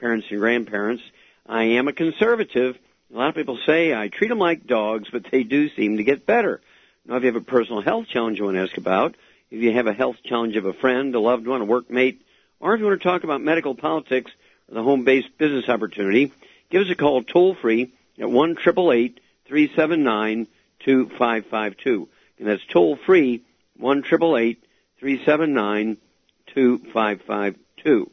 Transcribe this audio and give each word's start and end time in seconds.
parents 0.00 0.26
and 0.30 0.40
grandparents. 0.40 1.02
I 1.46 1.64
am 1.64 1.88
a 1.88 1.92
conservative. 1.92 2.76
A 3.12 3.16
lot 3.16 3.28
of 3.28 3.34
people 3.34 3.58
say 3.66 3.94
I 3.94 4.08
treat 4.08 4.28
them 4.28 4.38
like 4.38 4.66
dogs, 4.66 5.08
but 5.12 5.26
they 5.30 5.42
do 5.42 5.68
seem 5.70 5.98
to 5.98 6.04
get 6.04 6.26
better. 6.26 6.60
Now, 7.06 7.16
if 7.16 7.22
you 7.22 7.26
have 7.26 7.36
a 7.36 7.44
personal 7.44 7.82
health 7.82 8.06
challenge 8.08 8.38
you 8.38 8.44
want 8.44 8.56
to 8.56 8.62
ask 8.62 8.76
about, 8.76 9.16
if 9.50 9.60
you 9.60 9.72
have 9.72 9.86
a 9.86 9.92
health 9.92 10.16
challenge 10.24 10.56
of 10.56 10.64
a 10.64 10.72
friend, 10.72 11.14
a 11.14 11.20
loved 11.20 11.46
one, 11.46 11.62
a 11.62 11.66
workmate, 11.66 12.18
or 12.60 12.74
if 12.74 12.80
you 12.80 12.86
want 12.86 13.00
to 13.00 13.08
talk 13.08 13.24
about 13.24 13.40
medical 13.40 13.74
politics 13.74 14.30
or 14.68 14.74
the 14.74 14.82
home-based 14.82 15.36
business 15.38 15.68
opportunity, 15.68 16.32
give 16.70 16.82
us 16.82 16.90
a 16.90 16.94
call 16.94 17.22
toll 17.22 17.54
free 17.54 17.92
at 18.18 18.30
one 18.30 18.54
triple 18.54 18.92
eight 18.92 19.20
three 19.46 19.70
seven 19.74 20.04
nine 20.04 20.46
two 20.80 21.10
five 21.18 21.46
five 21.46 21.76
two, 21.76 22.08
and 22.38 22.48
that's 22.48 22.64
toll 22.66 22.96
free 22.96 23.42
one 23.76 24.02
triple 24.02 24.36
eight 24.36 24.62
three 24.98 25.24
seven 25.24 25.52
nine 25.52 25.96
two 26.54 26.78
five 26.92 27.20
five 27.22 27.56
two. 27.82 28.10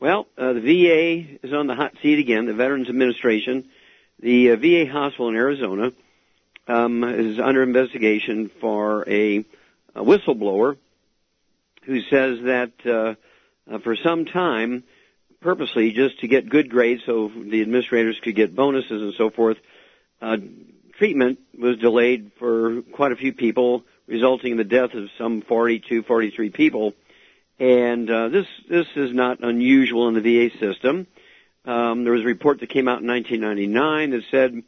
Well, 0.00 0.28
uh, 0.38 0.52
the 0.52 0.60
VA 0.60 1.38
is 1.44 1.52
on 1.52 1.66
the 1.66 1.74
hot 1.74 1.92
seat 2.00 2.20
again. 2.20 2.46
The 2.46 2.54
Veterans 2.54 2.88
Administration, 2.88 3.68
the 4.20 4.52
uh, 4.52 4.56
VA 4.56 4.86
hospital 4.88 5.28
in 5.28 5.34
Arizona, 5.34 5.90
um, 6.68 7.02
is 7.02 7.40
under 7.40 7.64
investigation 7.64 8.48
for 8.60 9.02
a, 9.08 9.38
a 9.96 10.04
whistleblower 10.04 10.76
who 11.82 12.00
says 12.02 12.38
that 12.44 12.72
uh, 12.86 13.14
uh, 13.68 13.78
for 13.80 13.96
some 13.96 14.24
time, 14.24 14.84
purposely 15.40 15.90
just 15.90 16.20
to 16.20 16.28
get 16.28 16.48
good 16.48 16.70
grades 16.70 17.02
so 17.04 17.32
the 17.34 17.60
administrators 17.60 18.20
could 18.22 18.36
get 18.36 18.54
bonuses 18.54 19.02
and 19.02 19.14
so 19.18 19.30
forth. 19.30 19.56
Uh, 20.22 20.36
treatment 20.96 21.40
was 21.58 21.76
delayed 21.78 22.30
for 22.38 22.82
quite 22.92 23.10
a 23.10 23.16
few 23.16 23.32
people, 23.32 23.82
resulting 24.06 24.52
in 24.52 24.58
the 24.58 24.64
death 24.64 24.94
of 24.94 25.08
some 25.18 25.42
42, 25.42 26.04
43 26.04 26.50
people. 26.50 26.94
And 27.58 28.08
uh, 28.10 28.28
this 28.28 28.46
this 28.68 28.86
is 28.94 29.12
not 29.12 29.40
unusual 29.40 30.08
in 30.08 30.14
the 30.14 30.20
VA 30.20 30.56
system. 30.58 31.06
Um, 31.64 32.04
there 32.04 32.12
was 32.12 32.22
a 32.22 32.26
report 32.26 32.60
that 32.60 32.68
came 32.68 32.88
out 32.88 33.02
in 33.02 33.08
1999 33.08 34.10
that 34.10 34.22
said 34.30 34.62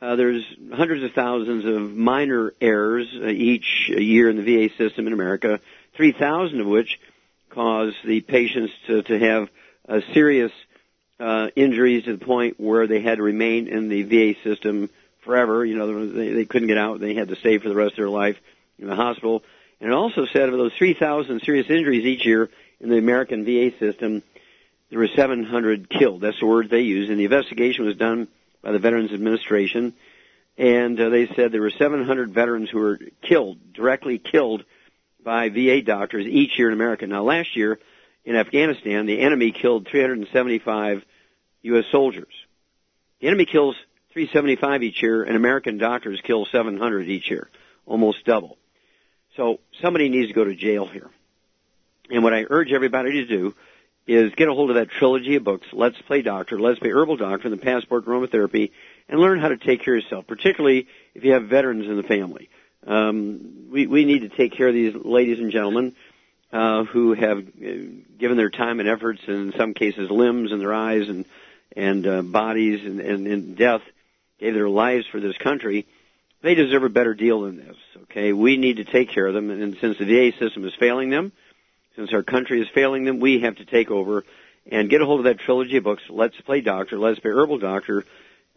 uh, 0.00 0.16
there's 0.16 0.44
hundreds 0.72 1.04
of 1.04 1.12
thousands 1.12 1.64
of 1.64 1.94
minor 1.94 2.54
errors 2.60 3.06
uh, 3.14 3.26
each 3.26 3.88
year 3.88 4.30
in 4.30 4.36
the 4.36 4.42
VA 4.68 4.74
system 4.76 5.06
in 5.06 5.12
America, 5.12 5.60
3,000 5.96 6.60
of 6.60 6.66
which 6.66 6.98
cause 7.50 7.92
the 8.04 8.20
patients 8.20 8.72
to, 8.86 9.02
to 9.02 9.18
have 9.18 9.48
uh, 9.88 10.00
serious 10.12 10.50
uh, 11.20 11.48
injuries 11.54 12.04
to 12.04 12.16
the 12.16 12.24
point 12.24 12.58
where 12.58 12.86
they 12.86 13.00
had 13.00 13.18
to 13.18 13.22
remain 13.22 13.68
in 13.68 13.88
the 13.88 14.02
VA 14.02 14.38
system 14.42 14.90
forever. 15.24 15.64
You 15.64 15.76
know, 15.76 16.06
they, 16.06 16.32
they 16.32 16.44
couldn't 16.46 16.68
get 16.68 16.78
out. 16.78 16.98
They 16.98 17.14
had 17.14 17.28
to 17.28 17.36
stay 17.36 17.58
for 17.58 17.68
the 17.68 17.74
rest 17.76 17.92
of 17.92 17.98
their 17.98 18.08
life 18.08 18.36
in 18.78 18.88
the 18.88 18.96
hospital. 18.96 19.42
And 19.82 19.90
it 19.90 19.94
also 19.94 20.26
said 20.32 20.48
of 20.48 20.56
those 20.56 20.72
3,000 20.78 21.40
serious 21.40 21.68
injuries 21.68 22.04
each 22.04 22.24
year 22.24 22.48
in 22.80 22.88
the 22.88 22.98
American 22.98 23.44
VA 23.44 23.76
system, 23.80 24.22
there 24.90 25.00
were 25.00 25.08
700 25.08 25.90
killed. 25.90 26.20
That's 26.20 26.38
the 26.38 26.46
word 26.46 26.70
they 26.70 26.82
used. 26.82 27.10
And 27.10 27.18
the 27.18 27.24
investigation 27.24 27.84
was 27.84 27.96
done 27.96 28.28
by 28.62 28.70
the 28.70 28.78
Veterans 28.78 29.12
Administration. 29.12 29.94
And 30.56 31.00
uh, 31.00 31.08
they 31.08 31.26
said 31.34 31.50
there 31.50 31.62
were 31.62 31.72
700 31.76 32.32
veterans 32.32 32.70
who 32.70 32.78
were 32.78 33.00
killed, 33.22 33.72
directly 33.72 34.18
killed 34.20 34.64
by 35.20 35.48
VA 35.48 35.82
doctors 35.82 36.26
each 36.26 36.56
year 36.56 36.68
in 36.68 36.74
America. 36.74 37.08
Now, 37.08 37.24
last 37.24 37.56
year 37.56 37.80
in 38.24 38.36
Afghanistan, 38.36 39.06
the 39.06 39.18
enemy 39.18 39.50
killed 39.50 39.88
375 39.90 41.02
U.S. 41.62 41.84
soldiers. 41.90 42.32
The 43.20 43.26
enemy 43.26 43.46
kills 43.46 43.74
375 44.12 44.84
each 44.84 45.02
year, 45.02 45.24
and 45.24 45.34
American 45.34 45.78
doctors 45.78 46.20
kill 46.24 46.46
700 46.52 47.08
each 47.08 47.28
year, 47.28 47.48
almost 47.84 48.24
double. 48.24 48.58
So 49.36 49.60
somebody 49.80 50.08
needs 50.08 50.28
to 50.28 50.34
go 50.34 50.44
to 50.44 50.54
jail 50.54 50.86
here. 50.86 51.08
And 52.10 52.22
what 52.22 52.34
I 52.34 52.44
urge 52.48 52.72
everybody 52.72 53.12
to 53.12 53.26
do 53.26 53.54
is 54.06 54.34
get 54.34 54.48
a 54.48 54.54
hold 54.54 54.70
of 54.70 54.76
that 54.76 54.90
trilogy 54.90 55.36
of 55.36 55.44
books, 55.44 55.66
Let's 55.72 56.00
Play 56.02 56.22
Doctor, 56.22 56.58
Let's 56.58 56.78
Play 56.80 56.90
Herbal 56.90 57.16
Doctor, 57.16 57.48
and 57.48 57.56
the 57.56 57.62
Passport 57.62 58.04
Aromatherapy, 58.04 58.72
and 59.08 59.20
learn 59.20 59.38
how 59.38 59.48
to 59.48 59.56
take 59.56 59.82
care 59.82 59.96
of 59.96 60.02
yourself, 60.02 60.26
particularly 60.26 60.88
if 61.14 61.24
you 61.24 61.32
have 61.32 61.44
veterans 61.44 61.86
in 61.86 61.96
the 61.96 62.02
family. 62.02 62.50
Um, 62.86 63.68
we, 63.70 63.86
we 63.86 64.04
need 64.04 64.20
to 64.20 64.28
take 64.28 64.56
care 64.56 64.68
of 64.68 64.74
these 64.74 64.94
ladies 64.94 65.38
and 65.38 65.52
gentlemen 65.52 65.94
uh, 66.52 66.84
who 66.84 67.14
have 67.14 67.38
uh, 67.38 67.42
given 68.18 68.36
their 68.36 68.50
time 68.50 68.80
and 68.80 68.88
efforts, 68.88 69.20
and 69.26 69.52
in 69.52 69.58
some 69.58 69.72
cases 69.72 70.10
limbs 70.10 70.52
and 70.52 70.60
their 70.60 70.74
eyes 70.74 71.08
and 71.08 71.24
and 71.74 72.06
uh, 72.06 72.20
bodies 72.20 72.84
and, 72.84 73.00
and, 73.00 73.26
and 73.26 73.56
death, 73.56 73.80
gave 74.38 74.52
their 74.52 74.68
lives 74.68 75.06
for 75.06 75.20
this 75.20 75.36
country. 75.38 75.86
They 76.42 76.54
deserve 76.54 76.82
a 76.82 76.88
better 76.88 77.14
deal 77.14 77.42
than 77.42 77.56
this. 77.56 77.76
Okay, 78.04 78.32
we 78.32 78.56
need 78.56 78.78
to 78.78 78.84
take 78.84 79.10
care 79.10 79.26
of 79.26 79.34
them, 79.34 79.50
and 79.50 79.76
since 79.80 79.98
the 79.98 80.04
VA 80.04 80.36
system 80.38 80.66
is 80.66 80.74
failing 80.78 81.10
them, 81.10 81.32
since 81.96 82.12
our 82.12 82.22
country 82.22 82.60
is 82.60 82.68
failing 82.74 83.04
them, 83.04 83.20
we 83.20 83.40
have 83.40 83.56
to 83.56 83.64
take 83.64 83.90
over 83.90 84.24
and 84.70 84.90
get 84.90 85.00
a 85.00 85.06
hold 85.06 85.20
of 85.20 85.24
that 85.24 85.38
trilogy 85.38 85.76
of 85.76 85.84
books. 85.84 86.02
Let's 86.08 86.40
play 86.40 86.60
doctor. 86.60 86.98
Let's 86.98 87.20
play 87.20 87.30
herbal 87.30 87.58
doctor 87.58 88.04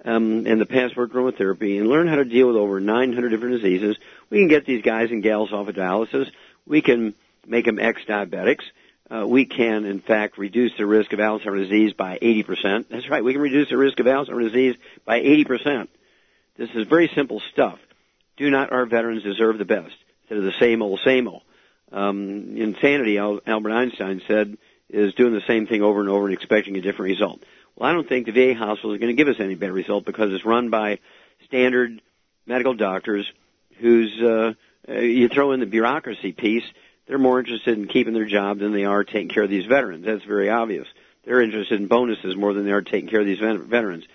um, 0.03 0.45
and 0.45 0.59
the 0.59 0.65
passport 0.65 1.13
aromatherapy 1.13 1.79
and 1.79 1.87
learn 1.87 2.07
how 2.07 2.15
to 2.15 2.25
deal 2.25 2.47
with 2.47 2.55
over 2.55 2.79
900 2.79 3.29
different 3.29 3.61
diseases. 3.61 3.97
We 4.29 4.39
can 4.39 4.47
get 4.47 4.65
these 4.65 4.83
guys 4.83 5.11
and 5.11 5.23
gals 5.23 5.51
off 5.51 5.67
of 5.67 5.75
dialysis. 5.75 6.31
We 6.65 6.81
can 6.81 7.13
make 7.45 7.65
them 7.65 7.79
ex-diabetics. 7.79 8.63
Uh, 9.09 9.25
we 9.27 9.45
can, 9.45 9.85
in 9.85 9.99
fact, 9.99 10.37
reduce 10.37 10.71
the 10.77 10.85
risk 10.85 11.13
of 11.13 11.19
Alzheimer's 11.19 11.69
disease 11.69 11.93
by 11.93 12.17
80%. 12.17 12.85
That's 12.89 13.07
right, 13.07 13.23
we 13.23 13.33
can 13.33 13.41
reduce 13.41 13.69
the 13.69 13.77
risk 13.77 13.99
of 13.99 14.07
Alzheimer's 14.07 14.51
disease 14.51 14.75
by 15.05 15.21
80%. 15.21 15.87
This 16.57 16.69
is 16.73 16.87
very 16.87 17.09
simple 17.13 17.41
stuff. 17.51 17.79
Do 18.37 18.49
not 18.49 18.71
our 18.71 18.85
veterans 18.85 19.23
deserve 19.23 19.57
the 19.57 19.65
best 19.65 19.95
instead 20.23 20.37
of 20.37 20.43
the 20.43 20.53
same 20.59 20.81
old, 20.81 20.99
same 21.03 21.27
old? 21.27 21.43
Um, 21.91 22.57
insanity, 22.57 23.17
Albert 23.17 23.71
Einstein 23.71 24.21
said, 24.27 24.57
is 24.89 25.13
doing 25.15 25.33
the 25.33 25.41
same 25.47 25.67
thing 25.67 25.81
over 25.81 25.99
and 25.99 26.09
over 26.09 26.25
and 26.25 26.33
expecting 26.33 26.77
a 26.77 26.81
different 26.81 27.11
result. 27.11 27.41
Well, 27.75 27.89
I 27.89 27.93
don't 27.93 28.07
think 28.07 28.25
the 28.25 28.31
VA 28.31 28.53
hospital 28.57 28.93
is 28.93 28.99
going 28.99 29.15
to 29.15 29.21
give 29.21 29.27
us 29.27 29.39
any 29.39 29.55
better 29.55 29.73
result 29.73 30.05
because 30.05 30.31
it's 30.31 30.45
run 30.45 30.69
by 30.69 30.99
standard 31.45 32.01
medical 32.45 32.73
doctors 32.73 33.29
who's, 33.79 34.13
uh, 34.21 34.53
uh, 34.87 34.93
you 34.93 35.27
throw 35.27 35.51
in 35.51 35.59
the 35.59 35.65
bureaucracy 35.65 36.31
piece, 36.31 36.63
they're 37.07 37.17
more 37.17 37.39
interested 37.39 37.77
in 37.77 37.87
keeping 37.87 38.13
their 38.13 38.25
job 38.25 38.59
than 38.59 38.71
they 38.71 38.85
are 38.85 39.03
taking 39.03 39.29
care 39.29 39.43
of 39.43 39.49
these 39.49 39.65
veterans. 39.65 40.05
That's 40.05 40.23
very 40.23 40.49
obvious. 40.49 40.87
They're 41.25 41.41
interested 41.41 41.79
in 41.79 41.87
bonuses 41.87 42.35
more 42.35 42.53
than 42.53 42.65
they 42.65 42.71
are 42.71 42.81
taking 42.81 43.09
care 43.09 43.19
of 43.19 43.25
these 43.25 43.39
veterans. 43.39 44.05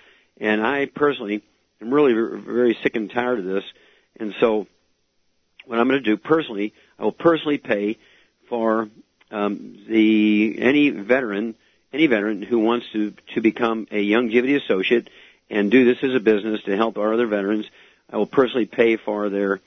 And 0.40 0.64
I 0.64 0.86
personally 0.86 1.42
am 1.80 1.92
really 1.92 2.12
very 2.12 2.76
sick 2.82 2.96
and 2.96 3.10
tired 3.10 3.38
of 3.38 3.44
this. 3.44 3.64
And 4.18 4.34
so 4.40 4.66
what 5.66 5.78
I'm 5.78 5.88
going 5.88 6.02
to 6.02 6.10
do 6.10 6.16
personally, 6.16 6.74
I 6.98 7.04
will 7.04 7.12
personally 7.12 7.58
pay 7.58 7.98
for 8.48 8.88
um, 9.30 9.78
the 9.88 10.56
any 10.60 10.90
veteran 10.90 11.54
any 11.92 12.06
veteran 12.06 12.42
who 12.42 12.58
wants 12.60 12.86
to, 12.92 13.12
to 13.34 13.40
become 13.40 13.86
a 13.90 14.04
Youngevity 14.04 14.62
associate 14.62 15.08
and 15.48 15.70
do 15.70 15.84
this 15.84 16.02
as 16.02 16.14
a 16.14 16.20
business 16.20 16.62
to 16.64 16.76
help 16.76 16.98
our 16.98 17.12
other 17.12 17.26
veterans, 17.26 17.66
I 18.08 18.16
will 18.16 18.26
personally 18.26 18.66
pay 18.66 18.96
for 18.96 19.28
their 19.28 19.60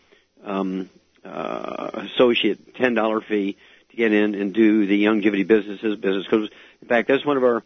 um, 0.44 0.89
uh, 1.25 2.07
associate 2.16 2.75
ten 2.75 2.94
dollar 2.94 3.21
fee 3.21 3.57
to 3.89 3.98
get 3.98 4.13
in 4.13 4.36
and 4.36 4.54
do 4.54 4.86
the 4.86 5.04
Youngevity 5.04 5.45
businesses 5.45 5.98
business. 5.98 6.25
Because 6.30 6.50
in 6.81 6.88
fact, 6.88 7.07
that's 7.07 7.25
one 7.25 7.38
of 7.38 7.44
our 7.44 7.63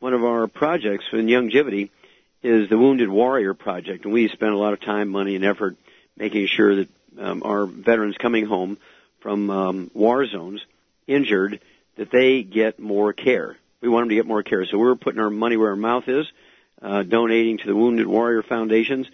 one 0.00 0.14
of 0.14 0.24
our 0.24 0.46
projects 0.46 1.04
in 1.12 1.26
Youngevity 1.26 1.90
is 2.44 2.68
the 2.68 2.78
Wounded 2.78 3.08
Warrior 3.08 3.54
Project, 3.54 4.04
and 4.04 4.12
we 4.12 4.28
spend 4.28 4.52
a 4.52 4.58
lot 4.58 4.74
of 4.74 4.80
time, 4.80 5.08
money, 5.08 5.34
and 5.34 5.44
effort 5.44 5.76
making 6.16 6.46
sure 6.46 6.76
that 6.76 6.88
um, 7.18 7.42
our 7.42 7.64
veterans 7.64 8.16
coming 8.18 8.44
home 8.44 8.76
from 9.20 9.48
um, 9.48 9.90
war 9.94 10.26
zones, 10.26 10.60
injured, 11.06 11.60
that 11.96 12.10
they 12.10 12.42
get 12.42 12.78
more 12.78 13.12
care 13.12 13.56
We 13.80 13.88
want 13.88 14.02
them 14.02 14.08
to 14.10 14.14
get 14.16 14.26
more 14.26 14.42
care. 14.42 14.66
So 14.66 14.78
we're 14.78 14.94
putting 14.94 15.20
our 15.20 15.30
money 15.30 15.56
where 15.56 15.70
our 15.70 15.76
mouth 15.76 16.06
is, 16.06 16.26
uh, 16.82 17.02
donating 17.02 17.58
to 17.58 17.66
the 17.66 17.74
Wounded 17.74 18.06
Warrior 18.06 18.42
Foundations, 18.42 19.06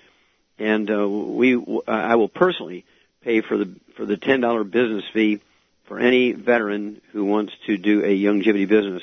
and 0.59 0.91
uh, 0.91 1.09
we 1.09 1.56
I 1.87 2.17
will 2.17 2.29
personally 2.29 2.85
pay 3.23 3.43
for 3.43 3.56
the 3.56 3.71
for 3.97 4.05
the 4.06 4.17
ten 4.17 4.41
dollar 4.41 4.65
business 4.65 5.05
fee 5.12 5.41
for 5.85 6.00
any 6.00 6.33
veteran 6.33 7.00
who 7.12 7.25
wants 7.25 7.53
to 7.67 7.76
do 7.76 8.05
a 8.05 8.17
Youngevity 8.17 8.67
business. 8.67 9.03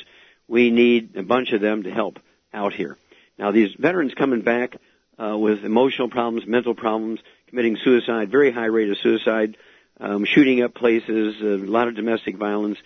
We 0.49 0.69
need 0.69 1.15
a 1.15 1.23
bunch 1.23 1.53
of 1.53 1.61
them 1.61 1.83
to 1.83 1.91
help 1.91 2.19
out 2.53 2.73
here. 2.73 2.97
Now 3.37 3.51
these 3.51 3.73
veterans 3.77 4.13
coming 4.13 4.41
back 4.41 4.77
uh, 5.19 5.37
with 5.37 5.63
emotional 5.63 6.09
problems, 6.09 6.47
mental 6.47 6.75
problems, 6.75 7.19
committing 7.47 7.77
suicide, 7.83 8.31
very 8.31 8.51
high 8.51 8.65
rate 8.65 8.89
of 8.89 8.97
suicide, 8.99 9.57
um, 9.99 10.25
shooting 10.25 10.61
up 10.61 10.73
places, 10.73 11.41
a 11.41 11.65
lot 11.65 11.87
of 11.87 11.95
domestic 11.95 12.37
violence. 12.37 12.77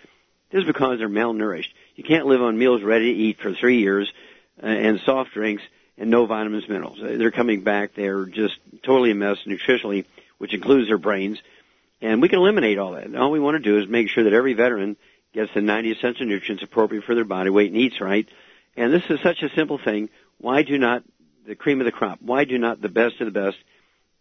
This 0.51 0.61
is 0.61 0.67
because 0.67 0.99
they're 0.99 1.09
malnourished. 1.09 1.69
You 1.95 2.03
can't 2.03 2.25
live 2.25 2.41
on 2.41 2.57
meals 2.57 2.83
ready 2.83 3.13
to 3.13 3.19
eat 3.19 3.39
for 3.39 3.53
three 3.53 3.79
years 3.79 4.11
uh, 4.61 4.65
and 4.65 4.99
soft 5.05 5.33
drinks 5.33 5.63
and 5.97 6.09
no 6.09 6.25
vitamins, 6.25 6.67
minerals. 6.67 6.99
They're 7.01 7.31
coming 7.31 7.61
back. 7.61 7.95
They're 7.95 8.25
just 8.25 8.55
totally 8.83 9.11
a 9.11 9.15
mess 9.15 9.37
nutritionally, 9.45 10.05
which 10.37 10.53
includes 10.53 10.87
their 10.87 10.97
brains. 10.97 11.37
And 12.01 12.21
we 12.21 12.29
can 12.29 12.39
eliminate 12.39 12.79
all 12.79 12.93
that. 12.93 13.15
All 13.15 13.31
we 13.31 13.39
want 13.39 13.55
to 13.55 13.59
do 13.59 13.77
is 13.77 13.87
make 13.87 14.09
sure 14.09 14.23
that 14.23 14.33
every 14.33 14.53
veteran 14.53 14.97
gets 15.33 15.53
the 15.53 15.61
90 15.61 15.91
essential 15.91 16.25
nutrients 16.25 16.63
appropriate 16.63 17.03
for 17.03 17.15
their 17.15 17.25
body 17.25 17.49
weight 17.49 17.71
and 17.71 17.79
eats 17.79 18.01
right. 18.01 18.27
And 18.75 18.93
this 18.93 19.03
is 19.09 19.19
such 19.21 19.43
a 19.43 19.49
simple 19.55 19.77
thing. 19.77 20.09
Why 20.41 20.63
do 20.63 20.77
not 20.79 21.03
the 21.47 21.55
cream 21.55 21.79
of 21.81 21.85
the 21.85 21.91
crop? 21.91 22.19
Why 22.19 22.45
do 22.45 22.57
not 22.57 22.81
the 22.81 22.89
best 22.89 23.21
of 23.21 23.31
the 23.31 23.39
best 23.39 23.57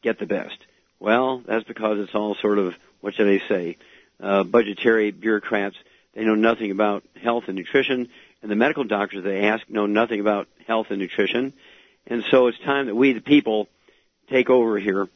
get 0.03 0.19
the 0.19 0.27
best? 0.27 0.59
Well, 0.99 1.43
that's 1.47 1.65
because 1.65 1.99
it's 1.99 2.15
all 2.15 2.35
sort 2.35 2.59
of, 2.59 2.75
what 3.01 3.15
should 3.15 3.27
I 3.27 3.49
say, 3.49 3.79
uh, 4.23 4.45
budgetary 4.45 5.13
bureaucrats. 5.13 5.77
They 6.15 6.25
know 6.25 6.35
nothing 6.35 6.73
about 6.73 7.05
health 7.23 7.45
and 7.47 7.57
nutrition, 7.57 8.11
and 8.43 8.51
the 8.51 8.57
medical 8.57 8.85
doctors 8.85 9.25
they 9.25 9.47
ask 9.47 9.69
know 9.71 9.87
nothing 9.87 10.21
about 10.21 10.47
health 10.67 10.89
and 10.91 10.99
nutrition. 10.99 11.55
And 12.07 12.23
so 12.31 12.49
it's 12.49 12.59
time 12.59 12.87
that 12.87 12.95
we, 12.95 13.15
the 13.15 13.21
people, 13.23 13.69
take 14.29 14.51
over 14.51 14.79
here 14.79 15.09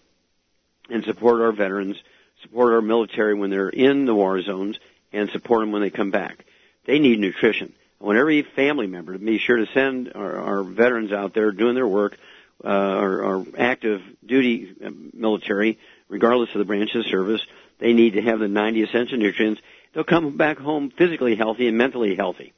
and 0.89 1.05
support 1.05 1.43
our 1.43 1.53
veterans, 1.53 1.97
support 2.41 2.73
our 2.73 2.83
military 2.83 3.35
when 3.35 3.50
they're 3.50 3.69
in 3.69 4.07
the 4.07 4.15
war 4.15 4.41
zones, 4.41 4.79
and 5.12 5.29
support 5.31 5.61
them 5.61 5.73
when 5.73 5.83
they 5.83 5.91
come 5.91 6.11
back. 6.11 6.47
They 6.87 6.99
need 6.99 7.19
nutrition. 7.19 7.75
Want 8.00 8.19
every 8.19 8.43
family 8.43 8.87
member 8.87 9.12
to 9.12 9.19
be 9.19 9.38
sure 9.38 9.56
to 9.56 9.67
send 9.73 10.12
our, 10.14 10.37
our 10.37 10.62
veterans 10.62 11.12
out 11.12 11.32
there 11.32 11.52
doing 11.52 11.75
their 11.75 11.87
work, 11.87 12.19
uh, 12.62 12.69
our, 12.69 13.25
our 13.25 13.46
active 13.56 14.02
duty 14.25 14.75
uh, 14.85 14.91
military, 15.12 15.79
regardless 16.08 16.50
of 16.55 16.58
the 16.58 16.64
branch 16.64 16.94
of 16.94 17.06
service. 17.06 17.41
They 17.79 17.93
need 17.93 18.14
to 18.14 18.23
have 18.23 18.41
the 18.41 18.49
90 18.49 18.82
essential 18.82 19.19
nutrients. 19.19 19.61
They'll 19.93 20.05
come 20.05 20.37
back 20.37 20.58
home 20.58 20.91
physically 20.91 21.37
healthy 21.37 21.69
and 21.69 21.79
mentally 21.79 22.14
healthy. 22.14 22.52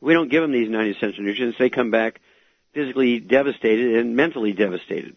We 0.00 0.14
don't 0.14 0.30
give 0.30 0.42
them 0.42 0.52
these 0.52 0.70
90 0.70 0.90
essential 0.92 1.24
nutrients. 1.24 1.58
They 1.58 1.70
come 1.70 1.90
back 1.90 2.20
physically 2.72 3.20
devastated 3.20 3.96
and 3.96 4.16
mentally 4.16 4.52
devastated. 4.52 5.16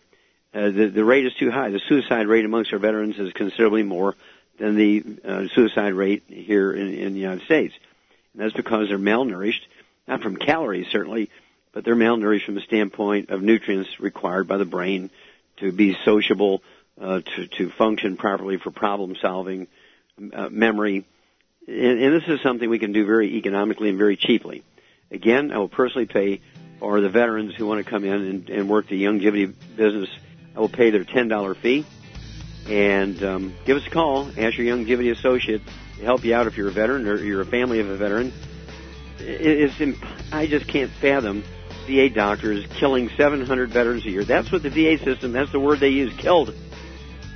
Uh, 0.53 0.69
the, 0.69 0.87
the 0.87 1.05
rate 1.05 1.25
is 1.25 1.33
too 1.35 1.51
high. 1.51 1.69
The 1.69 1.81
suicide 1.87 2.27
rate 2.27 2.45
amongst 2.45 2.73
our 2.73 2.79
veterans 2.79 3.17
is 3.17 3.33
considerably 3.33 3.83
more 3.83 4.15
than 4.59 4.75
the 4.75 5.03
uh, 5.25 5.47
suicide 5.53 5.93
rate 5.93 6.23
here 6.27 6.73
in, 6.73 6.93
in 6.93 7.13
the 7.13 7.19
United 7.19 7.43
States. 7.45 7.73
And 8.33 8.41
that's 8.41 8.53
because 8.53 8.89
they're 8.89 8.97
malnourished, 8.97 9.61
not 10.07 10.21
from 10.21 10.35
calories 10.35 10.87
certainly, 10.91 11.29
but 11.71 11.83
they're 11.83 11.95
malnourished 11.95 12.45
from 12.45 12.55
the 12.55 12.61
standpoint 12.61 13.29
of 13.29 13.41
nutrients 13.41 13.99
required 13.99 14.47
by 14.47 14.57
the 14.57 14.65
brain 14.65 15.09
to 15.57 15.71
be 15.71 15.97
sociable, 16.03 16.63
uh, 16.99 17.21
to, 17.21 17.47
to 17.47 17.69
function 17.71 18.17
properly 18.17 18.57
for 18.57 18.71
problem 18.71 19.15
solving, 19.21 19.67
uh, 20.33 20.49
memory. 20.49 21.05
And, 21.67 21.99
and 21.99 22.13
this 22.13 22.27
is 22.27 22.41
something 22.41 22.69
we 22.69 22.79
can 22.79 22.91
do 22.91 23.05
very 23.05 23.35
economically 23.37 23.89
and 23.89 23.97
very 23.97 24.17
cheaply. 24.17 24.63
Again, 25.11 25.51
I 25.51 25.57
will 25.57 25.69
personally 25.69 26.07
pay 26.07 26.41
for 26.79 27.01
the 27.01 27.09
veterans 27.09 27.55
who 27.55 27.65
want 27.65 27.83
to 27.83 27.89
come 27.89 28.03
in 28.03 28.13
and, 28.13 28.49
and 28.49 28.69
work 28.69 28.87
the 28.87 29.01
Youngevity 29.01 29.53
business. 29.75 30.09
I 30.55 30.59
will 30.59 30.69
pay 30.69 30.89
their 30.89 31.03
$10 31.03 31.57
fee. 31.57 31.85
And 32.67 33.21
um, 33.23 33.55
give 33.65 33.77
us 33.77 33.85
a 33.85 33.89
call. 33.89 34.27
Ask 34.37 34.57
your 34.57 34.75
Youngevity 34.75 35.11
associate 35.11 35.61
help 36.01 36.23
you 36.23 36.33
out 36.33 36.47
if 36.47 36.57
you're 36.57 36.69
a 36.69 36.71
veteran 36.71 37.07
or 37.07 37.17
you're 37.17 37.41
a 37.41 37.45
family 37.45 37.79
of 37.79 37.89
a 37.89 37.97
veteran. 37.97 38.33
It's 39.19 39.79
imp- 39.79 40.03
I 40.31 40.47
just 40.47 40.67
can't 40.67 40.91
fathom 40.91 41.43
VA 41.87 42.09
doctors 42.09 42.65
killing 42.79 43.09
700 43.09 43.69
veterans 43.69 44.05
a 44.05 44.09
year. 44.09 44.23
That's 44.23 44.51
what 44.51 44.63
the 44.63 44.69
VA 44.69 45.03
system, 45.03 45.31
that's 45.31 45.51
the 45.51 45.59
word 45.59 45.79
they 45.79 45.89
use, 45.89 46.13
killed. 46.17 46.53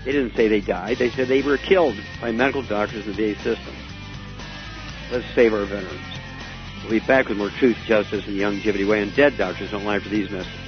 They 0.06 0.12
didn't 0.12 0.36
say 0.36 0.48
they 0.48 0.62
died. 0.62 0.98
They 0.98 1.09
said 1.09 1.27
they 1.27 1.42
were 1.42 1.57
killed 1.57 1.98
by 2.21 2.31
medical 2.31 2.63
doctors 2.63 3.06
in 3.06 3.13
the 3.13 3.33
VA 3.33 3.42
system. 3.42 3.75
Let's 5.12 5.25
save 5.36 5.54
our 5.54 5.65
veterans. 5.65 6.01
We'll 6.81 6.92
be 6.92 7.00
back 7.06 7.27
with 7.27 7.38
more 7.38 7.50
truth, 7.50 7.77
justice, 7.86 8.25
and 8.27 8.38
Youngevity 8.38 8.88
way. 8.88 9.01
And 9.01 9.13
dead 9.15 9.38
doctors 9.38 9.71
don't 9.71 9.83
lie 9.83 10.00
for 10.00 10.09
these 10.09 10.30
messages. 10.30 10.66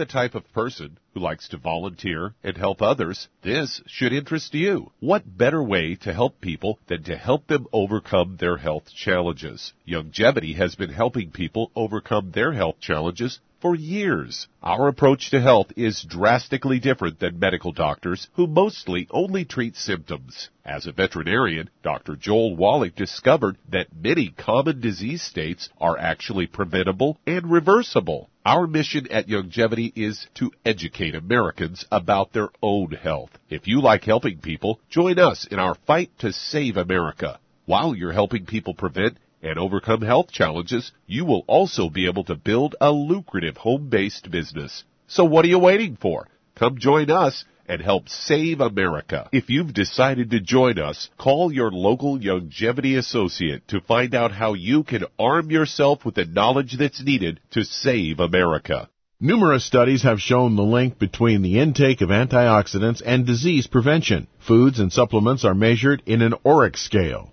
The 0.00 0.06
type 0.06 0.34
of 0.34 0.50
person 0.54 0.96
who 1.12 1.20
likes 1.20 1.46
to 1.48 1.58
volunteer 1.58 2.34
and 2.42 2.56
help 2.56 2.80
others, 2.80 3.28
this 3.42 3.82
should 3.86 4.14
interest 4.14 4.54
you. 4.54 4.92
What 4.98 5.36
better 5.36 5.62
way 5.62 5.94
to 5.96 6.14
help 6.14 6.40
people 6.40 6.78
than 6.86 7.02
to 7.02 7.18
help 7.18 7.48
them 7.48 7.66
overcome 7.70 8.38
their 8.38 8.56
health 8.56 8.94
challenges? 8.94 9.74
Youngevity 9.86 10.54
has 10.56 10.74
been 10.74 10.88
helping 10.88 11.30
people 11.30 11.70
overcome 11.76 12.30
their 12.30 12.52
health 12.52 12.80
challenges 12.80 13.40
for 13.60 13.74
years. 13.74 14.48
Our 14.62 14.88
approach 14.88 15.30
to 15.30 15.40
health 15.40 15.72
is 15.76 16.02
drastically 16.02 16.80
different 16.80 17.20
than 17.20 17.38
medical 17.38 17.72
doctors 17.72 18.28
who 18.34 18.46
mostly 18.46 19.06
only 19.10 19.44
treat 19.44 19.76
symptoms. 19.76 20.48
As 20.64 20.86
a 20.86 20.92
veterinarian, 20.92 21.70
Dr. 21.82 22.16
Joel 22.16 22.56
Wallach 22.56 22.94
discovered 22.94 23.58
that 23.70 23.94
many 23.94 24.28
common 24.30 24.80
disease 24.80 25.22
states 25.22 25.68
are 25.80 25.98
actually 25.98 26.46
preventable 26.46 27.18
and 27.26 27.50
reversible. 27.50 28.30
Our 28.46 28.66
mission 28.66 29.06
at 29.10 29.28
Youngevity 29.28 29.92
is 29.94 30.26
to 30.36 30.50
educate 30.64 31.14
Americans 31.14 31.84
about 31.92 32.32
their 32.32 32.48
own 32.62 32.92
health. 32.92 33.30
If 33.50 33.68
you 33.68 33.82
like 33.82 34.04
helping 34.04 34.38
people, 34.38 34.80
join 34.88 35.18
us 35.18 35.46
in 35.50 35.58
our 35.58 35.74
fight 35.86 36.10
to 36.20 36.32
save 36.32 36.76
America. 36.76 37.38
While 37.66 37.94
you're 37.94 38.12
helping 38.12 38.46
people 38.46 38.74
prevent 38.74 39.18
and 39.42 39.58
overcome 39.58 40.02
health 40.02 40.30
challenges, 40.30 40.92
you 41.06 41.24
will 41.24 41.44
also 41.46 41.88
be 41.88 42.06
able 42.06 42.24
to 42.24 42.34
build 42.34 42.76
a 42.80 42.90
lucrative 42.90 43.56
home-based 43.56 44.30
business. 44.30 44.84
So 45.06 45.24
what 45.24 45.44
are 45.44 45.48
you 45.48 45.58
waiting 45.58 45.96
for? 46.00 46.28
Come 46.54 46.78
join 46.78 47.10
us 47.10 47.44
and 47.66 47.80
help 47.80 48.08
save 48.08 48.60
America. 48.60 49.28
If 49.32 49.48
you've 49.48 49.72
decided 49.72 50.30
to 50.30 50.40
join 50.40 50.78
us, 50.78 51.08
call 51.16 51.52
your 51.52 51.70
local 51.70 52.18
Youngevity 52.18 52.98
associate 52.98 53.68
to 53.68 53.80
find 53.80 54.14
out 54.14 54.32
how 54.32 54.54
you 54.54 54.82
can 54.82 55.04
arm 55.18 55.50
yourself 55.50 56.04
with 56.04 56.16
the 56.16 56.24
knowledge 56.24 56.76
that's 56.76 57.02
needed 57.02 57.40
to 57.52 57.64
save 57.64 58.18
America. 58.18 58.88
Numerous 59.20 59.64
studies 59.64 60.02
have 60.02 60.20
shown 60.20 60.56
the 60.56 60.62
link 60.62 60.98
between 60.98 61.42
the 61.42 61.60
intake 61.60 62.00
of 62.00 62.08
antioxidants 62.08 63.02
and 63.04 63.26
disease 63.26 63.66
prevention. 63.66 64.26
Foods 64.38 64.80
and 64.80 64.92
supplements 64.92 65.44
are 65.44 65.54
measured 65.54 66.02
in 66.06 66.22
an 66.22 66.34
ORAC 66.44 66.76
scale. 66.76 67.32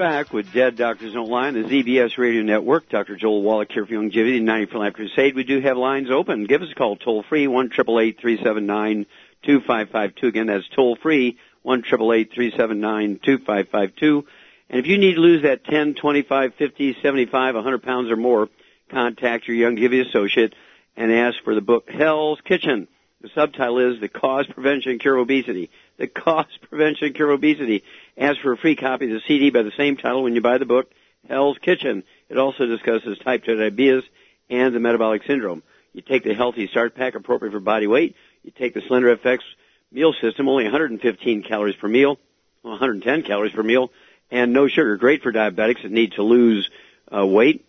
Back 0.00 0.32
with 0.32 0.50
Dead 0.54 0.76
Doctors 0.76 1.12
Don't 1.12 1.28
Lie 1.28 1.50
the 1.50 1.62
ZBS 1.62 2.16
Radio 2.16 2.40
Network. 2.40 2.88
Dr. 2.88 3.16
Joel 3.16 3.42
Wallach 3.42 3.70
here 3.70 3.84
for 3.84 3.92
Youngevity 3.92 4.38
and 4.38 4.46
90 4.46 4.72
for 4.72 4.78
Life 4.78 4.94
Crusade. 4.94 5.34
We 5.34 5.44
do 5.44 5.60
have 5.60 5.76
lines 5.76 6.10
open. 6.10 6.44
Give 6.44 6.62
us 6.62 6.70
a 6.72 6.74
call 6.74 6.96
toll 6.96 7.22
free, 7.22 7.46
1 7.46 7.68
379 7.68 9.04
2552. 9.42 10.26
Again, 10.26 10.46
that's 10.46 10.66
toll 10.74 10.96
free, 10.96 11.36
1 11.64 11.82
379 11.82 13.20
2552. 13.22 14.24
And 14.70 14.80
if 14.80 14.86
you 14.86 14.96
need 14.96 15.16
to 15.16 15.20
lose 15.20 15.42
that 15.42 15.66
10, 15.66 15.96
25, 15.96 16.54
50, 16.54 16.96
75, 17.02 17.54
100 17.56 17.82
pounds 17.82 18.10
or 18.10 18.16
more, 18.16 18.48
contact 18.88 19.48
your 19.48 19.70
Youngevity 19.70 20.08
associate 20.08 20.54
and 20.96 21.12
ask 21.12 21.44
for 21.44 21.54
the 21.54 21.60
book 21.60 21.90
Hell's 21.90 22.40
Kitchen. 22.46 22.88
The 23.20 23.28
subtitle 23.34 23.92
is 23.92 24.00
The 24.00 24.08
Cause, 24.08 24.46
Prevention, 24.46 24.98
Cure 24.98 25.18
Obesity. 25.18 25.68
The 26.00 26.06
Cause, 26.08 26.46
Prevention, 26.70 27.12
Cure 27.12 27.30
Obesity. 27.30 27.84
Ask 28.16 28.40
for 28.40 28.52
a 28.52 28.56
free 28.56 28.74
copy 28.74 29.04
of 29.04 29.10
the 29.10 29.20
CD 29.28 29.50
by 29.50 29.62
the 29.62 29.72
same 29.76 29.98
title 29.98 30.22
when 30.22 30.34
you 30.34 30.40
buy 30.40 30.56
the 30.56 30.64
book, 30.64 30.90
Hell's 31.28 31.58
Kitchen. 31.58 32.04
It 32.30 32.38
also 32.38 32.64
discusses 32.64 33.18
type 33.18 33.44
2 33.44 33.56
diabetes 33.56 34.04
and 34.48 34.74
the 34.74 34.80
metabolic 34.80 35.24
syndrome. 35.26 35.62
You 35.92 36.00
take 36.00 36.24
the 36.24 36.32
Healthy 36.32 36.68
Start 36.68 36.94
Pack 36.94 37.16
appropriate 37.16 37.52
for 37.52 37.60
body 37.60 37.86
weight. 37.86 38.16
You 38.42 38.50
take 38.50 38.72
the 38.72 38.80
Slender 38.88 39.14
FX 39.14 39.40
meal 39.92 40.14
system, 40.22 40.48
only 40.48 40.64
115 40.64 41.42
calories 41.42 41.76
per 41.76 41.88
meal, 41.88 42.18
110 42.62 43.22
calories 43.22 43.52
per 43.52 43.62
meal, 43.62 43.92
and 44.30 44.54
no 44.54 44.68
sugar. 44.68 44.96
Great 44.96 45.22
for 45.22 45.32
diabetics 45.32 45.82
that 45.82 45.92
need 45.92 46.12
to 46.12 46.22
lose 46.22 46.70
uh, 47.14 47.26
weight. 47.26 47.66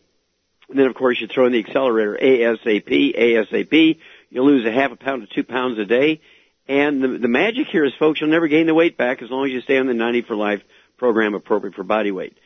And 0.70 0.80
then, 0.80 0.88
of 0.88 0.96
course, 0.96 1.20
you 1.20 1.28
throw 1.28 1.48
in 1.48 1.52
the 1.52 1.60
accelerator 1.60 2.18
ASAP, 2.22 3.18
ASAP. 3.18 4.00
You'll 4.30 4.46
lose 4.46 4.66
a 4.66 4.72
half 4.72 4.94
a 4.94 4.96
pound 4.96 5.28
to 5.28 5.36
two 5.36 5.44
pounds 5.44 5.78
a 5.80 5.86
day. 5.86 6.22
And 6.68 7.04
the, 7.04 7.18
the 7.20 7.28
magic 7.28 7.68
here 7.68 7.86
is, 7.86 7.94
folks, 8.00 8.22
you'll 8.22 8.30
never 8.30 8.48
gain 8.48 8.68
the 8.68 8.74
weight 8.74 8.98
back 8.98 9.22
as 9.22 9.30
long 9.30 9.46
as 9.46 9.52
you 9.52 9.62
stay 9.62 9.78
on 9.78 9.88
the 9.88 9.94
90 9.94 10.24
for 10.24 10.36
Life 10.36 10.62
program 10.98 11.34
appropriate 11.34 11.76
for 11.76 11.84
body 11.84 12.12
weight. 12.12 12.38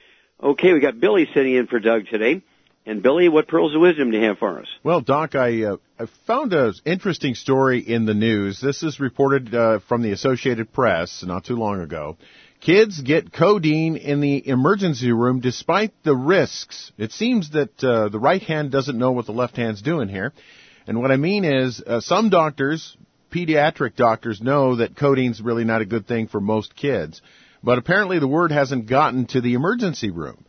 Okay, 0.42 0.74
we 0.74 0.80
got 0.80 1.00
Billy 1.00 1.28
sitting 1.34 1.56
in 1.56 1.68
for 1.68 1.80
Doug 1.80 2.08
today. 2.08 2.42
And 2.88 3.02
Billy, 3.02 3.30
what 3.30 3.48
pearls 3.48 3.74
of 3.74 3.82
wisdom 3.82 4.12
do 4.12 4.18
you 4.18 4.24
have 4.26 4.38
for 4.38 4.60
us? 4.60 4.68
Well, 4.84 5.02
Doc, 5.02 5.34
I 5.34 5.64
uh, 5.64 5.78
I 6.00 6.06
found 6.28 6.54
an 6.54 6.72
interesting 6.86 7.34
story 7.34 7.80
in 7.80 8.06
the 8.06 8.14
news. 8.14 8.62
This 8.62 8.84
is 8.84 9.00
reported 9.00 9.56
uh, 9.56 9.80
from 9.88 10.04
the 10.04 10.12
Associated 10.12 10.72
Press 10.72 11.24
not 11.26 11.46
too 11.46 11.56
long 11.56 11.82
ago. 11.82 12.18
Kids 12.62 13.02
get 13.02 13.34
codeine 13.34 13.96
in 13.96 14.22
the 14.22 14.48
emergency 14.48 15.12
room 15.12 15.40
despite 15.40 15.94
the 16.04 16.16
risks. 16.16 16.92
It 16.98 17.12
seems 17.12 17.52
that 17.52 17.84
uh, 17.84 18.10
the 18.10 18.20
right 18.20 18.42
hand 18.42 18.72
doesn't 18.72 18.98
know 18.98 19.14
what 19.14 19.26
the 19.26 19.34
left 19.34 19.58
hand's 19.58 19.82
doing 19.82 20.08
here. 20.08 20.32
And 20.88 21.02
what 21.02 21.12
I 21.12 21.18
mean 21.18 21.44
is, 21.44 21.82
uh, 21.82 22.02
some 22.02 22.30
doctors, 22.30 22.96
pediatric 23.36 23.96
doctors, 23.96 24.42
know 24.42 24.78
that 24.78 24.96
codeine's 24.96 25.42
really 25.42 25.66
not 25.66 25.82
a 25.82 25.86
good 25.86 26.08
thing 26.08 26.28
for 26.28 26.40
most 26.40 26.76
kids. 26.76 27.22
But 27.62 27.78
apparently 27.78 28.20
the 28.20 28.28
word 28.28 28.52
hasn't 28.52 28.88
gotten 28.88 29.26
to 29.28 29.42
the 29.42 29.56
emergency 29.56 30.10
room. 30.10 30.46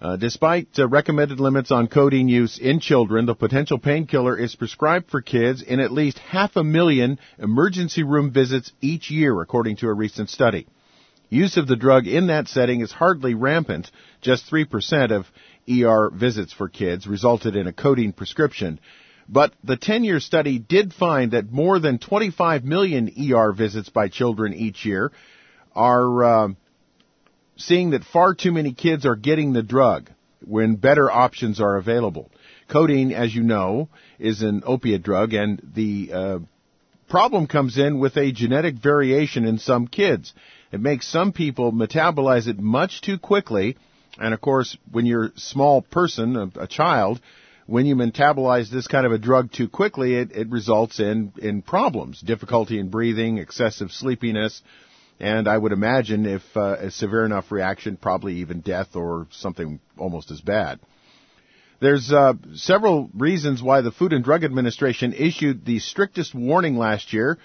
Uh, 0.00 0.16
despite 0.16 0.68
uh, 0.78 0.88
recommended 0.88 1.40
limits 1.40 1.70
on 1.70 1.86
codeine 1.86 2.28
use 2.28 2.58
in 2.58 2.80
children, 2.80 3.26
the 3.26 3.34
potential 3.34 3.78
painkiller 3.78 4.38
is 4.38 4.54
prescribed 4.54 5.10
for 5.10 5.20
kids 5.20 5.60
in 5.60 5.80
at 5.80 5.92
least 5.92 6.18
half 6.18 6.56
a 6.56 6.64
million 6.64 7.18
emergency 7.38 8.02
room 8.02 8.32
visits 8.32 8.72
each 8.80 9.10
year, 9.10 9.40
according 9.42 9.76
to 9.76 9.88
a 9.88 9.92
recent 9.92 10.30
study. 10.30 10.66
Use 11.28 11.56
of 11.56 11.66
the 11.66 11.76
drug 11.76 12.06
in 12.06 12.28
that 12.28 12.48
setting 12.48 12.80
is 12.80 12.92
hardly 12.92 13.34
rampant. 13.34 13.90
Just 14.20 14.50
3% 14.50 15.10
of 15.10 15.26
ER 15.68 16.10
visits 16.10 16.52
for 16.52 16.68
kids 16.68 17.06
resulted 17.06 17.54
in 17.54 17.66
a 17.66 17.72
codeine 17.72 18.12
prescription. 18.12 18.80
But 19.32 19.52
the 19.62 19.76
10-year 19.76 20.18
study 20.18 20.58
did 20.58 20.92
find 20.92 21.30
that 21.32 21.52
more 21.52 21.78
than 21.78 21.98
25 21.98 22.64
million 22.64 23.08
ER 23.32 23.52
visits 23.52 23.88
by 23.88 24.08
children 24.08 24.52
each 24.54 24.84
year 24.84 25.12
are 25.72 26.24
uh, 26.24 26.48
seeing 27.56 27.90
that 27.90 28.02
far 28.02 28.34
too 28.34 28.50
many 28.50 28.72
kids 28.72 29.06
are 29.06 29.14
getting 29.14 29.52
the 29.52 29.62
drug 29.62 30.10
when 30.44 30.74
better 30.74 31.08
options 31.08 31.60
are 31.60 31.76
available. 31.76 32.28
Codeine, 32.68 33.12
as 33.12 33.32
you 33.32 33.42
know, 33.44 33.88
is 34.18 34.42
an 34.42 34.62
opiate 34.66 35.04
drug, 35.04 35.32
and 35.32 35.62
the 35.74 36.10
uh, 36.12 36.38
problem 37.08 37.46
comes 37.46 37.78
in 37.78 38.00
with 38.00 38.16
a 38.16 38.32
genetic 38.32 38.76
variation 38.76 39.44
in 39.44 39.58
some 39.58 39.86
kids. 39.86 40.32
It 40.72 40.80
makes 40.80 41.06
some 41.06 41.32
people 41.32 41.72
metabolize 41.72 42.48
it 42.48 42.58
much 42.58 43.00
too 43.00 43.18
quickly, 43.18 43.76
and 44.18 44.34
of 44.34 44.40
course, 44.40 44.76
when 44.90 45.06
you're 45.06 45.26
a 45.26 45.38
small 45.38 45.82
person, 45.82 46.36
a, 46.36 46.62
a 46.62 46.66
child, 46.66 47.20
when 47.70 47.86
you 47.86 47.94
metabolize 47.94 48.68
this 48.68 48.88
kind 48.88 49.06
of 49.06 49.12
a 49.12 49.18
drug 49.18 49.52
too 49.52 49.68
quickly, 49.68 50.16
it, 50.16 50.32
it 50.32 50.50
results 50.50 50.98
in, 50.98 51.32
in 51.40 51.62
problems, 51.62 52.20
difficulty 52.20 52.80
in 52.80 52.88
breathing, 52.88 53.38
excessive 53.38 53.92
sleepiness, 53.92 54.60
and 55.20 55.46
I 55.46 55.56
would 55.56 55.70
imagine 55.70 56.26
if 56.26 56.42
uh, 56.56 56.78
a 56.80 56.90
severe 56.90 57.24
enough 57.24 57.52
reaction, 57.52 57.96
probably 57.96 58.34
even 58.36 58.60
death 58.60 58.96
or 58.96 59.28
something 59.30 59.78
almost 59.96 60.32
as 60.32 60.40
bad. 60.40 60.80
There's 61.80 62.10
uh, 62.10 62.32
several 62.54 63.08
reasons 63.14 63.62
why 63.62 63.82
the 63.82 63.92
Food 63.92 64.12
and 64.14 64.24
Drug 64.24 64.42
Administration 64.42 65.12
issued 65.12 65.64
the 65.64 65.78
strictest 65.78 66.34
warning 66.34 66.76
last 66.76 67.12
year 67.12 67.38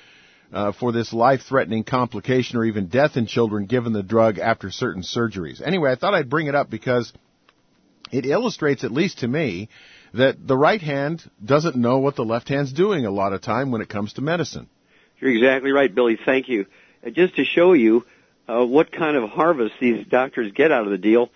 uh, 0.51 0.71
for 0.71 0.91
this 0.91 1.13
life-threatening 1.13 1.83
complication 1.83 2.57
or 2.57 2.65
even 2.65 2.87
death 2.87 3.15
in 3.15 3.27
children 3.27 3.67
given 3.67 3.93
the 3.93 4.01
drug 4.01 4.39
after 4.39 4.71
certain 4.71 5.03
surgeries. 5.03 5.61
Anyway, 5.61 5.91
I 5.91 5.95
thought 5.95 6.15
I'd 6.15 6.31
bring 6.31 6.47
it 6.47 6.55
up 6.55 6.71
because 6.71 7.13
it 8.11 8.25
illustrates, 8.25 8.83
at 8.83 8.91
least 8.91 9.19
to 9.19 9.27
me, 9.27 9.69
that 10.17 10.47
the 10.47 10.57
right 10.57 10.81
hand 10.81 11.23
doesn't 11.43 11.75
know 11.75 11.99
what 11.99 12.15
the 12.15 12.25
left 12.25 12.49
hand's 12.49 12.73
doing 12.73 13.05
a 13.05 13.11
lot 13.11 13.33
of 13.33 13.41
time 13.41 13.71
when 13.71 13.81
it 13.81 13.89
comes 13.89 14.13
to 14.13 14.21
medicine. 14.21 14.69
You're 15.19 15.31
exactly 15.31 15.71
right, 15.71 15.93
Billy. 15.93 16.17
Thank 16.23 16.49
you. 16.49 16.65
Just 17.11 17.35
to 17.35 17.45
show 17.45 17.73
you 17.73 18.05
uh, 18.47 18.65
what 18.65 18.91
kind 18.91 19.17
of 19.17 19.29
harvest 19.29 19.75
these 19.79 20.05
doctors 20.07 20.51
get 20.53 20.71
out 20.71 20.85
of 20.85 20.91
the 20.91 20.97
deal, 20.97 21.29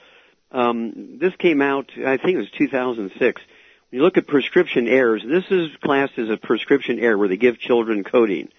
um, 0.52 1.18
this 1.20 1.36
came 1.38 1.62
out, 1.62 1.92
I 1.98 2.18
think 2.18 2.36
it 2.36 2.38
was 2.38 2.52
2006. 2.58 3.42
When 3.90 3.98
you 3.98 4.04
look 4.04 4.18
at 4.18 4.28
prescription 4.28 4.88
errors, 4.88 5.24
this 5.28 5.46
is 5.50 5.70
classed 5.84 6.18
as 6.18 6.30
a 6.30 6.38
prescription 6.38 7.00
error 7.00 7.18
where 7.18 7.28
they 7.28 7.38
give 7.38 7.60
children 7.60 8.04
codeine. 8.04 8.50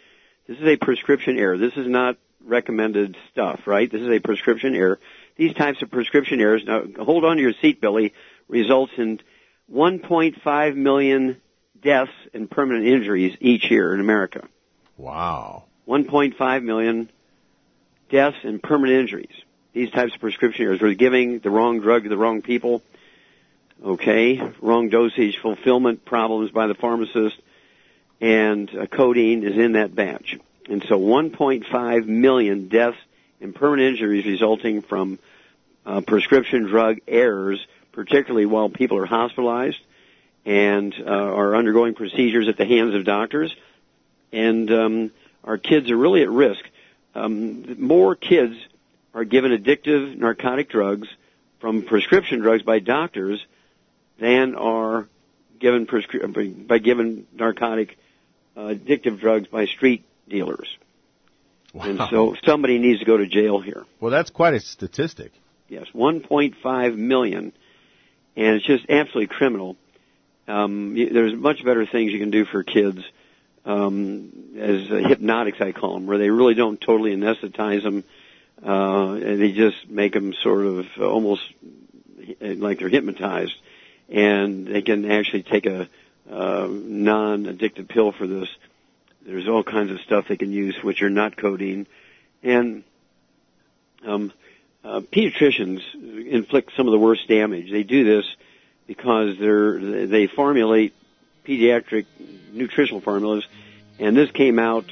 This 0.47 0.59
is 0.59 0.67
a 0.67 0.77
prescription 0.77 1.39
error. 1.39 1.57
This 1.57 1.75
is 1.77 1.87
not 1.87 2.17
recommended 2.45 3.17
stuff, 3.33 3.61
right? 3.67 3.91
This 3.91 4.01
is 4.03 4.09
a 4.09 4.21
prescription 4.21 4.75
error. 4.75 4.99
These 5.37 5.55
types 5.55 5.83
of 5.83 5.91
prescription 5.91 6.41
errors, 6.41 6.63
now 6.67 6.83
hold 6.99 7.25
on 7.25 7.37
to 7.37 7.43
your 7.43 7.53
seat, 7.61 7.81
Billy, 7.81 8.13
results 8.49 8.93
in 8.99 9.21
1.5 9.73 10.77
million 10.77 11.41
deaths 11.81 12.13
and 12.35 12.51
permanent 12.51 12.87
injuries 12.87 13.37
each 13.41 13.71
year 13.71 13.95
in 13.95 14.01
America. 14.01 14.47
Wow. 14.97 15.65
1.5 15.89 16.63
million 16.63 17.11
deaths 18.11 18.37
and 18.43 18.63
permanent 18.63 19.01
injuries. 19.01 19.35
These 19.73 19.91
types 19.91 20.15
of 20.15 20.21
prescription 20.21 20.67
errors. 20.67 20.81
We're 20.81 20.95
giving 20.95 21.39
the 21.39 21.51
wrong 21.51 21.81
drug 21.81 22.03
to 22.03 22.09
the 22.09 22.17
wrong 22.17 22.43
people. 22.43 22.83
Okay. 23.85 24.41
Wrong 24.61 24.89
dosage 24.89 25.39
fulfillment 25.39 26.05
problems 26.05 26.51
by 26.51 26.67
the 26.67 26.75
pharmacist. 26.75 27.37
And 28.21 28.71
uh, 28.77 28.87
codeine 28.87 29.45
is 29.45 29.57
in 29.57 29.73
that 29.73 29.95
batch. 29.95 30.39
And 30.69 30.85
so 30.89 30.99
1.5 30.99 32.07
million 32.07 32.69
deaths 32.69 32.99
and 33.41 33.55
permanent 33.55 33.91
injuries 33.91 34.27
resulting 34.27 34.83
from 34.83 35.19
uh, 35.87 36.03
prescription 36.03 36.65
drug 36.65 36.99
errors 37.09 37.65
particularly 37.93 38.47
while 38.47 38.69
people 38.69 38.99
are 38.99 39.07
hospitalized 39.07 39.79
and 40.45 40.95
uh, 40.99 41.11
are 41.11 41.55
undergoing 41.55 41.95
procedures 41.95 42.49
at 42.49 42.57
the 42.57 42.65
hands 42.65 42.95
of 42.95 43.05
doctors. 43.05 43.55
And 44.33 44.71
um, 44.71 45.11
our 45.45 45.59
kids 45.59 45.91
are 45.91 45.97
really 45.97 46.23
at 46.23 46.31
risk. 46.31 46.63
Um, 47.15 47.81
more 47.81 48.15
kids 48.15 48.55
are 49.15 49.25
given 49.25 49.53
addictive 49.53 50.17
narcotic 50.17 50.69
drugs 50.69 51.09
from 51.61 51.83
prescription 51.83 52.41
drugs 52.41 52.63
by 52.63 52.79
doctors 52.79 53.45
than 54.19 54.55
are 54.55 55.09
given 55.59 55.87
prescri- 55.87 56.67
by 56.67 56.79
given 56.79 57.27
narcotic 57.33 57.99
uh, 58.57 58.61
addictive 58.75 59.21
drugs 59.21 59.49
by 59.49 59.67
street 59.67 60.05
dealers. 60.29 60.69
Wow. 61.73 61.85
And 61.85 62.01
so 62.11 62.37
somebody 62.45 62.79
needs 62.79 63.01
to 63.01 63.05
go 63.05 63.17
to 63.17 63.27
jail 63.27 63.61
here. 63.61 63.85
Well, 64.01 64.11
that's 64.11 64.31
quite 64.31 64.55
a 64.55 64.61
statistic. 64.61 65.33
Yes, 65.69 65.87
1.5 65.95 66.97
million 66.97 67.53
and 68.37 68.57
it's 68.57 68.67
just 68.67 68.85
absolutely 68.89 69.27
criminal. 69.27 69.77
Um, 70.49 70.95
there's 70.95 71.35
much 71.35 71.65
better 71.65 71.87
things 71.87 72.13
you 72.13 72.19
can 72.19 72.31
do 72.31 72.45
for 72.45 72.63
kids, 72.63 73.03
um, 73.65 74.33
as 74.59 74.91
uh, 74.91 74.97
hypnotics 74.97 75.61
I 75.61 75.73
call 75.73 75.95
them, 75.95 76.07
where 76.07 76.19
they 76.19 76.31
really 76.31 76.55
don't 76.55 76.81
totally 76.81 77.15
anesthetize 77.15 77.83
them, 77.83 78.05
uh, 78.67 79.13
and 79.13 79.41
they 79.41 79.53
just 79.53 79.89
make 79.89 80.13
them 80.13 80.35
sort 80.43 80.67
of 80.67 80.87
almost 81.01 81.43
like 82.41 82.79
they're 82.79 82.89
hypnotized, 82.89 83.55
and 84.09 84.67
they 84.67 84.83
can 84.83 85.11
actually 85.11 85.43
take 85.43 85.67
a 85.67 85.89
uh, 86.31 86.69
non-addictive 86.71 87.89
pill 87.89 88.13
for 88.13 88.27
this. 88.27 88.49
There's 89.23 89.49
all 89.49 89.63
kinds 89.63 89.91
of 89.91 90.01
stuff 90.01 90.27
they 90.29 90.37
can 90.37 90.53
use 90.53 90.77
which 90.83 91.03
are 91.03 91.11
not 91.11 91.37
codeine, 91.37 91.87
and 92.43 92.85
um, 94.07 94.33
uh, 94.85 95.01
pediatricians 95.01 95.81
inflict 96.27 96.73
some 96.77 96.87
of 96.87 96.93
the 96.93 96.99
worst 96.99 97.29
damage. 97.29 97.71
They 97.71 97.83
do 97.83 98.05
this 98.05 98.25
because 98.87 99.39
they're 99.39 100.07
they 100.07 100.27
formulate 100.27 100.95
pediatric 101.45 102.07
nutritional 102.53 103.01
formulas, 103.01 103.47
and 103.99 104.17
this 104.17 104.31
came 104.31 104.59
out 104.59 104.87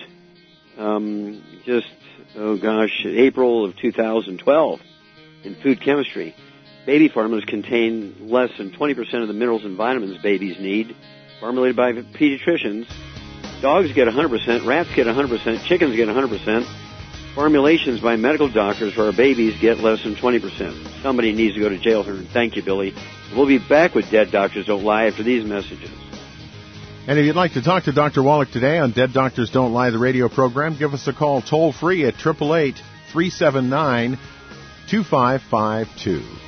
um, 0.76 1.42
just 1.64 1.88
oh 2.36 2.56
gosh, 2.56 3.04
April 3.04 3.64
of 3.64 3.76
2012. 3.76 4.80
in 5.44 5.54
food 5.56 5.80
chemistry. 5.80 6.34
Baby 6.86 7.08
formulas 7.08 7.44
contain 7.44 8.30
less 8.30 8.50
than 8.56 8.70
20% 8.70 9.22
of 9.22 9.28
the 9.28 9.34
minerals 9.34 9.64
and 9.64 9.76
vitamins 9.76 10.16
babies 10.22 10.58
need, 10.58 10.96
formulated 11.38 11.76
by 11.76 11.92
pediatricians. 11.92 12.86
Dogs 13.60 13.92
get 13.92 14.08
100%, 14.08 14.66
rats 14.66 14.88
get 14.94 15.06
100%, 15.06 15.64
chickens 15.64 15.96
get 15.96 16.08
100%. 16.08 16.87
Formulations 17.38 18.00
by 18.00 18.16
medical 18.16 18.48
doctors 18.48 18.94
for 18.94 19.04
our 19.04 19.12
babies 19.12 19.60
get 19.60 19.78
less 19.78 20.02
than 20.02 20.16
20%. 20.16 21.02
Somebody 21.04 21.32
needs 21.32 21.54
to 21.54 21.60
go 21.60 21.68
to 21.68 21.78
jail 21.78 22.02
here. 22.02 22.20
Thank 22.32 22.56
you, 22.56 22.64
Billy. 22.64 22.92
We'll 23.32 23.46
be 23.46 23.60
back 23.60 23.94
with 23.94 24.10
Dead 24.10 24.32
Doctors 24.32 24.66
Don't 24.66 24.82
Lie 24.82 25.06
after 25.06 25.22
these 25.22 25.44
messages. 25.44 25.88
And 27.06 27.16
if 27.16 27.24
you'd 27.24 27.36
like 27.36 27.52
to 27.52 27.62
talk 27.62 27.84
to 27.84 27.92
Dr. 27.92 28.24
Wallach 28.24 28.50
today 28.50 28.78
on 28.78 28.90
Dead 28.90 29.12
Doctors 29.12 29.50
Don't 29.50 29.72
Lie, 29.72 29.90
the 29.90 30.00
radio 30.00 30.28
program, 30.28 30.76
give 30.76 30.94
us 30.94 31.06
a 31.06 31.12
call 31.12 31.40
toll 31.40 31.72
free 31.72 32.06
at 32.06 32.14
888 32.14 32.74
379 33.12 34.18
2552. 34.90 36.47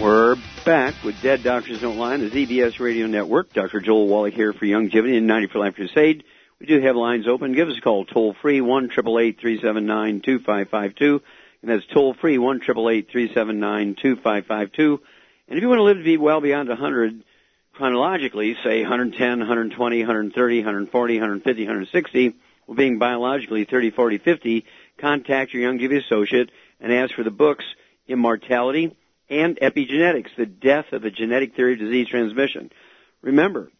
We're 0.00 0.36
back 0.64 0.94
with 1.04 1.22
Dead 1.22 1.44
Doctors 1.44 1.80
Don't 1.80 1.96
Lie 1.96 2.14
on 2.14 2.20
the 2.20 2.28
ZBS 2.28 2.80
Radio 2.80 3.06
Network. 3.06 3.52
Dr. 3.52 3.80
Joel 3.80 4.08
Wallach 4.08 4.34
here 4.34 4.52
for 4.52 4.64
Youngevity 4.64 5.16
and 5.16 5.28
90 5.28 5.46
for 5.46 5.60
Life 5.60 5.76
Crusade. 5.76 6.24
We 6.58 6.66
do 6.66 6.80
have 6.80 6.96
lines 6.96 7.28
open. 7.28 7.52
Give 7.52 7.68
us 7.68 7.78
a 7.78 7.80
call 7.80 8.04
toll 8.04 8.34
free 8.42 8.60
one 8.60 8.88
triple 8.88 9.20
eight 9.20 9.38
three 9.40 9.60
seven 9.60 9.86
nine 9.86 10.20
two 10.20 10.40
five 10.40 10.68
five 10.68 10.96
two, 10.96 11.22
and 11.62 11.70
that's 11.70 11.86
toll 11.86 12.12
free 12.12 12.38
one 12.38 12.58
triple 12.58 12.90
eight 12.90 13.08
three 13.08 13.32
seven 13.32 13.60
nine 13.60 13.94
two 13.94 14.16
five 14.16 14.46
five 14.46 14.72
two. 14.72 15.00
And 15.46 15.58
if 15.58 15.62
you 15.62 15.68
want 15.68 15.78
to 15.78 15.84
live 15.84 15.98
to 15.98 16.02
be 16.02 16.16
well 16.16 16.40
beyond 16.40 16.68
100, 16.68 17.22
chronologically, 17.74 18.56
say 18.64 18.80
110, 18.82 19.38
120, 19.38 19.98
130, 20.00 20.58
140, 20.58 21.14
150, 21.14 21.62
160, 21.62 22.34
well, 22.66 22.76
being 22.76 22.98
biologically 22.98 23.64
30, 23.64 23.90
40, 23.92 24.18
50, 24.18 24.64
contact 24.98 25.52
your 25.52 25.62
Young 25.62 25.78
Youngevity 25.78 26.04
associate 26.04 26.50
and 26.80 26.92
ask 26.92 27.14
for 27.14 27.22
the 27.22 27.30
books 27.30 27.64
Immortality 28.08 28.96
and 29.28 29.56
Epigenetics, 29.56 30.36
the 30.36 30.46
death 30.46 30.92
of 30.92 31.02
the 31.02 31.10
genetic 31.10 31.54
theory 31.54 31.74
of 31.74 31.78
disease 31.78 32.08
transmission. 32.08 32.70
Remember, 33.22 33.70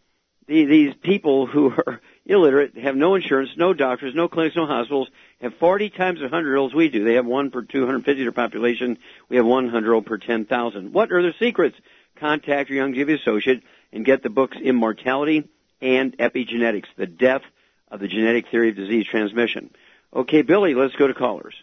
these 0.46 0.94
people 1.02 1.46
who 1.46 1.70
are 1.70 2.00
illiterate, 2.26 2.76
have 2.76 2.96
no 2.96 3.14
insurance, 3.14 3.50
no 3.56 3.74
doctors, 3.74 4.14
no 4.14 4.28
clinics, 4.28 4.56
no 4.56 4.66
hospitals, 4.66 5.08
have 5.40 5.54
40 5.58 5.90
times 5.90 6.18
the 6.18 6.24
100 6.24 6.48
year 6.48 6.56
olds 6.56 6.74
we 6.74 6.88
do. 6.88 7.04
They 7.04 7.14
have 7.14 7.26
one 7.26 7.50
per 7.50 7.62
250 7.62 8.22
their 8.22 8.32
population. 8.32 8.98
We 9.28 9.36
have 9.36 9.46
100 9.46 10.02
per 10.02 10.18
10,000. 10.18 10.92
What 10.92 11.12
are 11.12 11.22
their 11.22 11.34
secrets? 11.38 11.76
Contact 12.16 12.70
your 12.70 12.86
Youngevity 12.86 13.20
associate 13.20 13.62
and 13.92 14.04
get 14.04 14.22
the 14.22 14.30
books 14.30 14.56
Immortality 14.56 15.48
and 15.80 16.16
Epigenetics, 16.16 16.86
the 16.96 17.06
death 17.06 17.42
of 17.90 18.00
the 18.00 18.08
genetic 18.08 18.48
theory 18.50 18.70
of 18.70 18.76
disease 18.76 19.06
transmission. 19.06 19.70
Okay, 20.14 20.42
Billy, 20.42 20.74
let's 20.74 20.94
go 20.94 21.06
to 21.06 21.14
callers. 21.14 21.54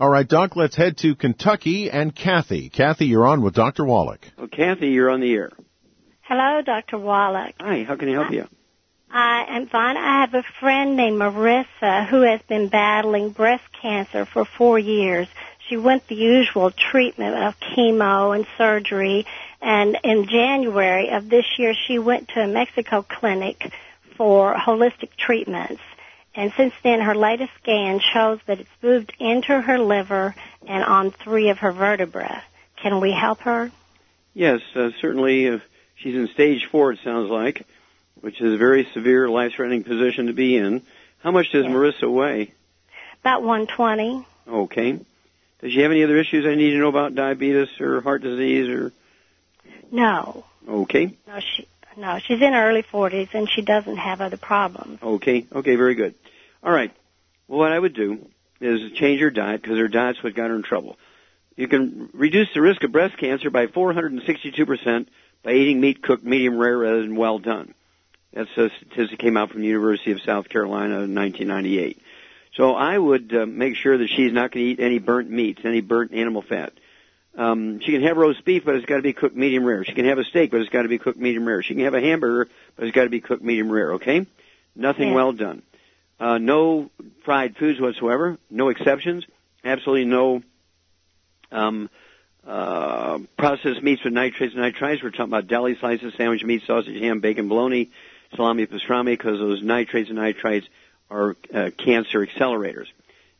All 0.00 0.08
right, 0.08 0.26
Doc, 0.26 0.56
let's 0.56 0.74
head 0.74 0.96
to 0.98 1.14
Kentucky 1.14 1.90
and 1.90 2.14
Kathy. 2.14 2.70
Kathy, 2.70 3.06
you're 3.06 3.26
on 3.26 3.42
with 3.42 3.54
Dr. 3.54 3.84
Wallach. 3.84 4.26
Well, 4.36 4.48
Kathy, 4.48 4.88
you're 4.88 5.10
on 5.10 5.20
the 5.20 5.32
air. 5.32 5.50
Hello, 6.22 6.62
Dr. 6.62 6.98
Wallach. 6.98 7.54
Hi, 7.60 7.84
how 7.84 7.96
can 7.96 8.08
I 8.08 8.12
help 8.12 8.32
you? 8.32 8.48
I 9.10 9.44
am 9.48 9.66
fine. 9.68 9.98
I 9.98 10.22
have 10.22 10.34
a 10.34 10.42
friend 10.58 10.96
named 10.96 11.20
Marissa 11.20 12.06
who 12.08 12.22
has 12.22 12.40
been 12.48 12.68
battling 12.68 13.30
breast 13.30 13.64
cancer 13.80 14.24
for 14.24 14.46
four 14.46 14.78
years. 14.78 15.28
She 15.68 15.76
went 15.76 16.08
the 16.08 16.14
usual 16.14 16.70
treatment 16.70 17.36
of 17.36 17.60
chemo 17.60 18.34
and 18.34 18.46
surgery, 18.56 19.26
and 19.60 19.98
in 20.02 20.26
January 20.26 21.10
of 21.10 21.28
this 21.28 21.44
year, 21.58 21.74
she 21.86 21.98
went 21.98 22.28
to 22.28 22.40
a 22.40 22.48
Mexico 22.48 23.02
clinic 23.02 23.70
for 24.16 24.54
holistic 24.54 25.10
treatments. 25.16 25.82
And 26.34 26.52
since 26.56 26.72
then, 26.82 27.00
her 27.00 27.14
latest 27.14 27.52
scan 27.62 28.00
shows 28.00 28.40
that 28.46 28.60
it's 28.60 28.70
moved 28.82 29.12
into 29.18 29.60
her 29.60 29.78
liver 29.78 30.34
and 30.66 30.84
on 30.84 31.10
three 31.10 31.50
of 31.50 31.58
her 31.58 31.72
vertebrae. 31.72 32.40
Can 32.76 33.00
we 33.00 33.12
help 33.12 33.40
her? 33.40 33.70
Yes, 34.34 34.60
uh, 34.74 34.90
certainly. 35.00 35.48
Uh, 35.48 35.58
she's 35.96 36.14
in 36.14 36.28
stage 36.28 36.66
four, 36.70 36.92
it 36.92 37.00
sounds 37.04 37.30
like, 37.30 37.66
which 38.20 38.40
is 38.40 38.54
a 38.54 38.56
very 38.56 38.88
severe, 38.94 39.28
life-threatening 39.28 39.84
position 39.84 40.26
to 40.26 40.32
be 40.32 40.56
in. 40.56 40.82
How 41.22 41.30
much 41.30 41.52
does 41.52 41.64
yes. 41.64 41.72
Marissa 41.72 42.10
weigh? 42.10 42.52
About 43.20 43.42
120. 43.42 44.26
Okay. 44.48 44.92
Does 45.60 45.72
she 45.72 45.80
have 45.80 45.92
any 45.92 46.02
other 46.02 46.16
issues 46.16 46.44
I 46.46 46.56
need 46.56 46.70
to 46.70 46.78
know 46.78 46.88
about 46.88 47.14
diabetes 47.14 47.68
or 47.78 48.00
heart 48.00 48.22
disease 48.22 48.68
or? 48.68 48.92
No. 49.92 50.44
Okay. 50.66 51.14
No, 51.28 51.38
she 51.38 51.68
no, 51.96 52.18
she's 52.18 52.40
in 52.40 52.52
her 52.52 52.70
early 52.70 52.82
40s 52.82 53.34
and 53.34 53.48
she 53.50 53.62
doesn't 53.62 53.96
have 53.96 54.20
other 54.20 54.36
problems. 54.36 55.00
Okay. 55.02 55.46
Okay, 55.52 55.76
very 55.76 55.94
good. 55.94 56.14
All 56.62 56.72
right. 56.72 56.92
Well, 57.48 57.58
what 57.60 57.72
I 57.72 57.78
would 57.78 57.94
do 57.94 58.26
is 58.60 58.92
change 58.92 59.20
her 59.20 59.30
diet 59.30 59.62
because 59.62 59.78
her 59.78 59.88
diet's 59.88 60.22
what 60.22 60.34
got 60.34 60.50
her 60.50 60.56
in 60.56 60.62
trouble. 60.62 60.96
You 61.56 61.68
can 61.68 62.08
reduce 62.12 62.48
the 62.54 62.60
risk 62.60 62.82
of 62.84 62.92
breast 62.92 63.18
cancer 63.18 63.50
by 63.50 63.66
462% 63.66 65.06
by 65.42 65.52
eating 65.52 65.80
meat 65.80 66.02
cooked 66.02 66.24
medium 66.24 66.56
rare 66.56 66.78
rather 66.78 67.02
than 67.02 67.16
well 67.16 67.38
done. 67.38 67.74
That's 68.32 68.50
a 68.56 68.70
statistic 68.70 69.18
came 69.18 69.36
out 69.36 69.50
from 69.50 69.60
the 69.60 69.66
University 69.66 70.12
of 70.12 70.22
South 70.22 70.48
Carolina 70.48 71.00
in 71.00 71.14
1998. 71.14 72.00
So 72.54 72.74
I 72.74 72.96
would 72.96 73.34
uh, 73.34 73.46
make 73.46 73.76
sure 73.76 73.98
that 73.98 74.08
she's 74.08 74.32
not 74.32 74.52
going 74.52 74.64
to 74.64 74.72
eat 74.72 74.80
any 74.80 74.98
burnt 74.98 75.30
meats, 75.30 75.60
any 75.64 75.80
burnt 75.80 76.12
animal 76.12 76.42
fat. 76.42 76.72
Um, 77.36 77.80
she 77.80 77.92
can 77.92 78.02
have 78.02 78.16
roast 78.16 78.44
beef, 78.44 78.64
but 78.64 78.74
it's 78.74 78.84
got 78.84 78.96
to 78.96 79.02
be 79.02 79.14
cooked 79.14 79.34
medium 79.34 79.64
rare. 79.64 79.84
She 79.84 79.94
can 79.94 80.04
have 80.04 80.18
a 80.18 80.24
steak, 80.24 80.50
but 80.50 80.60
it's 80.60 80.68
got 80.68 80.82
to 80.82 80.88
be 80.88 80.98
cooked 80.98 81.18
medium 81.18 81.46
rare. 81.46 81.62
She 81.62 81.74
can 81.74 81.84
have 81.84 81.94
a 81.94 82.00
hamburger, 82.00 82.50
but 82.76 82.86
it's 82.86 82.94
got 82.94 83.04
to 83.04 83.10
be 83.10 83.20
cooked 83.20 83.42
medium 83.42 83.70
rare. 83.70 83.94
Okay, 83.94 84.26
nothing 84.76 85.08
yeah. 85.08 85.14
well 85.14 85.32
done. 85.32 85.62
Uh, 86.20 86.38
no 86.38 86.90
fried 87.24 87.56
foods 87.56 87.80
whatsoever. 87.80 88.38
No 88.50 88.68
exceptions. 88.68 89.24
Absolutely 89.64 90.04
no 90.04 90.42
um, 91.50 91.88
uh, 92.46 93.18
processed 93.36 93.82
meats 93.82 94.04
with 94.04 94.12
nitrates 94.12 94.54
and 94.54 94.62
nitrites. 94.62 95.02
We're 95.02 95.10
talking 95.10 95.26
about 95.26 95.46
deli 95.46 95.76
slices, 95.76 96.12
sandwich 96.16 96.44
meat, 96.44 96.62
sausage, 96.66 97.00
ham, 97.00 97.20
bacon, 97.20 97.48
bologna, 97.48 97.90
salami, 98.34 98.66
pastrami, 98.66 99.06
because 99.06 99.38
those 99.38 99.62
nitrates 99.62 100.10
and 100.10 100.18
nitrites 100.18 100.66
are 101.10 101.36
uh, 101.54 101.70
cancer 101.76 102.26
accelerators. 102.26 102.86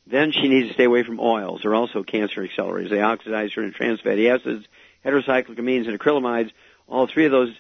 Then 0.07 0.33
she 0.33 0.49
needs 0.49 0.69
to 0.69 0.75
stay 0.75 0.85
away 0.85 1.05
from 1.05 1.21
oils. 1.21 1.61
They're 1.63 1.75
also 1.75 2.03
cancer 2.03 2.47
accelerators. 2.47 2.91
They 2.91 3.01
oxidize 3.01 3.53
certain 3.53 3.73
trans 3.73 4.01
fatty 4.01 4.29
acids, 4.29 4.67
heterocyclic 5.05 5.57
amines, 5.59 5.89
and 5.89 5.99
acrylamides. 5.99 6.51
All 6.89 7.07
three 7.07 7.27
of 7.27 7.33
those 7.33 7.55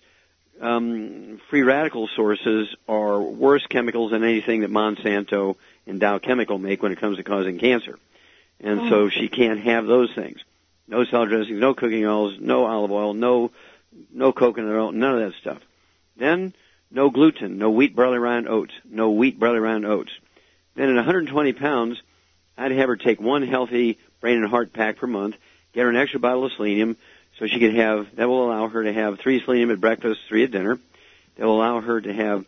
um, 0.60 1.40
free 1.50 1.62
radical 1.62 2.08
sources 2.08 2.74
are 2.88 3.20
worse 3.20 3.66
chemicals 3.66 4.10
than 4.10 4.24
anything 4.24 4.60
that 4.60 4.70
Monsanto 4.70 5.56
and 5.86 6.00
Dow 6.00 6.18
Chemical 6.18 6.58
make 6.58 6.82
when 6.82 6.92
it 6.92 7.00
comes 7.00 7.16
to 7.16 7.22
causing 7.22 7.58
cancer. 7.58 7.98
And 8.60 8.80
oh. 8.80 8.90
so 8.90 9.08
she 9.08 9.28
can't 9.28 9.60
have 9.60 9.86
those 9.86 10.12
things. 10.14 10.40
No 10.86 11.04
salad 11.04 11.30
dressings, 11.30 11.58
no 11.58 11.74
cooking 11.74 12.04
oils, 12.04 12.36
no 12.40 12.66
olive 12.66 12.92
oil, 12.92 13.14
no 13.14 13.50
no 14.12 14.32
coconut 14.32 14.74
oil, 14.74 14.92
none 14.92 15.14
of 15.14 15.20
that 15.20 15.38
stuff. 15.40 15.58
Then 16.16 16.54
no 16.90 17.10
gluten, 17.10 17.58
no 17.58 17.70
wheat, 17.70 17.96
barley, 17.96 18.18
rye, 18.18 18.38
and 18.38 18.48
oats, 18.48 18.72
no 18.84 19.10
wheat, 19.10 19.38
barley, 19.38 19.58
rye, 19.58 19.76
and 19.76 19.86
oats. 19.86 20.12
Then 20.74 20.90
at 20.90 20.96
120 20.96 21.52
pounds, 21.52 22.02
I'd 22.56 22.72
have 22.72 22.88
her 22.88 22.96
take 22.96 23.20
one 23.20 23.42
healthy 23.46 23.98
brain 24.20 24.38
and 24.38 24.48
heart 24.48 24.72
pack 24.72 24.96
per 24.96 25.06
month, 25.06 25.36
get 25.72 25.82
her 25.82 25.90
an 25.90 25.96
extra 25.96 26.20
bottle 26.20 26.44
of 26.44 26.52
selenium, 26.52 26.96
so 27.38 27.46
she 27.46 27.58
could 27.58 27.74
have, 27.74 28.14
that 28.16 28.28
will 28.28 28.46
allow 28.46 28.68
her 28.68 28.84
to 28.84 28.92
have 28.92 29.18
three 29.18 29.42
selenium 29.42 29.70
at 29.70 29.80
breakfast, 29.80 30.20
three 30.28 30.44
at 30.44 30.50
dinner. 30.50 30.78
That 31.36 31.46
will 31.46 31.56
allow 31.56 31.80
her 31.80 32.00
to 32.00 32.12
have 32.12 32.44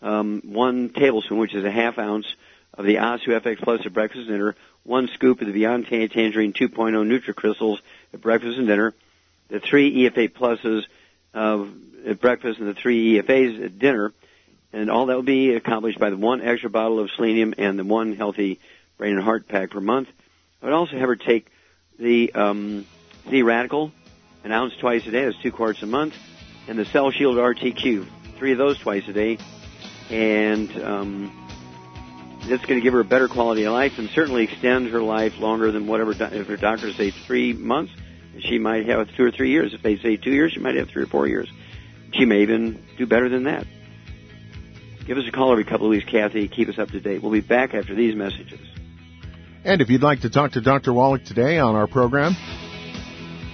um, 0.00 0.42
one 0.44 0.90
tablespoon, 0.90 1.38
which 1.38 1.54
is 1.54 1.64
a 1.64 1.70
half 1.70 1.98
ounce, 1.98 2.26
of 2.74 2.84
the 2.84 2.96
OsteoFX 2.96 3.58
Plus 3.58 3.84
at 3.84 3.92
breakfast 3.92 4.28
and 4.28 4.28
dinner, 4.28 4.54
one 4.84 5.08
scoop 5.08 5.40
of 5.40 5.48
the 5.48 5.52
Beyond 5.52 5.86
Tangerine 5.88 6.52
2.0 6.52 6.72
NutriCrystals 6.72 7.78
at 8.14 8.20
breakfast 8.20 8.56
and 8.56 8.68
dinner, 8.68 8.94
the 9.48 9.58
three 9.58 10.04
EFA 10.04 10.28
Pluses 10.30 10.84
of 11.34 11.74
at 12.06 12.20
breakfast 12.20 12.60
and 12.60 12.68
the 12.68 12.74
three 12.74 13.20
EFAs 13.20 13.64
at 13.64 13.78
dinner, 13.78 14.12
and 14.72 14.90
all 14.90 15.06
that 15.06 15.16
will 15.16 15.22
be 15.22 15.54
accomplished 15.54 15.98
by 15.98 16.10
the 16.10 16.16
one 16.16 16.40
extra 16.40 16.70
bottle 16.70 17.00
of 17.00 17.10
selenium 17.10 17.54
and 17.58 17.78
the 17.78 17.84
one 17.84 18.14
healthy 18.14 18.60
brain 18.98 19.14
and 19.14 19.22
heart 19.22 19.48
pack 19.48 19.70
per 19.70 19.80
month. 19.80 20.08
I 20.60 20.66
would 20.66 20.74
also 20.74 20.98
have 20.98 21.08
her 21.08 21.16
take 21.16 21.46
the 21.98 22.32
um, 22.34 22.84
Z 23.30 23.42
Radical, 23.42 23.92
an 24.44 24.52
ounce 24.52 24.74
twice 24.76 25.06
a 25.06 25.10
day. 25.10 25.24
That's 25.24 25.38
two 25.38 25.52
quarts 25.52 25.82
a 25.82 25.86
month, 25.86 26.14
and 26.66 26.78
the 26.78 26.84
Cell 26.84 27.10
Shield 27.12 27.36
RTQ, 27.36 28.06
three 28.36 28.52
of 28.52 28.58
those 28.58 28.78
twice 28.78 29.06
a 29.08 29.12
day, 29.12 29.38
and 30.10 30.70
um, 30.82 31.48
that's 32.48 32.64
going 32.64 32.80
to 32.80 32.84
give 32.84 32.92
her 32.92 33.00
a 33.00 33.04
better 33.04 33.28
quality 33.28 33.64
of 33.64 33.72
life 33.72 33.98
and 33.98 34.10
certainly 34.10 34.44
extend 34.44 34.88
her 34.88 35.02
life 35.02 35.38
longer 35.38 35.70
than 35.70 35.86
whatever 35.86 36.12
if 36.12 36.46
her 36.48 36.56
doctors 36.56 36.96
say 36.96 37.10
three 37.10 37.52
months. 37.52 37.92
She 38.40 38.58
might 38.58 38.86
have 38.86 39.14
two 39.16 39.24
or 39.24 39.30
three 39.30 39.50
years. 39.50 39.74
If 39.74 39.82
they 39.82 39.96
say 39.96 40.16
two 40.16 40.32
years, 40.32 40.52
she 40.52 40.60
might 40.60 40.76
have 40.76 40.88
three 40.88 41.02
or 41.02 41.06
four 41.06 41.26
years. 41.26 41.48
She 42.12 42.24
may 42.24 42.42
even 42.42 42.84
do 42.96 43.06
better 43.06 43.28
than 43.28 43.44
that. 43.44 43.66
Give 45.06 45.18
us 45.18 45.26
a 45.26 45.32
call 45.32 45.52
every 45.52 45.64
couple 45.64 45.86
of 45.86 45.90
weeks, 45.90 46.04
Kathy. 46.04 46.46
Keep 46.48 46.68
us 46.68 46.78
up 46.78 46.90
to 46.90 47.00
date. 47.00 47.22
We'll 47.22 47.32
be 47.32 47.40
back 47.40 47.74
after 47.74 47.94
these 47.94 48.14
messages. 48.14 48.60
And 49.64 49.80
if 49.80 49.90
you'd 49.90 50.02
like 50.02 50.20
to 50.20 50.30
talk 50.30 50.52
to 50.52 50.60
Dr. 50.60 50.92
Wallach 50.92 51.24
today 51.24 51.58
on 51.58 51.74
our 51.74 51.86
program, 51.86 52.36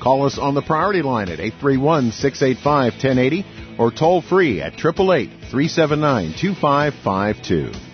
call 0.03 0.27
us 0.27 0.39
on 0.39 0.55
the 0.55 0.63
priority 0.63 1.03
line 1.03 1.29
at 1.29 1.41
831 1.41 2.13
685 2.13 2.93
1080 2.93 3.47
or 3.79 3.91
toll 3.91 4.23
free 4.23 4.61
at 4.61 4.75
888 4.75 5.31
379 5.51 6.35
2552. 6.39 7.94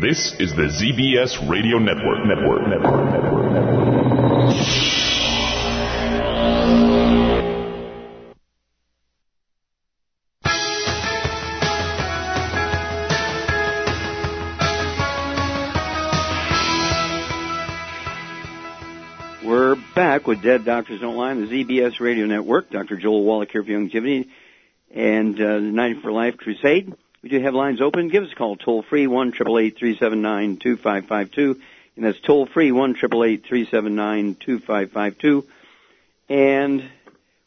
This 0.00 0.34
is 0.40 0.52
the 0.56 0.62
ZBS 0.62 1.48
Radio 1.50 1.78
Network. 1.78 2.24
Network. 2.24 2.66
Network. 2.66 3.12
Network. 3.12 3.52
Network. 3.52 3.82
We're 19.44 19.76
back 19.94 20.26
with 20.26 20.42
Dead 20.42 20.64
Doctors 20.64 21.00
Don't 21.00 21.16
Lie 21.16 21.32
on 21.32 21.42
the 21.42 21.48
ZBS 21.48 22.00
Radio 22.00 22.24
Network. 22.24 22.70
Dr. 22.70 22.96
Joel 22.96 23.24
Wallach 23.24 23.50
here 23.50 23.62
for 23.62 23.68
Youngevity 23.70 24.28
and 24.90 25.34
uh, 25.38 25.54
the 25.56 25.60
90 25.60 26.00
for 26.00 26.10
Life 26.10 26.38
Crusade. 26.38 26.94
We 27.22 27.28
do 27.28 27.40
have 27.40 27.54
lines 27.54 27.80
open. 27.80 28.08
Give 28.08 28.24
us 28.24 28.32
a 28.32 28.34
call 28.34 28.56
toll 28.56 28.82
free 28.82 29.06
one 29.06 29.30
triple 29.30 29.56
eight 29.56 29.78
three 29.78 29.96
seven 29.96 30.22
nine 30.22 30.56
two 30.56 30.76
five 30.76 31.06
five 31.06 31.30
two, 31.30 31.60
and 31.94 32.04
that's 32.04 32.18
toll 32.18 32.46
free 32.46 32.72
one 32.72 32.94
triple 32.94 33.22
eight 33.22 33.44
three 33.44 33.64
seven 33.70 33.94
nine 33.94 34.34
two 34.34 34.58
five 34.58 34.90
five 34.90 35.16
two. 35.18 35.46
And 36.28 36.80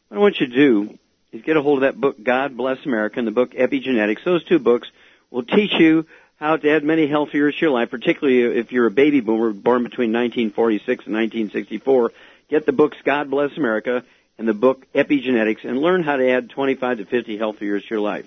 what 0.08 0.16
I 0.16 0.18
want 0.18 0.40
you 0.40 0.46
to 0.46 0.54
do 0.54 0.98
is 1.30 1.42
get 1.42 1.58
a 1.58 1.62
hold 1.62 1.78
of 1.78 1.82
that 1.82 2.00
book, 2.00 2.16
God 2.22 2.56
Bless 2.56 2.86
America, 2.86 3.18
and 3.18 3.28
the 3.28 3.32
book 3.32 3.52
Epigenetics. 3.52 4.24
Those 4.24 4.44
two 4.44 4.58
books 4.58 4.88
will 5.30 5.42
teach 5.42 5.74
you 5.74 6.06
how 6.36 6.56
to 6.56 6.70
add 6.70 6.82
many 6.82 7.06
health 7.06 7.34
years 7.34 7.54
to 7.56 7.60
your 7.60 7.70
life, 7.70 7.90
particularly 7.90 8.58
if 8.58 8.72
you're 8.72 8.86
a 8.86 8.90
baby 8.90 9.20
boomer 9.20 9.52
born 9.52 9.82
between 9.82 10.10
1946 10.10 11.04
and 11.04 11.14
1964. 11.14 12.12
Get 12.48 12.64
the 12.64 12.72
books 12.72 12.96
God 13.04 13.28
Bless 13.28 13.54
America 13.58 14.04
and 14.38 14.48
the 14.48 14.54
book 14.54 14.86
Epigenetics 14.94 15.64
and 15.64 15.78
learn 15.78 16.02
how 16.02 16.16
to 16.16 16.30
add 16.30 16.48
25 16.48 16.98
to 16.98 17.04
50 17.04 17.36
healthy 17.36 17.66
years 17.66 17.82
to 17.82 17.90
your 17.90 18.00
life. 18.00 18.26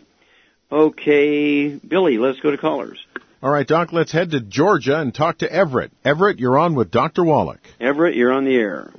Okay, 0.71 1.69
Billy, 1.69 2.17
let's 2.17 2.39
go 2.39 2.51
to 2.51 2.57
callers. 2.57 2.99
All 3.41 3.49
right, 3.49 3.65
Doc, 3.65 3.93
let's 3.93 4.11
head 4.11 4.31
to 4.31 4.41
Georgia 4.41 4.99
and 4.99 5.13
talk 5.13 5.39
to 5.39 5.51
Everett. 5.51 5.91
Everett, 6.03 6.39
you're 6.39 6.59
on 6.59 6.75
with 6.75 6.91
Dr. 6.91 7.23
Wallach. 7.23 7.61
Everett, 7.79 8.15
you're 8.15 8.33
on 8.33 8.43
the 8.43 8.55
air. 8.55 8.91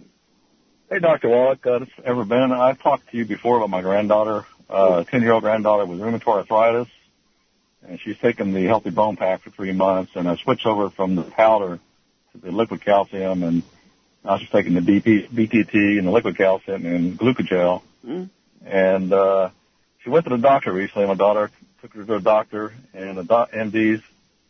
Hey, 0.91 0.99
Dr. 0.99 1.29
Wallach, 1.29 1.65
uh, 1.67 1.81
this 1.81 1.89
is 1.89 2.05
Everett 2.05 2.29
Ben. 2.29 2.53
I've 2.53 2.81
talked 2.81 3.11
to 3.11 3.17
you 3.17 3.25
before 3.25 3.59
about 3.59 3.71
my 3.71 3.83
granddaughter, 3.83 4.47
uh, 4.69 5.05
10 5.05 5.23
year 5.23 5.33
old 5.33 5.43
granddaughter 5.43 5.87
with 5.87 6.01
rheumatoid 6.01 6.39
arthritis 6.39 6.89
and 7.87 8.01
she's 8.01 8.19
taken 8.19 8.53
the 8.53 8.65
healthy 8.65 8.91
bone 8.91 9.17
pack 9.17 9.43
for 9.43 9.51
three 9.51 9.73
months, 9.73 10.13
and 10.15 10.29
I 10.29 10.37
switched 10.37 10.67
over 10.67 10.91
from 10.91 11.17
the 11.17 11.23
powder 11.23 11.79
to 12.33 12.39
the 12.39 12.53
liquid 12.53 12.85
calcium, 12.85 13.43
and 13.43 13.63
now 14.25 14.39
she's 14.39 14.51
taking 14.51 14.75
the 14.75 14.81
BP, 14.81 15.29
BTT 15.31 15.99
and 15.99 16.07
the 16.07 16.11
liquid 16.11 16.37
calcium 16.37 16.85
and 16.87 17.19
glucogel. 17.19 17.83
Mm. 18.07 18.31
And 18.65 19.13
uh, 19.13 19.51
she 20.03 20.11
went 20.11 20.25
to 20.27 20.31
the 20.31 20.39
doctor 20.39 20.73
recently. 20.73 21.07
My 21.07 21.15
daughter 21.15 21.51
took 21.81 21.95
her 21.95 22.01
to 22.01 22.07
the 22.07 22.21
doctor, 22.21 22.73
and 22.95 23.17
the 23.17 23.25
doc, 23.25 23.53
MD's 23.53 24.03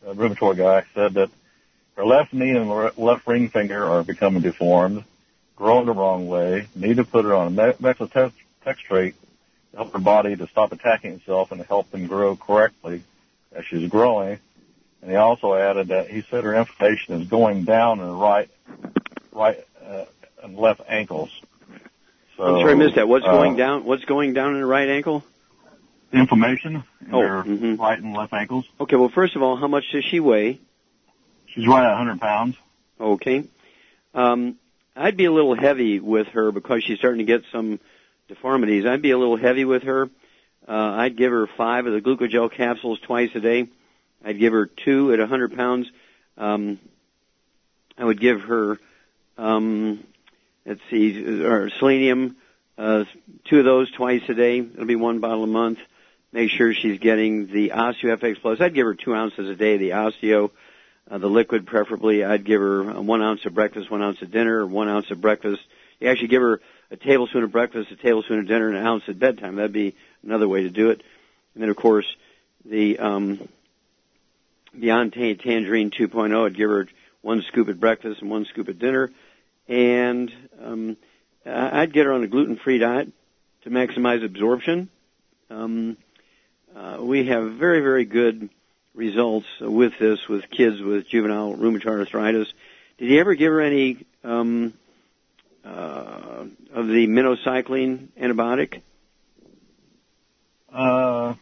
uh, 0.06 0.12
rheumatoid 0.12 0.56
guy 0.56 0.84
said 0.94 1.14
that 1.14 1.30
her 1.96 2.04
left 2.04 2.32
knee 2.32 2.50
and 2.50 2.70
left 2.96 3.26
ring 3.26 3.48
finger 3.48 3.84
are 3.84 4.02
becoming 4.02 4.42
deformed, 4.42 5.04
growing 5.56 5.86
the 5.86 5.92
wrong 5.92 6.28
way. 6.28 6.66
Need 6.74 6.96
to 6.96 7.04
put 7.04 7.24
her 7.24 7.34
on 7.34 7.58
a 7.58 7.72
methotrexate 7.74 9.14
to 9.70 9.76
help 9.76 9.92
her 9.92 9.98
body 9.98 10.36
to 10.36 10.46
stop 10.48 10.72
attacking 10.72 11.12
itself 11.12 11.52
and 11.52 11.60
to 11.60 11.66
help 11.66 11.90
them 11.90 12.06
grow 12.06 12.36
correctly 12.36 13.02
as 13.52 13.64
she's 13.66 13.88
growing. 13.88 14.38
And 15.02 15.10
he 15.10 15.16
also 15.16 15.54
added 15.54 15.88
that 15.88 16.10
he 16.10 16.22
said 16.30 16.44
her 16.44 16.54
inflammation 16.54 17.20
is 17.20 17.28
going 17.28 17.64
down 17.64 18.00
in 18.00 18.06
the 18.06 18.12
right, 18.12 18.48
right, 19.32 19.58
uh, 19.84 20.04
and 20.42 20.56
left 20.56 20.80
ankles. 20.88 21.30
So, 22.36 22.44
I'm 22.44 22.60
sorry, 22.62 22.72
I 22.72 22.74
missed 22.76 22.94
that. 22.96 23.08
What's 23.08 23.26
uh, 23.26 23.30
going 23.30 23.56
down? 23.56 23.84
What's 23.84 24.04
going 24.04 24.34
down 24.34 24.54
in 24.54 24.60
the 24.60 24.66
right 24.66 24.88
ankle? 24.88 25.24
Inflammation 26.12 26.82
in 27.06 27.14
oh, 27.14 27.20
her 27.20 27.42
mm-hmm. 27.44 27.80
right 27.80 27.98
and 27.98 28.14
left 28.14 28.32
ankles. 28.32 28.64
Okay. 28.80 28.96
Well, 28.96 29.10
first 29.10 29.36
of 29.36 29.42
all, 29.42 29.56
how 29.56 29.68
much 29.68 29.84
does 29.92 30.04
she 30.04 30.18
weigh? 30.20 30.58
She's 31.46 31.66
right 31.66 31.84
at 31.84 31.96
100 31.96 32.20
pounds. 32.20 32.56
Okay. 33.00 33.44
Um, 34.14 34.56
I'd 34.96 35.16
be 35.16 35.24
a 35.24 35.32
little 35.32 35.54
heavy 35.54 36.00
with 36.00 36.28
her 36.28 36.52
because 36.52 36.82
she's 36.84 36.98
starting 36.98 37.18
to 37.18 37.24
get 37.24 37.42
some 37.52 37.78
deformities. 38.28 38.86
I'd 38.86 39.02
be 39.02 39.12
a 39.12 39.18
little 39.18 39.36
heavy 39.36 39.64
with 39.64 39.84
her. 39.84 40.10
Uh, 40.68 40.72
I'd 40.72 41.16
give 41.16 41.32
her 41.32 41.46
five 41.56 41.86
of 41.86 41.92
the 41.92 42.00
glucogel 42.00 42.52
capsules 42.52 43.00
twice 43.00 43.30
a 43.34 43.40
day. 43.40 43.68
I'd 44.24 44.38
give 44.38 44.52
her 44.52 44.66
two 44.66 45.12
at 45.12 45.18
100 45.18 45.56
pounds. 45.56 45.90
Um, 46.36 46.78
I 47.96 48.04
would 48.04 48.20
give 48.20 48.42
her, 48.42 48.78
um, 49.38 50.04
let's 50.66 50.80
see, 50.90 51.42
or 51.42 51.70
selenium, 51.78 52.36
uh, 52.78 53.04
two 53.44 53.58
of 53.58 53.64
those 53.64 53.90
twice 53.92 54.22
a 54.28 54.34
day. 54.34 54.58
It'll 54.58 54.86
be 54.86 54.96
one 54.96 55.20
bottle 55.20 55.44
a 55.44 55.48
month. 55.48 55.78
Make 56.32 56.50
sure 56.50 56.72
she's 56.72 57.00
getting 57.00 57.48
the 57.48 57.70
OsteoFX 57.70 58.40
Plus. 58.40 58.60
I'd 58.60 58.74
give 58.74 58.86
her 58.86 58.94
two 58.94 59.14
ounces 59.14 59.48
a 59.48 59.56
day, 59.56 59.78
the 59.78 59.90
Osteo, 59.90 60.50
uh, 61.10 61.18
the 61.18 61.26
liquid 61.26 61.66
preferably. 61.66 62.24
I'd 62.24 62.44
give 62.44 62.60
her 62.60 62.84
one 63.00 63.20
ounce 63.20 63.44
of 63.46 63.54
breakfast, 63.54 63.90
one 63.90 64.02
ounce 64.02 64.22
of 64.22 64.30
dinner, 64.30 64.64
one 64.64 64.88
ounce 64.88 65.10
of 65.10 65.20
breakfast. 65.20 65.60
You 65.98 66.08
actually 66.08 66.28
give 66.28 66.42
her 66.42 66.60
a 66.92 66.96
tablespoon 66.96 67.42
of 67.42 67.50
breakfast, 67.50 67.90
a 67.90 67.96
tablespoon 67.96 68.38
of 68.38 68.46
dinner, 68.46 68.68
and 68.68 68.76
an 68.76 68.86
ounce 68.86 69.04
at 69.08 69.18
bedtime. 69.18 69.56
That'd 69.56 69.72
be 69.72 69.96
another 70.22 70.46
way 70.46 70.62
to 70.62 70.70
do 70.70 70.90
it. 70.90 71.02
And 71.54 71.62
then, 71.62 71.68
of 71.68 71.76
course, 71.76 72.06
the 72.64 72.98
um, 72.98 73.48
Beyond 74.78 75.12
Tangerine 75.12 75.90
2.0, 75.90 76.46
I'd 76.46 76.56
give 76.56 76.70
her 76.70 76.86
one 77.22 77.42
scoop 77.42 77.68
at 77.68 77.80
breakfast 77.80 78.20
and 78.20 78.30
one 78.30 78.44
scoop 78.44 78.68
at 78.68 78.78
dinner. 78.78 79.10
And 79.68 80.32
um, 80.62 80.96
I'd 81.44 81.92
get 81.92 82.06
her 82.06 82.12
on 82.12 82.22
a 82.22 82.28
gluten-free 82.28 82.78
diet 82.78 83.08
to 83.62 83.70
maximize 83.70 84.24
absorption. 84.24 84.88
Um, 85.50 85.96
uh, 86.74 86.98
we 87.00 87.26
have 87.26 87.52
very, 87.52 87.80
very 87.80 88.04
good 88.04 88.48
results 88.94 89.46
with 89.60 89.92
this 89.98 90.18
with 90.28 90.50
kids 90.50 90.80
with 90.80 91.08
juvenile 91.08 91.54
rheumatoid 91.54 92.00
arthritis. 92.00 92.52
Did 92.98 93.10
you 93.10 93.20
ever 93.20 93.34
give 93.34 93.52
her 93.52 93.60
any 93.60 94.04
um, 94.24 94.74
uh, 95.64 96.44
of 96.72 96.86
the 96.86 97.06
minocycline 97.06 98.08
antibiotic? 98.20 98.82
Uh, 100.72 101.34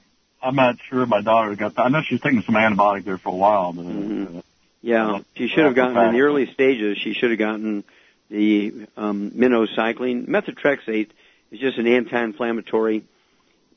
I'm 0.43 0.55
not 0.55 0.77
sure. 0.89 1.05
My 1.07 1.21
daughter 1.21 1.55
got. 1.57 1.75
That. 1.75 1.87
I 1.87 1.89
know 1.89 2.03
she's 2.03 2.21
taking 2.21 2.43
some 2.43 2.55
antibiotic 2.55 3.05
there 3.05 3.19
for 3.19 3.31
a 3.31 3.37
while, 3.37 3.73
but. 3.73 3.83
Uh, 3.83 3.91
mm-hmm. 3.91 4.39
Yeah, 4.81 5.19
she 5.35 5.49
should 5.49 5.65
have 5.65 5.75
gotten 5.75 5.99
in 5.99 6.13
the 6.15 6.21
early 6.21 6.53
stages. 6.53 6.99
She 6.99 7.13
should 7.13 7.31
have 7.31 7.39
gotten 7.39 7.83
the 8.31 8.87
um, 8.97 9.33
minocycline. 9.33 10.29
Methotrexate 10.29 11.11
is 11.51 11.59
just 11.59 11.79
an 11.79 11.89
anti-inflammatory. 11.89 13.03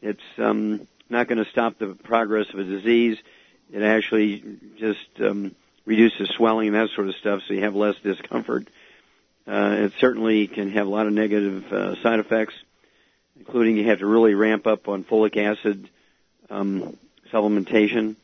It's 0.04 0.22
um, 0.38 0.88
not 1.12 1.28
going 1.28 1.43
to 1.43 1.50
stop 1.52 1.78
the 1.78 1.88
progress 1.88 2.47
of 2.54 2.60
a 2.60 2.63
disease. 2.63 3.17
It 3.71 3.84
actually 3.84 4.43
just 4.78 5.08
um, 5.19 5.56
reduces 5.86 6.30
swelling 6.30 6.67
and 6.69 6.76
that 6.76 6.89
sort 6.95 7.08
of 7.08 7.15
stuff, 7.15 7.41
so 7.47 7.54
you 7.54 7.63
have 7.63 7.76
less 7.76 7.95
discomfort. 8.04 8.67
Uh, 9.47 9.76
it 9.80 9.93
certainly 10.00 10.47
can 10.47 10.71
have 10.71 10.88
a 10.88 10.89
lot 10.89 11.08
of 11.08 11.13
negative 11.13 11.71
uh, 11.71 12.02
side 12.02 12.19
effects, 12.19 12.54
including 13.38 13.78
you 13.78 13.88
have 13.88 14.00
to 14.00 14.06
really 14.06 14.34
ramp 14.34 14.67
up 14.67 14.88
on 14.88 15.04
folic 15.04 15.38
acid 15.38 15.89
um, 16.50 16.97
supplementation. 17.32 18.15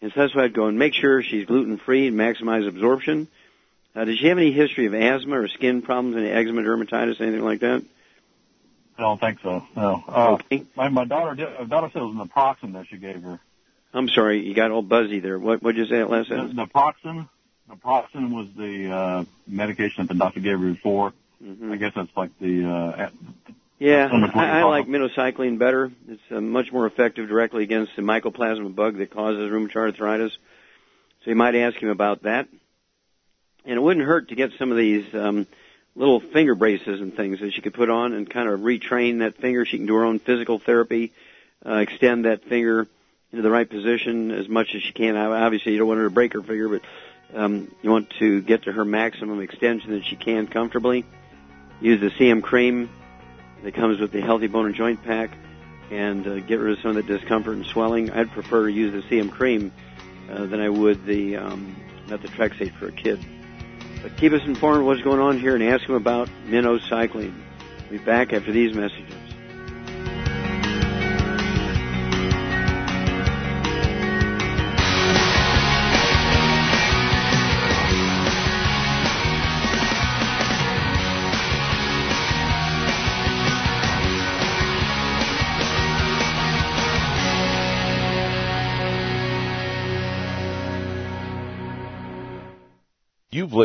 And 0.00 0.12
so 0.12 0.20
that's 0.20 0.34
why 0.34 0.44
I'd 0.44 0.54
go 0.54 0.66
and 0.66 0.78
make 0.78 0.94
sure 0.94 1.22
she's 1.22 1.46
gluten 1.46 1.76
free 1.78 2.06
and 2.06 2.16
maximize 2.16 2.68
absorption. 2.68 3.28
Uh, 3.96 4.04
does 4.04 4.18
she 4.18 4.28
have 4.28 4.38
any 4.38 4.52
history 4.52 4.86
of 4.86 4.94
asthma 4.94 5.40
or 5.40 5.48
skin 5.48 5.82
problems, 5.82 6.16
any 6.16 6.30
eczema, 6.30 6.62
dermatitis, 6.62 7.20
anything 7.20 7.44
like 7.44 7.60
that? 7.60 7.84
I 8.98 9.02
don't 9.02 9.20
think 9.20 9.38
so. 9.40 9.64
No. 9.76 10.04
Uh, 10.08 10.32
okay. 10.32 10.64
My 10.76 10.88
my 10.88 11.04
daughter 11.04 11.36
did. 11.36 11.48
My 11.60 11.64
daughter 11.66 11.90
said 11.92 12.02
it 12.02 12.04
was 12.04 12.28
naproxen 12.28 12.72
that 12.72 12.86
she 12.88 12.96
gave 12.96 13.22
her. 13.22 13.38
I'm 13.94 14.08
sorry, 14.08 14.44
you 14.44 14.54
got 14.54 14.72
all 14.72 14.82
buzzy 14.82 15.20
there. 15.20 15.38
What 15.38 15.62
what 15.62 15.76
did 15.76 15.82
you 15.82 15.86
say 15.86 16.00
at 16.00 16.10
last 16.10 16.28
sentence? 16.28 16.52
Naproxen. 16.54 17.28
Naproxen 17.70 18.30
was 18.32 18.48
the 18.56 18.90
uh, 18.90 19.24
medication 19.46 20.04
that 20.06 20.12
the 20.12 20.18
doctor 20.18 20.40
gave 20.40 20.58
her 20.58 20.70
before. 20.72 21.12
Mm-hmm. 21.42 21.72
I 21.72 21.76
guess 21.76 21.92
that's 21.94 22.14
like 22.16 22.36
the. 22.40 22.68
Uh, 22.68 23.10
yeah, 23.78 24.08
I, 24.34 24.60
I 24.60 24.62
like 24.64 24.88
minocycline 24.88 25.58
better. 25.58 25.92
It's 26.08 26.20
uh, 26.32 26.40
much 26.40 26.72
more 26.72 26.86
effective 26.86 27.28
directly 27.28 27.62
against 27.62 27.94
the 27.94 28.02
mycoplasma 28.02 28.74
bug 28.74 28.98
that 28.98 29.10
causes 29.10 29.48
rheumatoid 29.48 29.76
arthritis. 29.76 30.36
So 31.22 31.30
you 31.30 31.36
might 31.36 31.54
ask 31.54 31.76
him 31.76 31.88
about 31.88 32.24
that. 32.24 32.48
And 33.64 33.76
it 33.76 33.80
wouldn't 33.80 34.04
hurt 34.04 34.30
to 34.30 34.34
get 34.34 34.50
some 34.58 34.72
of 34.72 34.78
these 34.78 35.04
um, 35.14 35.46
little 35.98 36.20
finger 36.20 36.54
braces 36.54 37.00
and 37.00 37.14
things 37.14 37.40
that 37.40 37.52
she 37.52 37.60
could 37.60 37.74
put 37.74 37.90
on 37.90 38.12
and 38.12 38.30
kind 38.30 38.48
of 38.48 38.60
retrain 38.60 39.18
that 39.18 39.36
finger. 39.36 39.66
She 39.66 39.78
can 39.78 39.86
do 39.86 39.96
her 39.96 40.04
own 40.04 40.20
physical 40.20 40.60
therapy, 40.60 41.12
uh, 41.66 41.74
extend 41.74 42.24
that 42.24 42.44
finger 42.44 42.86
into 43.32 43.42
the 43.42 43.50
right 43.50 43.68
position 43.68 44.30
as 44.30 44.48
much 44.48 44.74
as 44.74 44.82
she 44.82 44.92
can. 44.92 45.16
Obviously, 45.16 45.72
you 45.72 45.78
don't 45.78 45.88
want 45.88 45.98
her 45.98 46.04
to 46.04 46.10
break 46.10 46.32
her 46.34 46.42
finger, 46.42 46.68
but 46.68 46.82
um, 47.34 47.74
you 47.82 47.90
want 47.90 48.10
to 48.20 48.40
get 48.40 48.62
to 48.62 48.72
her 48.72 48.84
maximum 48.84 49.40
extension 49.40 49.90
that 49.90 50.04
she 50.04 50.14
can 50.14 50.46
comfortably. 50.46 51.04
Use 51.80 52.00
the 52.00 52.10
CM 52.10 52.42
cream 52.42 52.88
that 53.64 53.74
comes 53.74 54.00
with 54.00 54.12
the 54.12 54.20
Healthy 54.20 54.46
Bone 54.46 54.66
and 54.66 54.74
Joint 54.76 55.02
Pack 55.02 55.36
and 55.90 56.26
uh, 56.26 56.38
get 56.40 56.60
rid 56.60 56.76
of 56.76 56.82
some 56.82 56.96
of 56.96 57.06
the 57.06 57.18
discomfort 57.18 57.56
and 57.56 57.66
swelling. 57.66 58.10
I'd 58.10 58.30
prefer 58.30 58.66
to 58.66 58.72
use 58.72 58.92
the 58.92 59.08
CM 59.08 59.30
cream 59.32 59.72
uh, 60.30 60.46
than 60.46 60.60
I 60.60 60.68
would 60.68 61.04
the 61.06 61.36
um, 61.36 61.74
methotrexate 62.06 62.72
for 62.78 62.86
a 62.88 62.92
kid. 62.92 63.18
But 64.02 64.16
keep 64.16 64.32
us 64.32 64.42
informed 64.44 64.80
of 64.80 64.86
what's 64.86 65.02
going 65.02 65.20
on 65.20 65.38
here 65.38 65.54
and 65.54 65.64
ask 65.64 65.86
them 65.86 65.96
about 65.96 66.28
minocycline. 66.46 67.34
We'll 67.90 67.98
be 67.98 68.04
back 68.04 68.32
after 68.32 68.52
these 68.52 68.74
messages. 68.74 69.17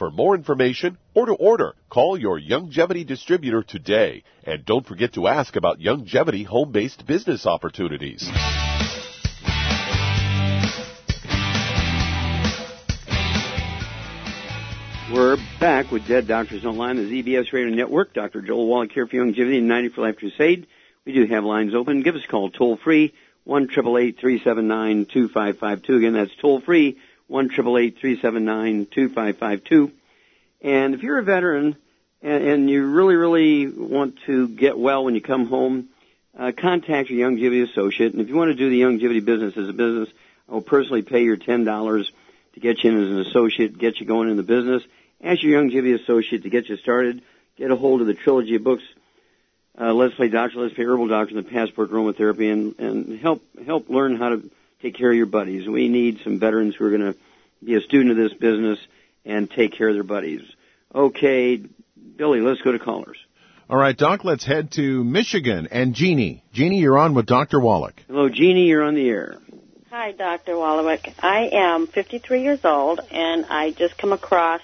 For 0.00 0.10
more 0.10 0.34
information 0.34 0.96
or 1.12 1.26
to 1.26 1.34
order, 1.34 1.74
call 1.90 2.18
your 2.18 2.40
Youngevity 2.40 3.06
distributor 3.06 3.62
today. 3.62 4.22
And 4.44 4.64
don't 4.64 4.86
forget 4.86 5.12
to 5.12 5.26
ask 5.26 5.56
about 5.56 5.78
Youngevity 5.78 6.46
home 6.46 6.72
based 6.72 7.06
business 7.06 7.44
opportunities. 7.44 8.26
We're 15.12 15.36
back 15.60 15.90
with 15.92 16.08
Dead 16.08 16.26
Doctors 16.26 16.64
Online, 16.64 16.96
the 16.96 17.22
ZBS 17.22 17.52
Radio 17.52 17.74
Network. 17.74 18.14
Dr. 18.14 18.40
Joel 18.40 18.68
Wallach 18.68 18.92
here 18.92 19.06
for 19.06 19.16
Youngevity 19.16 19.58
and 19.58 19.68
90 19.68 19.90
for 19.90 20.00
Life 20.00 20.16
Crusade. 20.16 20.66
We 21.04 21.12
do 21.12 21.26
have 21.26 21.44
lines 21.44 21.74
open. 21.74 22.02
Give 22.02 22.14
us 22.14 22.24
a 22.26 22.30
call 22.30 22.48
toll 22.48 22.78
free, 22.78 23.12
1 23.44 23.68
Again, 25.98 26.14
that's 26.14 26.30
toll 26.40 26.62
free, 26.62 26.96
1 27.30 27.48
379 27.50 28.86
2552. 28.92 29.92
And 30.62 30.94
if 30.94 31.02
you're 31.02 31.18
a 31.18 31.22
veteran 31.22 31.76
and, 32.22 32.44
and 32.44 32.70
you 32.70 32.86
really 32.86 33.16
really 33.16 33.66
want 33.68 34.18
to 34.26 34.48
get 34.48 34.78
well 34.78 35.04
when 35.04 35.14
you 35.14 35.20
come 35.20 35.46
home, 35.46 35.88
uh, 36.38 36.52
contact 36.56 37.10
your 37.10 37.30
Youngevity 37.30 37.68
associate. 37.70 38.12
And 38.12 38.20
if 38.20 38.28
you 38.28 38.36
want 38.36 38.50
to 38.50 38.54
do 38.54 38.70
the 38.70 38.80
Youngevity 38.80 39.24
business 39.24 39.56
as 39.56 39.68
a 39.68 39.72
business, 39.72 40.08
I 40.48 40.52
will 40.52 40.62
personally 40.62 41.02
pay 41.02 41.22
your 41.24 41.36
ten 41.36 41.64
dollars 41.64 42.10
to 42.54 42.60
get 42.60 42.82
you 42.82 42.90
in 42.90 43.02
as 43.02 43.10
an 43.10 43.20
associate, 43.20 43.78
get 43.78 44.00
you 44.00 44.06
going 44.06 44.28
in 44.30 44.36
the 44.36 44.42
business. 44.42 44.82
Ask 45.22 45.42
your 45.42 45.62
Youngevity 45.62 46.00
associate 46.00 46.42
to 46.44 46.50
get 46.50 46.68
you 46.68 46.76
started. 46.76 47.22
Get 47.56 47.70
a 47.70 47.76
hold 47.76 48.00
of 48.00 48.06
the 48.06 48.14
trilogy 48.14 48.54
of 48.54 48.64
books 48.64 48.82
uh, 49.80 49.92
Let's 49.94 50.14
Play 50.14 50.28
Doctor, 50.28 50.60
Let's 50.60 50.74
Play 50.74 50.84
Herbal 50.84 51.08
Doctor, 51.08 51.36
and 51.36 51.46
the 51.46 51.50
Passport 51.50 51.90
Aromatherapy, 51.90 52.52
and, 52.52 52.78
and 52.78 53.18
help 53.20 53.42
help 53.64 53.88
learn 53.88 54.16
how 54.16 54.30
to 54.30 54.50
take 54.82 54.94
care 54.94 55.10
of 55.10 55.16
your 55.16 55.26
buddies. 55.26 55.66
We 55.66 55.88
need 55.88 56.20
some 56.22 56.38
veterans 56.38 56.74
who 56.74 56.84
are 56.84 56.90
going 56.90 57.12
to 57.12 57.18
be 57.64 57.74
a 57.74 57.80
student 57.80 58.10
of 58.10 58.16
this 58.16 58.32
business 58.34 58.78
and 59.24 59.50
take 59.50 59.72
care 59.76 59.88
of 59.88 59.94
their 59.94 60.02
buddies. 60.04 60.42
Okay, 60.94 61.62
Billy, 62.16 62.40
let's 62.40 62.60
go 62.62 62.72
to 62.72 62.78
callers. 62.78 63.16
All 63.68 63.76
right, 63.76 63.96
Doc, 63.96 64.24
let's 64.24 64.44
head 64.44 64.72
to 64.72 65.04
Michigan 65.04 65.68
and 65.70 65.94
Jeannie. 65.94 66.42
Jeannie, 66.52 66.80
you're 66.80 66.98
on 66.98 67.14
with 67.14 67.26
Dr. 67.26 67.60
Wallach. 67.60 68.02
Hello, 68.08 68.28
Jeannie. 68.28 68.66
You're 68.66 68.82
on 68.82 68.94
the 68.94 69.08
air. 69.08 69.38
Hi, 69.90 70.10
Dr. 70.10 70.56
Wallach. 70.58 71.06
I 71.20 71.50
am 71.52 71.86
53 71.86 72.42
years 72.42 72.64
old, 72.64 73.00
and 73.10 73.46
I 73.46 73.70
just 73.70 73.96
come 73.96 74.12
across 74.12 74.60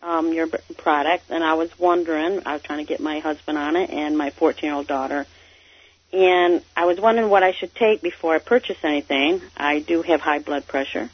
um, 0.00 0.32
your 0.32 0.46
b- 0.46 0.58
product, 0.78 1.24
and 1.30 1.42
I 1.42 1.54
was 1.54 1.76
wondering, 1.78 2.42
I 2.46 2.52
was 2.52 2.62
trying 2.62 2.78
to 2.78 2.88
get 2.88 3.00
my 3.00 3.18
husband 3.18 3.58
on 3.58 3.74
it 3.74 3.90
and 3.90 4.16
my 4.16 4.30
14-year-old 4.30 4.86
daughter, 4.86 5.26
and 6.12 6.62
I 6.76 6.84
was 6.84 7.00
wondering 7.00 7.28
what 7.28 7.42
I 7.42 7.52
should 7.52 7.74
take 7.74 8.00
before 8.00 8.34
I 8.34 8.38
purchase 8.38 8.78
anything. 8.84 9.42
I 9.56 9.80
do 9.80 10.02
have 10.02 10.20
high 10.20 10.38
blood 10.38 10.66
pressure. 10.68 11.10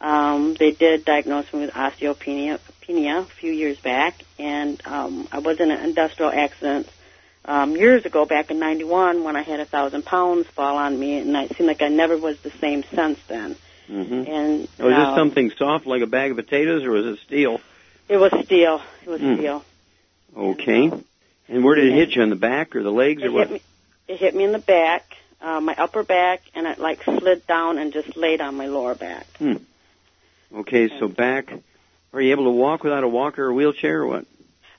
Um, 0.00 0.54
they 0.58 0.70
did 0.70 1.04
diagnose 1.04 1.52
me 1.52 1.60
with 1.60 1.70
osteopenia 1.70 2.58
a 2.88 3.24
few 3.40 3.52
years 3.52 3.78
back, 3.80 4.14
and 4.38 4.80
um, 4.86 5.28
I 5.32 5.40
was 5.40 5.60
in 5.60 5.70
an 5.70 5.84
industrial 5.84 6.30
accident 6.32 6.88
um, 7.44 7.76
years 7.76 8.04
ago, 8.06 8.24
back 8.24 8.50
in 8.50 8.58
'91, 8.58 9.24
when 9.24 9.36
I 9.36 9.42
had 9.42 9.60
a 9.60 9.64
thousand 9.64 10.04
pounds 10.04 10.46
fall 10.48 10.76
on 10.76 10.98
me, 10.98 11.18
and 11.18 11.34
it 11.36 11.56
seemed 11.56 11.66
like 11.68 11.82
I 11.82 11.88
never 11.88 12.16
was 12.16 12.38
the 12.40 12.50
same 12.60 12.84
since 12.94 13.18
then. 13.28 13.56
Mm-hmm. 13.90 14.30
And 14.30 14.60
Was 14.60 14.68
now- 14.78 15.10
this 15.10 15.18
something 15.18 15.50
soft 15.58 15.86
like 15.86 16.02
a 16.02 16.06
bag 16.06 16.30
of 16.30 16.36
potatoes, 16.36 16.84
or 16.84 16.90
was 16.90 17.06
it 17.06 17.18
steel? 17.26 17.60
It 18.08 18.16
was 18.18 18.32
steel. 18.44 18.80
It 19.04 19.08
was 19.10 19.20
Hmm. 19.20 19.34
steel. 19.36 19.64
Okay. 20.36 20.90
And 21.48 21.64
where 21.64 21.74
did 21.74 21.86
it 21.88 21.94
hit 21.94 22.14
you? 22.16 22.22
On 22.22 22.30
the 22.30 22.36
back 22.36 22.76
or 22.76 22.82
the 22.82 22.92
legs 22.92 23.22
or 23.22 23.32
what? 23.32 23.48
hit 23.48 23.54
me. 23.54 23.62
It 24.08 24.16
hit 24.18 24.34
me 24.34 24.44
in 24.44 24.52
the 24.52 24.58
back, 24.58 25.04
uh, 25.42 25.60
my 25.60 25.74
upper 25.76 26.02
back, 26.02 26.42
and 26.54 26.66
it 26.66 26.78
like 26.78 27.02
slid 27.04 27.46
down 27.46 27.78
and 27.78 27.92
just 27.92 28.16
laid 28.16 28.40
on 28.40 28.54
my 28.56 28.66
lower 28.66 28.94
back. 28.94 29.26
Hmm. 29.38 29.56
Okay, 30.54 30.88
so 30.98 31.08
back. 31.08 31.50
Are 32.12 32.20
you 32.20 32.32
able 32.32 32.44
to 32.44 32.50
walk 32.50 32.82
without 32.82 33.04
a 33.04 33.08
walker 33.08 33.44
or 33.44 33.52
wheelchair 33.52 34.00
or 34.02 34.06
what? 34.06 34.26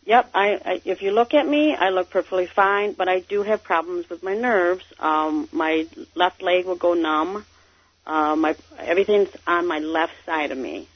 Yep. 0.05 0.31
I, 0.33 0.47
I 0.65 0.81
if 0.85 1.01
you 1.01 1.11
look 1.11 1.33
at 1.33 1.47
me, 1.47 1.75
I 1.75 1.89
look 1.89 2.09
perfectly 2.09 2.47
fine, 2.55 2.93
but 2.93 3.07
I 3.07 3.19
do 3.19 3.43
have 3.43 3.63
problems 3.63 4.09
with 4.09 4.23
my 4.23 4.33
nerves. 4.33 4.83
Um, 4.99 5.47
my 5.51 5.85
left 6.15 6.41
leg 6.41 6.65
will 6.65 6.75
go 6.75 6.95
numb. 6.95 7.45
Uh, 8.07 8.35
my 8.35 8.55
everything's 8.79 9.29
on 9.45 9.67
my 9.67 9.77
left 9.77 10.13
side 10.25 10.51
of 10.51 10.57
me, 10.57 10.87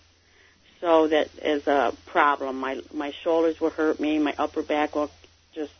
so 0.82 1.08
that 1.10 1.30
is 1.44 1.68
a 1.68 1.94
problem. 2.08 2.60
My 2.60 2.82
my 2.92 3.12
shoulders 3.24 3.62
will 3.62 3.70
hurt 3.70 4.00
me. 4.00 4.18
My 4.18 4.34
upper 4.40 4.64
back 4.64 4.96
will 4.96 5.12
just 5.54 5.74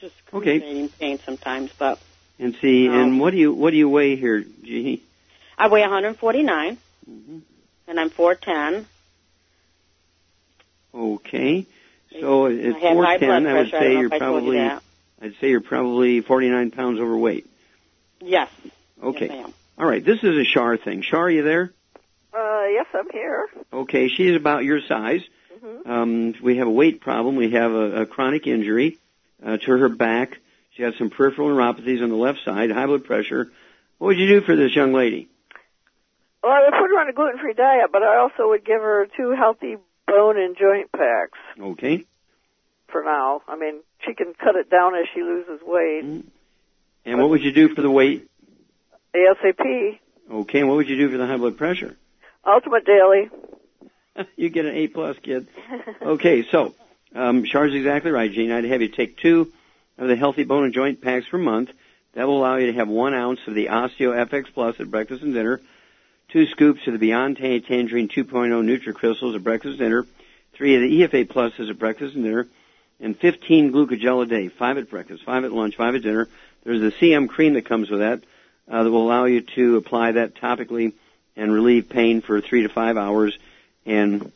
just 0.00 0.14
Okay. 0.32 0.60
pain 1.00 1.18
sometimes. 1.24 1.70
But 1.78 1.98
And 2.38 2.54
see, 2.60 2.86
No. 2.86 2.92
and 3.00 3.18
what 3.18 3.32
do 3.32 3.38
you 3.38 3.52
what 3.52 3.70
do 3.72 3.76
you 3.76 3.88
weigh 3.88 4.14
here, 4.14 4.44
Jeannie? 4.62 5.02
I 5.58 5.68
weigh 5.68 5.80
149, 5.80 6.78
and 7.96 8.00
I'm 8.00 8.10
410. 8.10 8.86
Okay. 10.94 11.66
So 12.20 12.46
at 12.46 12.52
I 12.52 12.78
have 12.78 12.96
high 12.96 13.18
blood 13.18 13.20
410, 13.20 13.46
I 13.46 13.52
would 13.54 13.70
pressure. 13.70 13.76
I 13.76 13.80
say 13.80 13.92
you're 13.92 14.06
if 14.06 14.12
I 14.12 14.18
told 14.18 14.44
you 14.44 14.52
probably—I'd 14.52 15.34
say 15.40 15.48
you're 15.50 15.60
probably 15.60 16.20
49 16.20 16.70
pounds 16.72 17.00
overweight. 17.00 17.46
Yes. 18.20 18.50
Okay. 19.02 19.28
Yes, 19.28 19.50
All 19.78 19.86
right. 19.86 20.04
This 20.04 20.18
is 20.22 20.36
a 20.36 20.44
Shar 20.44 20.76
thing. 20.76 21.02
Shar, 21.02 21.24
are 21.24 21.30
you 21.30 21.42
there? 21.42 21.72
Uh, 22.32 22.64
yes, 22.70 22.86
I'm 22.94 23.10
here. 23.10 23.48
Okay. 23.72 24.08
She's 24.08 24.36
about 24.36 24.64
your 24.64 24.80
size. 24.80 25.22
Mm-hmm. 25.54 25.90
Um, 25.90 26.34
we 26.42 26.58
have 26.58 26.66
a 26.66 26.70
weight 26.70 27.00
problem. 27.00 27.36
We 27.36 27.52
have 27.52 27.72
a, 27.72 28.02
a 28.02 28.06
chronic 28.06 28.46
injury 28.46 28.98
uh, 29.44 29.56
to 29.56 29.70
her 29.72 29.88
back. 29.88 30.38
She 30.72 30.82
has 30.82 30.94
some 30.98 31.08
peripheral 31.08 31.48
neuropathies 31.48 32.02
on 32.02 32.10
the 32.10 32.16
left 32.16 32.40
side, 32.44 32.70
high 32.70 32.86
blood 32.86 33.04
pressure. 33.04 33.50
What 33.98 34.08
would 34.08 34.18
you 34.18 34.28
do 34.28 34.40
for 34.42 34.54
this 34.54 34.76
young 34.76 34.92
lady? 34.92 35.28
Well, 36.46 36.54
I 36.54 36.60
would 36.60 36.78
put 36.78 36.90
her 36.94 37.00
on 37.00 37.08
a 37.08 37.12
gluten-free 37.12 37.54
diet, 37.54 37.90
but 37.90 38.04
I 38.04 38.18
also 38.18 38.50
would 38.50 38.64
give 38.64 38.80
her 38.80 39.08
two 39.16 39.32
healthy 39.36 39.78
bone 40.06 40.38
and 40.38 40.56
joint 40.56 40.92
packs 40.92 41.38
Okay. 41.60 42.04
for 42.86 43.02
now. 43.02 43.40
I 43.48 43.56
mean, 43.56 43.80
she 44.06 44.14
can 44.14 44.32
cut 44.32 44.54
it 44.54 44.70
down 44.70 44.94
as 44.94 45.06
she 45.12 45.22
loses 45.22 45.58
weight. 45.66 46.04
And 47.04 47.18
what 47.18 47.30
would 47.30 47.42
you 47.42 47.50
do 47.50 47.74
for 47.74 47.82
the 47.82 47.90
weight? 47.90 48.28
ASAP, 49.12 49.98
Okay. 50.30 50.60
And 50.60 50.68
what 50.68 50.76
would 50.76 50.88
you 50.88 50.96
do 50.96 51.10
for 51.10 51.16
the 51.16 51.26
high 51.26 51.36
blood 51.36 51.58
pressure? 51.58 51.96
Ultimate 52.46 52.84
Daily. 52.86 53.28
you 54.36 54.48
get 54.48 54.66
an 54.66 54.76
A 54.76 54.86
plus, 54.86 55.16
kid. 55.24 55.48
Okay, 56.00 56.44
so 56.52 56.76
um, 57.16 57.42
Char's 57.44 57.74
exactly 57.74 58.12
right, 58.12 58.30
Gene. 58.30 58.52
I'd 58.52 58.66
have 58.66 58.82
you 58.82 58.88
take 58.88 59.18
two 59.18 59.52
of 59.98 60.06
the 60.06 60.14
healthy 60.14 60.44
bone 60.44 60.62
and 60.62 60.72
joint 60.72 61.02
packs 61.02 61.26
per 61.28 61.38
month. 61.38 61.70
That 62.14 62.28
will 62.28 62.38
allow 62.38 62.54
you 62.54 62.66
to 62.70 62.78
have 62.78 62.86
one 62.86 63.14
ounce 63.14 63.40
of 63.48 63.54
the 63.56 63.66
Osteo 63.66 64.14
FX 64.28 64.44
Plus 64.54 64.76
at 64.78 64.88
breakfast 64.92 65.22
and 65.24 65.34
dinner, 65.34 65.60
two 66.36 66.46
scoops 66.48 66.86
of 66.86 66.92
the 66.92 66.98
Beyond 66.98 67.38
Tan- 67.38 67.62
Tangerine 67.62 68.08
2.0 68.08 68.26
NutriCrystals 68.28 69.34
at 69.34 69.42
breakfast 69.42 69.78
dinner, 69.78 70.04
three 70.52 70.74
of 70.74 70.82
the 70.82 71.00
EFA 71.00 71.26
Pluses 71.26 71.70
at 71.70 71.78
breakfast 71.78 72.14
and 72.14 72.24
dinner, 72.24 72.46
and 73.00 73.16
15 73.18 73.72
glucogel 73.72 74.22
a 74.22 74.26
day, 74.26 74.48
five 74.48 74.76
at 74.76 74.90
breakfast, 74.90 75.24
five 75.24 75.44
at 75.44 75.52
lunch, 75.52 75.76
five 75.76 75.94
at 75.94 76.02
dinner. 76.02 76.28
There's 76.62 76.82
the 76.82 76.92
CM 76.92 77.26
cream 77.26 77.54
that 77.54 77.64
comes 77.64 77.88
with 77.88 78.00
that 78.00 78.22
uh, 78.70 78.82
that 78.84 78.90
will 78.90 79.06
allow 79.06 79.24
you 79.24 79.40
to 79.54 79.76
apply 79.78 80.12
that 80.12 80.34
topically 80.34 80.92
and 81.36 81.50
relieve 81.54 81.88
pain 81.88 82.20
for 82.20 82.42
three 82.42 82.64
to 82.64 82.68
five 82.68 82.98
hours. 82.98 83.38
And 83.86 84.30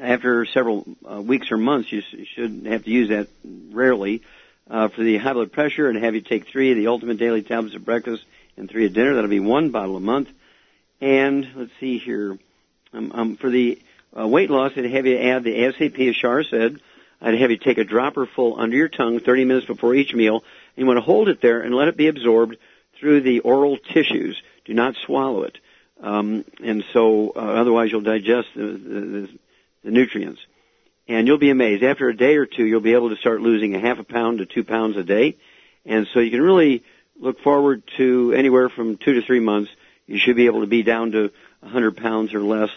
after 0.00 0.46
several 0.46 0.86
uh, 1.06 1.20
weeks 1.20 1.52
or 1.52 1.58
months, 1.58 1.92
you, 1.92 1.98
s- 1.98 2.12
you 2.14 2.24
should 2.34 2.64
have 2.64 2.84
to 2.84 2.90
use 2.90 3.10
that 3.10 3.28
rarely 3.44 4.22
uh, 4.70 4.88
for 4.88 5.02
the 5.02 5.18
high 5.18 5.34
blood 5.34 5.52
pressure, 5.52 5.86
and 5.90 6.02
have 6.02 6.14
you 6.14 6.22
take 6.22 6.46
three 6.48 6.70
of 6.70 6.78
the 6.78 6.86
Ultimate 6.86 7.18
Daily 7.18 7.42
tablets 7.42 7.74
at 7.76 7.84
breakfast 7.84 8.24
and 8.56 8.70
three 8.70 8.86
at 8.86 8.94
dinner. 8.94 9.16
That'll 9.16 9.28
be 9.28 9.38
one 9.40 9.68
bottle 9.68 9.96
a 9.98 10.00
month. 10.00 10.30
And 11.00 11.48
let's 11.56 11.72
see 11.80 11.98
here, 11.98 12.38
um, 12.92 13.12
um, 13.12 13.36
for 13.36 13.50
the 13.50 13.80
uh, 14.18 14.26
weight 14.26 14.50
loss, 14.50 14.72
I'd 14.76 14.84
have 14.84 15.06
you 15.06 15.18
add 15.18 15.44
the 15.44 15.54
ASAP, 15.54 16.08
as 16.08 16.16
Shar 16.16 16.42
said. 16.42 16.80
I'd 17.22 17.38
have 17.38 17.50
you 17.50 17.58
take 17.58 17.78
a 17.78 17.84
dropper 17.84 18.26
full 18.26 18.58
under 18.58 18.76
your 18.76 18.88
tongue 18.88 19.20
30 19.20 19.44
minutes 19.44 19.66
before 19.66 19.94
each 19.94 20.14
meal. 20.14 20.36
And 20.36 20.42
you 20.76 20.86
want 20.86 20.98
to 20.98 21.02
hold 21.02 21.28
it 21.28 21.40
there 21.40 21.60
and 21.60 21.74
let 21.74 21.88
it 21.88 21.96
be 21.96 22.08
absorbed 22.08 22.56
through 22.98 23.22
the 23.22 23.40
oral 23.40 23.78
tissues. 23.78 24.40
Do 24.64 24.74
not 24.74 24.94
swallow 25.06 25.44
it. 25.44 25.58
Um, 26.02 26.44
and 26.62 26.84
so, 26.92 27.32
uh, 27.36 27.40
otherwise 27.40 27.90
you'll 27.90 28.00
digest 28.00 28.48
the, 28.54 28.62
the, 28.62 29.28
the 29.84 29.90
nutrients. 29.90 30.40
And 31.08 31.26
you'll 31.26 31.38
be 31.38 31.50
amazed. 31.50 31.82
After 31.82 32.08
a 32.08 32.16
day 32.16 32.36
or 32.36 32.46
two, 32.46 32.64
you'll 32.64 32.80
be 32.80 32.94
able 32.94 33.10
to 33.10 33.16
start 33.16 33.40
losing 33.40 33.74
a 33.74 33.80
half 33.80 33.98
a 33.98 34.04
pound 34.04 34.38
to 34.38 34.46
two 34.46 34.64
pounds 34.64 34.96
a 34.96 35.02
day. 35.02 35.36
And 35.84 36.06
so 36.12 36.20
you 36.20 36.30
can 36.30 36.40
really 36.40 36.84
look 37.18 37.40
forward 37.40 37.82
to 37.96 38.32
anywhere 38.32 38.68
from 38.68 38.96
two 38.96 39.14
to 39.14 39.22
three 39.22 39.40
months. 39.40 39.70
You 40.10 40.18
should 40.18 40.34
be 40.34 40.46
able 40.46 40.62
to 40.62 40.66
be 40.66 40.82
down 40.82 41.12
to 41.12 41.30
100 41.60 41.96
pounds 41.96 42.34
or 42.34 42.40
less. 42.40 42.70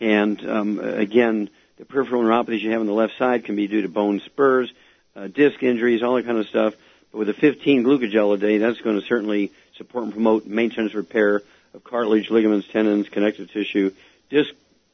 And 0.00 0.44
um, 0.44 0.80
again, 0.80 1.48
the 1.76 1.84
peripheral 1.84 2.24
neuropathies 2.24 2.62
you 2.62 2.72
have 2.72 2.80
on 2.80 2.88
the 2.88 2.92
left 2.92 3.16
side 3.16 3.44
can 3.44 3.54
be 3.54 3.68
due 3.68 3.82
to 3.82 3.88
bone 3.88 4.20
spurs, 4.26 4.72
uh, 5.14 5.28
disc 5.28 5.62
injuries, 5.62 6.02
all 6.02 6.16
that 6.16 6.26
kind 6.26 6.38
of 6.38 6.48
stuff. 6.48 6.74
But 7.12 7.18
with 7.18 7.28
a 7.28 7.32
15 7.32 7.84
glucogel 7.84 8.34
a 8.34 8.38
day, 8.38 8.58
that's 8.58 8.80
going 8.80 9.00
to 9.00 9.06
certainly 9.06 9.52
support 9.76 10.02
and 10.02 10.12
promote 10.12 10.46
maintenance 10.46 10.94
repair 10.94 11.42
of 11.74 11.84
cartilage, 11.84 12.28
ligaments, 12.28 12.66
tendons, 12.72 13.08
connective 13.08 13.52
tissue, 13.52 13.92
disc 14.28 14.52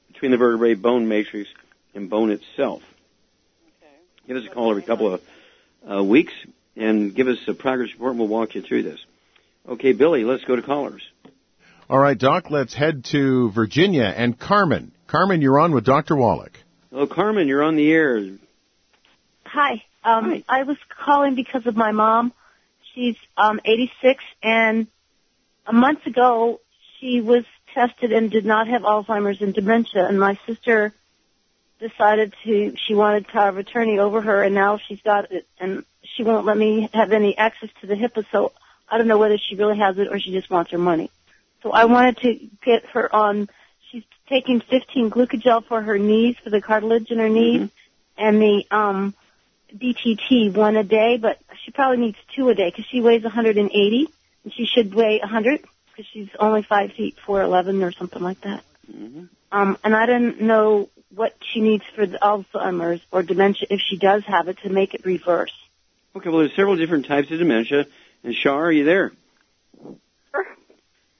between 0.09 0.33
the 0.33 0.37
vertebrae, 0.37 0.75
bone 0.75 1.09
matrix, 1.09 1.49
and 1.95 2.11
bone 2.11 2.31
itself. 2.31 2.83
Give 4.29 4.37
us 4.37 4.45
a 4.45 4.51
call 4.51 4.71
every 4.71 4.83
couple 4.83 5.15
of 5.15 5.23
uh, 5.91 6.05
weeks 6.05 6.35
and 6.77 7.15
give 7.15 7.27
us 7.27 7.39
a 7.49 7.55
progress 7.55 7.91
report, 7.95 8.11
and 8.11 8.21
we'll 8.21 8.29
walk 8.29 8.55
you 8.55 8.61
through 8.61 8.83
this. 8.83 9.01
Okay, 9.67 9.93
Billy, 9.93 10.25
let's 10.25 10.45
go 10.45 10.57
to 10.57 10.63
callers. 10.63 11.03
All 11.91 11.99
right, 11.99 12.17
Doc, 12.17 12.53
let's 12.53 12.73
head 12.73 13.05
to 13.07 13.51
Virginia 13.51 14.05
and 14.05 14.39
Carmen. 14.39 14.93
Carmen, 15.09 15.43
you're 15.43 15.59
on 15.59 15.73
with 15.75 15.85
Dr. 15.85 16.15
Wallach. 16.15 16.57
Hello, 16.89 17.09
Carmen, 17.09 17.49
you're 17.49 17.65
on 17.65 17.75
the 17.75 17.91
air. 17.91 18.25
Hi. 19.45 19.83
Um, 20.05 20.45
I 20.49 20.63
was 20.63 20.77
calling 21.05 21.35
because 21.35 21.67
of 21.67 21.77
my 21.77 21.91
mom. 21.91 22.33
She's 22.95 23.17
um, 23.37 23.59
86, 23.65 24.23
and 24.41 24.87
a 25.67 25.73
month 25.73 26.07
ago 26.07 26.61
she 27.01 27.21
was 27.21 27.43
tested 27.75 28.13
and 28.13 28.31
did 28.31 28.45
not 28.45 28.69
have 28.69 28.83
Alzheimer's 28.83 29.43
and 29.43 29.53
dementia. 29.53 30.07
And 30.07 30.21
my 30.21 30.39
sister 30.47 30.95
decided 31.81 32.35
to 32.45 32.73
she 32.87 32.95
wanted 32.95 33.27
power 33.27 33.49
of 33.49 33.59
attorney 33.59 33.99
over 33.99 34.21
her, 34.21 34.45
and 34.45 34.55
now 34.55 34.79
she's 34.79 35.03
got 35.03 35.33
it, 35.33 35.45
and 35.59 35.85
she 36.05 36.23
won't 36.23 36.47
let 36.47 36.57
me 36.57 36.89
have 36.95 37.11
any 37.11 37.37
access 37.37 37.71
to 37.81 37.89
the 37.89 37.97
HIPAA. 37.97 38.27
So 38.31 38.53
I 38.89 38.97
don't 38.97 39.09
know 39.09 39.19
whether 39.19 39.39
she 39.39 39.57
really 39.57 39.79
has 39.79 39.99
it 39.99 40.07
or 40.07 40.21
she 40.21 40.31
just 40.31 40.51
wants 40.51 40.71
her 40.71 40.79
money. 40.79 41.11
So 41.63 41.73
I 41.73 41.85
wanted 41.85 42.19
to 42.19 42.49
get 42.65 42.87
her 42.87 43.15
on. 43.15 43.49
She's 43.91 44.05
taking 44.29 44.61
15 44.61 45.11
glucogel 45.11 45.65
for 45.65 45.81
her 45.83 45.99
knees 45.99 46.37
for 46.43 46.51
the 46.51 46.61
cartilage 46.61 47.11
in 47.11 47.19
her 47.19 47.29
knees, 47.29 47.71
and 48.17 48.41
the 48.41 48.65
um 48.71 49.15
BTT 49.75 50.53
one 50.55 50.77
a 50.77 50.85
day, 50.85 51.17
but 51.17 51.39
she 51.65 51.71
probably 51.71 51.99
needs 51.99 52.19
two 52.35 52.49
a 52.49 52.55
day 52.55 52.71
because 52.71 52.87
she 52.87 53.01
weighs 53.01 53.23
180 53.23 54.09
and 54.45 54.53
she 54.53 54.67
should 54.67 54.95
weigh 54.95 55.19
100 55.19 55.65
because 56.01 56.07
she's 56.13 56.29
only 56.39 56.63
five 56.63 56.93
feet 56.93 57.17
four 57.25 57.43
eleven 57.43 57.83
or 57.83 57.93
something 57.93 58.23
like 58.23 58.41
that. 58.43 58.65
Mm-hmm. 58.91 59.25
Um, 59.53 59.79
and 59.85 59.95
I 59.95 60.07
didn't 60.07 60.41
know 60.41 60.89
what 61.15 61.35
she 61.41 61.61
needs 61.61 61.85
for 61.95 62.07
the 62.07 62.19
Alzheimer's 62.19 63.01
or 63.11 63.23
dementia 63.23 63.67
if 63.71 63.81
she 63.81 63.97
does 63.97 64.25
have 64.25 64.49
it 64.49 64.59
to 64.63 64.71
make 64.71 64.95
it 64.95 65.05
reverse. 65.05 65.53
Okay, 66.15 66.29
well, 66.29 66.39
there's 66.39 66.55
several 66.55 66.77
different 66.77 67.07
types 67.07 67.31
of 67.31 67.39
dementia. 67.39 67.87
And 68.23 68.35
Shar, 68.35 68.67
are 68.67 68.73
you 68.73 68.85
there? 68.85 69.13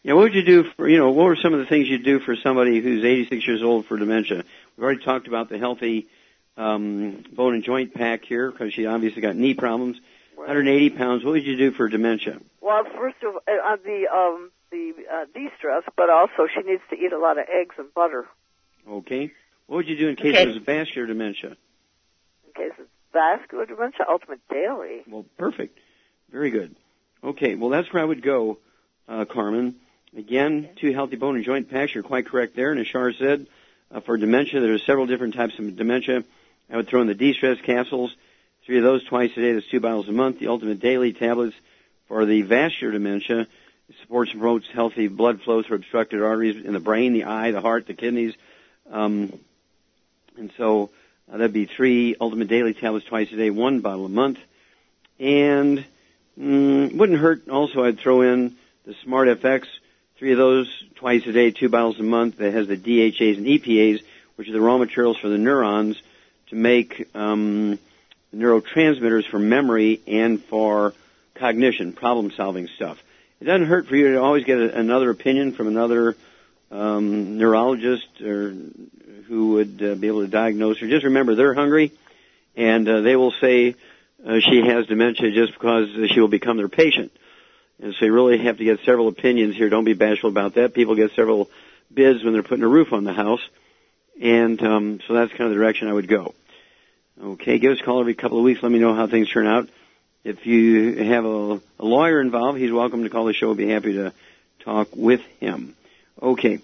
Yeah, 0.03 0.15
what 0.15 0.23
would 0.23 0.35
you 0.35 0.43
do 0.45 0.65
for, 0.77 0.89
you 0.89 0.97
know, 0.99 1.11
what 1.11 1.25
were 1.27 1.37
some 1.37 1.53
of 1.53 1.61
the 1.61 1.67
things 1.67 1.89
you'd 1.89 2.05
do 2.05 2.21
for 2.21 2.35
somebody 2.37 2.81
who's 2.81 3.05
86 3.05 3.47
years 3.47 3.63
old 3.63 3.87
for 3.87 3.99
dementia? 3.99 4.45
We've 4.77 4.85
already 4.85 5.05
talked 5.05 5.29
about 5.29 5.51
the 5.51 5.59
healthy 5.59 6.09
um, 6.57 7.23
bone 7.33 7.55
and 7.55 7.63
joint 7.63 7.93
pack 7.95 8.25
here 8.25 8.51
because 8.51 8.73
she 8.73 8.87
obviously 8.87 9.21
got 9.21 9.37
knee 9.37 9.55
problems. 9.55 9.99
180 10.37 10.91
pounds. 10.97 11.23
What 11.25 11.33
would 11.33 11.45
you 11.45 11.57
do 11.59 11.71
for 11.73 11.87
dementia? 11.89 12.41
Well, 12.63 12.85
first 12.97 13.17
of 13.23 13.35
all, 13.35 13.41
uh, 13.47 13.77
the 13.85 14.07
um, 14.11 14.51
the 14.71 14.93
uh, 15.13 15.25
de-stress, 15.35 15.83
but 15.97 16.09
also 16.09 16.47
she 16.55 16.63
needs 16.63 16.83
to 16.89 16.97
eat 16.97 17.13
a 17.13 17.19
lot 17.19 17.37
of 17.39 17.45
eggs 17.53 17.75
and 17.77 17.93
butter. 17.93 18.27
Okay. 18.89 19.33
What 19.67 19.77
would 19.79 19.89
you 19.89 19.97
do 19.99 20.09
in 20.09 20.17
case 20.17 20.35
Okay. 20.35 20.43
it 20.45 20.47
was 20.49 20.57
vascular 20.59 21.07
dementia? 21.07 21.51
In 22.47 22.53
case 22.55 22.73
it's 22.79 22.89
vascular 23.13 23.67
dementia, 23.67 24.07
ultimate 24.09 24.41
daily. 24.49 25.03
Well, 25.07 25.27
perfect. 25.37 25.79
Very 26.33 26.51
good. 26.51 26.75
Okay, 27.23 27.55
well, 27.55 27.69
that's 27.69 27.93
where 27.93 28.03
I 28.03 28.07
would 28.07 28.23
go, 28.23 28.59
uh, 29.09 29.27
Carmen. 29.27 29.75
Again, 30.17 30.69
two 30.77 30.93
healthy 30.93 31.17
bone 31.17 31.37
and 31.37 31.45
joint 31.45 31.71
packs. 31.71 31.95
You're 31.95 32.03
quite 32.03 32.27
correct 32.27 32.57
there. 32.57 32.73
And 32.73 32.81
as 32.81 32.87
Shar 32.89 33.13
said, 33.13 33.47
uh, 33.93 34.01
for 34.01 34.17
dementia, 34.17 34.61
there's 34.61 34.85
several 34.85 35.07
different 35.07 35.35
types 35.35 35.59
of 35.59 35.77
dementia. 35.77 36.25
I 36.69 36.77
would 36.77 36.89
throw 36.89 37.01
in 37.01 37.07
the 37.07 37.15
de-stress 37.15 37.61
capsules, 37.61 38.15
three 38.65 38.79
of 38.79 38.85
those 38.85 39.05
twice 39.05 39.31
a 39.37 39.41
day. 39.41 39.53
That's 39.53 39.69
two 39.69 39.81
bottles 39.81 40.09
a 40.09 40.13
month. 40.13 40.41
The 40.41 40.49
ultimate 40.49 40.81
daily 40.81 41.13
tablets 41.13 41.55
for 42.09 42.25
the 42.27 42.43
vascular 42.43 42.93
dementia. 42.93 43.41
It 43.41 43.97
supports 44.03 44.33
and 44.33 44.41
promotes 44.41 44.67
healthy 44.73 45.09
blood 45.09 45.43
flow 45.43 45.63
through 45.63 45.77
obstructed 45.77 46.23
arteries 46.23 46.65
in 46.65 46.73
the 46.73 46.81
brain, 46.81 47.13
the 47.13 47.25
eye, 47.25 47.53
the 47.53 47.61
heart, 47.61 47.87
the 47.87 47.95
kidneys. 47.95 48.35
Um, 48.91 49.39
and 50.37 50.53
so 50.57 50.91
uh, 51.33 51.37
that'd 51.37 51.53
be 51.53 51.67
three 51.67 52.17
ultimate 52.21 52.49
daily 52.49 52.75
tablets 52.75 53.07
twice 53.07 53.31
a 53.33 53.37
day, 53.37 53.51
one 53.51 53.81
bottle 53.81 54.07
a 54.07 54.09
month. 54.09 54.39
And 55.21 55.85
mm, 56.39 56.97
wouldn't 56.97 57.19
hurt. 57.19 57.49
Also, 57.49 57.85
I'd 57.85 57.99
throw 57.99 58.23
in 58.23 58.57
the 58.87 58.95
Smart 59.05 59.29
FX, 59.41 59.67
three 60.21 60.33
of 60.33 60.39
those 60.39 60.69
twice 60.97 61.27
a 61.27 61.33
day, 61.33 61.51
two 61.51 61.71
bottles 61.71 61.99
a 61.99 62.03
month. 62.03 62.37
That 62.37 62.53
has 62.53 62.69
the 62.69 62.77
DHAs 62.77 63.39
and 63.39 63.47
EPAs, 63.47 64.03
which 64.37 64.51
are 64.51 64.53
the 64.53 64.61
raw 64.61 64.77
materials 64.77 65.17
for 65.17 65.31
the 65.31 65.39
neurons 65.39 66.01
to 66.49 66.57
make 66.57 67.09
um, 67.15 67.79
neurotransmitters 68.37 69.27
for 69.31 69.39
memory 69.39 70.03
and 70.07 70.45
for 70.45 70.93
cognition, 71.37 71.95
problem-solving 71.95 72.69
stuff. 72.77 73.03
It 73.41 73.47
doesn't 73.47 73.67
hurt 73.67 73.89
for 73.89 73.97
you 73.97 74.13
to 74.13 74.21
always 74.21 74.45
get 74.45 74.59
a, 74.59 74.79
another 74.79 75.09
opinion 75.09 75.53
from 75.53 75.69
another 75.69 76.15
um, 76.71 77.39
neurologist 77.39 78.21
or 78.21 78.55
who 79.27 79.53
would 79.53 79.83
uh, 79.83 79.95
be 79.95 80.09
able 80.09 80.21
to 80.21 80.29
diagnose 80.29 80.81
her. 80.81 80.87
Just 80.87 81.05
remember, 81.05 81.35
they're 81.35 81.55
hungry, 81.55 81.93
and 82.57 82.87
uh, 82.87 83.01
they 83.01 83.17
will 83.17 83.33
say 83.41 83.75
uh, 84.27 84.39
she 84.41 84.67
has 84.67 84.87
dementia 84.87 85.31
just 85.31 85.55
because 85.55 85.89
she 86.11 86.21
will 86.21 86.29
become 86.29 86.59
their 86.59 86.69
patient. 86.69 87.11
And 87.83 87.95
so 87.95 88.05
you 88.05 88.13
really 88.13 88.39
have 88.45 88.59
to 88.59 88.65
get 88.65 88.81
several 88.85 89.09
opinions 89.09 89.57
here. 89.57 89.71
Don't 89.71 89.85
be 89.85 89.95
bashful 89.95 90.29
about 90.29 90.55
that. 90.55 90.75
People 90.75 90.97
get 90.97 91.13
several 91.13 91.49
bids 91.93 92.23
when 92.23 92.35
they're 92.35 92.43
putting 92.43 92.65
a 92.65 92.69
roof 92.69 92.93
on 92.93 93.05
the 93.05 93.13
house, 93.13 93.41
and 94.21 94.63
um, 94.63 95.01
so 95.07 95.15
that's 95.15 95.31
kind 95.31 95.45
of 95.45 95.51
the 95.51 95.57
direction 95.57 95.89
I 95.89 95.93
would 95.93 96.09
go. 96.09 96.35
Okay, 97.23 97.59
give 97.59 97.73
us 97.73 97.81
a 97.81 97.85
call 97.85 98.01
every 98.01 98.15
couple 98.15 98.39
of 98.39 98.45
weeks. 98.45 98.63
Let 98.63 98.71
me 98.73 98.79
know 98.79 98.95
how 98.95 99.07
things 99.07 99.31
turn 99.31 99.47
out. 99.47 99.69
If 100.25 100.47
you 100.47 100.97
have 101.05 101.25
a, 101.25 101.61
a 101.79 101.85
lawyer 101.85 102.21
involved, 102.21 102.59
he's 102.59 102.73
welcome 102.73 103.05
to 103.05 103.11
call 103.11 103.25
the 103.25 103.33
show. 103.33 103.47
We'll 103.47 103.57
be 103.57 103.69
happy 103.69 103.95
to 103.95 104.13
talk 104.63 104.89
with 104.95 105.21
him. 105.41 105.75
Okay, 106.21 106.61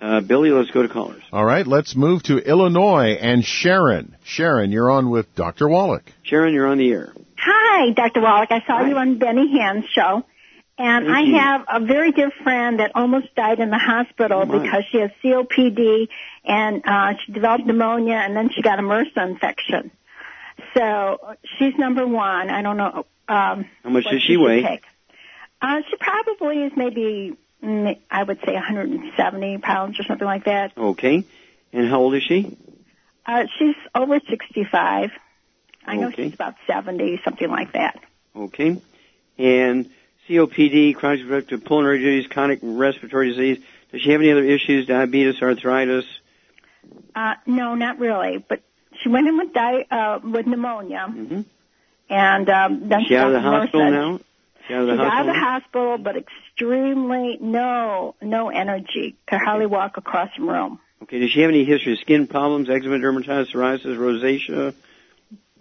uh, 0.00 0.20
Billy, 0.20 0.50
let's 0.50 0.70
go 0.72 0.82
to 0.82 0.88
callers. 0.88 1.22
All 1.32 1.44
right, 1.44 1.66
let's 1.66 1.94
move 1.94 2.24
to 2.24 2.38
Illinois 2.38 3.16
and 3.20 3.44
Sharon. 3.44 4.16
Sharon, 4.24 4.72
you're 4.72 4.90
on 4.90 5.10
with 5.10 5.32
Dr. 5.36 5.68
Wallach. 5.68 6.12
Sharon, 6.24 6.54
you're 6.54 6.66
on 6.66 6.78
the 6.78 6.90
air. 6.90 7.12
Hi, 7.38 7.92
Dr. 7.92 8.20
Wallach. 8.20 8.50
I 8.50 8.62
saw 8.66 8.84
you 8.84 8.96
on 8.96 9.18
Benny 9.18 9.48
Hinn's 9.48 9.84
show. 9.86 10.24
And 10.78 11.06
Thank 11.06 11.16
I 11.16 11.20
you. 11.22 11.38
have 11.38 11.64
a 11.68 11.80
very 11.80 12.12
dear 12.12 12.30
friend 12.42 12.80
that 12.80 12.92
almost 12.94 13.34
died 13.34 13.60
in 13.60 13.70
the 13.70 13.78
hospital 13.78 14.42
Oh, 14.42 14.60
because 14.60 14.84
she 14.90 14.98
has 14.98 15.10
COPD 15.24 16.08
and 16.44 16.82
uh, 16.86 17.14
she 17.24 17.32
developed 17.32 17.64
pneumonia 17.64 18.16
and 18.16 18.36
then 18.36 18.50
she 18.50 18.60
got 18.60 18.78
a 18.78 18.82
MRSA 18.82 19.26
infection. 19.30 19.90
So 20.74 21.36
she's 21.58 21.74
number 21.78 22.06
one. 22.06 22.50
I 22.50 22.60
don't 22.62 22.76
know. 22.76 23.06
Um, 23.28 23.64
How 23.82 23.90
much 23.90 24.04
does 24.04 24.20
she 24.22 24.34
should 24.34 24.40
weigh? 24.42 24.62
take. 24.62 24.82
Uh, 25.62 25.80
she 25.88 25.96
probably 25.96 26.64
is 26.64 26.72
maybe, 26.76 27.34
mm, 27.64 27.98
I 28.10 28.22
would 28.22 28.38
say 28.44 28.52
170 28.52 29.58
pounds 29.58 29.98
or 29.98 30.02
something 30.04 30.26
like 30.26 30.44
that. 30.44 30.76
Okay, 30.76 31.24
and 31.72 31.88
how 31.88 32.00
old 32.00 32.14
is 32.14 32.22
she? 32.22 32.56
Uh, 33.24 33.44
she's 33.58 33.74
over 33.94 34.20
65. 34.28 35.10
I 35.86 35.96
know 35.96 36.10
she's 36.10 36.34
about 36.34 36.54
70, 36.66 37.20
something 37.24 37.48
like 37.48 37.72
that. 37.72 37.98
Okay, 38.36 38.80
and 39.38 39.88
COPD, 40.28 40.94
chronic 40.96 41.20
obstructive 41.20 41.64
pulmonary 41.64 41.98
disease, 41.98 42.26
chronic 42.30 42.58
respiratory 42.62 43.30
disease. 43.30 43.58
Does 43.92 44.02
she 44.02 44.10
have 44.10 44.20
any 44.20 44.32
other 44.32 44.44
issues? 44.44 44.86
Diabetes, 44.86 45.40
arthritis? 45.40 46.04
Uh, 47.14 47.34
no, 47.46 47.74
not 47.74 47.98
really. 47.98 48.38
But 48.46 48.62
she 49.02 49.08
went 49.08 49.26
in 49.28 49.36
with 49.38 49.52
di- 49.52 49.86
uh, 49.90 50.18
with 50.22 50.46
pneumonia, 50.46 51.06
hmm 51.08 51.40
and 52.08 52.48
um, 52.48 52.88
then 52.88 53.00
Is 53.00 53.08
she 53.08 53.16
out 53.16 53.26
of 53.28 53.32
the 53.32 53.40
hospital 53.40 53.90
now? 53.90 54.20
She 54.68 54.74
out 54.74 54.82
of 54.82 54.86
the 54.86 54.92
She's 54.94 55.00
out 55.00 55.06
of 55.06 55.12
hospital? 55.12 55.32
the 55.34 55.40
hospital, 55.40 55.98
but 55.98 56.16
extremely 56.16 57.38
no 57.40 58.14
no 58.22 58.48
energy. 58.48 59.16
Could 59.26 59.40
hardly 59.44 59.66
walk 59.66 59.96
across 59.96 60.30
the 60.38 60.44
room. 60.44 60.78
Okay, 61.02 61.18
does 61.18 61.30
she 61.30 61.40
have 61.40 61.50
any 61.50 61.64
history 61.64 61.92
of 61.94 61.98
skin 61.98 62.26
problems, 62.26 62.70
eczema, 62.70 62.98
dermatitis, 62.98 63.52
psoriasis, 63.52 63.96
rosacea? 63.98 64.74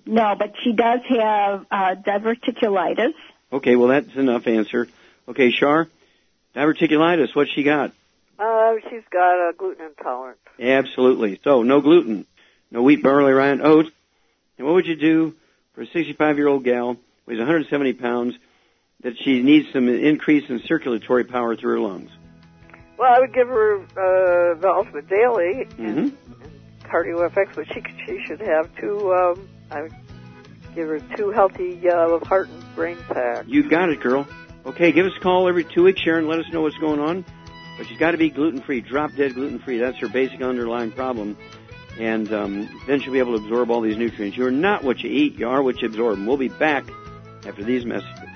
No, 0.06 0.36
but 0.38 0.54
she 0.64 0.72
does 0.74 1.00
have 1.10 1.66
uh, 1.72 1.96
diverticulitis. 1.96 3.14
Okay, 3.56 3.78
well 3.78 3.88
that's 3.88 4.14
enough 4.16 4.48
answer. 4.48 4.88
Okay, 5.30 5.50
Shar, 5.52 5.88
diverticulitis, 6.56 7.34
what's 7.34 7.52
she 7.54 7.64
got? 7.64 7.94
Uh, 8.38 8.74
she's 8.90 9.04
got 9.10 9.50
a 9.50 9.54
gluten 9.58 9.86
intolerance. 9.86 10.40
Absolutely. 10.60 11.40
So 11.44 11.64
no 11.64 11.80
gluten, 11.80 12.26
no 12.70 12.82
wheat, 12.82 13.02
barley, 13.02 13.32
rye, 13.32 13.48
and 13.48 13.62
oats. 13.62 13.90
And 14.58 14.68
what 14.68 14.74
would 14.74 14.88
you 14.88 14.98
do 14.98 15.36
for 15.74 15.84
a 15.84 15.88
65-year-old 15.88 16.66
gal, 16.66 16.98
weighs 17.26 17.38
170 17.38 17.94
pounds, 17.94 18.36
that 19.04 19.18
she 19.18 19.42
needs 19.42 19.72
some 19.72 19.88
increase 19.88 20.50
in 20.50 20.60
circulatory 20.66 21.24
power 21.24 21.56
through 21.56 21.72
her 21.72 21.80
lungs? 21.80 22.12
Well, 22.98 23.14
I 23.14 23.20
would 23.20 23.34
give 23.34 23.48
her 23.48 23.78
uh, 23.78 24.60
the 24.60 24.68
ultimate 24.70 25.08
daily 25.08 25.64
hmm 25.78 26.10
cardio 26.84 27.28
FX, 27.30 27.56
but 27.56 27.68
she 27.74 27.82
she 28.06 28.24
should 28.26 28.42
have 28.42 28.70
two. 28.76 29.14
Um, 29.14 29.50
I 29.72 29.84
would 29.84 29.94
give 30.76 30.88
her 30.90 31.00
two 31.16 31.32
healthy 31.32 31.90
uh, 31.90 32.20
heart 32.20 32.48
and 32.50 32.65
brain 32.76 32.98
packs. 33.08 33.48
You 33.48 33.70
got 33.70 33.90
it, 33.90 34.02
girl. 34.02 34.28
Okay, 34.66 34.92
give 34.92 35.06
us 35.06 35.14
a 35.18 35.22
call 35.22 35.48
every 35.48 35.64
two 35.64 35.84
weeks, 35.84 36.02
Sharon. 36.02 36.28
Let 36.28 36.40
us 36.40 36.46
know 36.52 36.62
what's 36.62 36.78
going 36.78 37.00
on. 37.00 37.26
But 37.78 37.88
she's 37.88 38.00
got 38.00 38.12
to 38.12 38.18
be 38.18 38.30
gluten 38.30 38.62
free, 38.62 38.82
drop 38.82 39.12
dead 39.16 39.34
gluten 39.34 39.60
free. 39.60 39.80
That's 39.80 39.98
her 40.00 40.10
basic 40.10 40.42
underlying 40.42 40.92
problem. 40.92 41.38
And 42.00 42.32
um, 42.34 42.82
then 42.88 43.00
she'll 43.00 43.14
be 43.14 43.20
able 43.20 43.38
to 43.38 43.44
absorb 43.44 43.70
all 43.70 43.82
these 43.82 43.98
nutrients. 43.98 44.38
You're 44.38 44.52
not 44.52 44.84
what 44.84 45.00
you 45.00 45.10
eat, 45.10 45.36
you 45.36 45.48
are 45.48 45.62
what 45.62 45.82
you 45.82 45.88
absorb. 45.88 46.18
And 46.18 46.28
we'll 46.28 46.38
be 46.38 46.50
back 46.50 46.86
after 47.46 47.64
these 47.64 47.86
messages. 47.86 48.30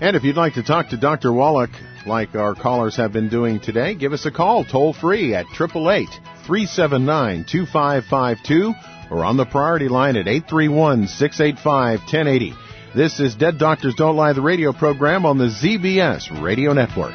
And 0.00 0.16
if 0.16 0.24
you'd 0.24 0.36
like 0.36 0.54
to 0.54 0.62
talk 0.62 0.88
to 0.88 0.96
Dr. 0.96 1.32
Wallach, 1.32 1.70
like 2.06 2.34
our 2.34 2.54
callers 2.54 2.96
have 2.96 3.12
been 3.12 3.28
doing 3.28 3.60
today, 3.60 3.94
give 3.94 4.12
us 4.12 4.26
a 4.26 4.32
call 4.32 4.64
toll 4.64 4.92
free 4.92 5.34
at 5.34 5.46
888 5.46 6.08
379 6.46 7.44
2552 7.48 8.74
or 9.10 9.24
on 9.24 9.36
the 9.36 9.44
priority 9.44 9.88
line 9.88 10.16
at 10.16 10.26
831 10.26 11.06
685 11.06 12.00
1080. 12.00 12.54
This 12.94 13.20
is 13.20 13.34
Dead 13.34 13.56
Doctors 13.56 13.94
Don't 13.94 14.16
Lie, 14.16 14.34
the 14.34 14.42
radio 14.42 14.70
program 14.74 15.24
on 15.24 15.38
the 15.38 15.46
ZBS 15.46 16.42
Radio 16.42 16.74
Network. 16.74 17.14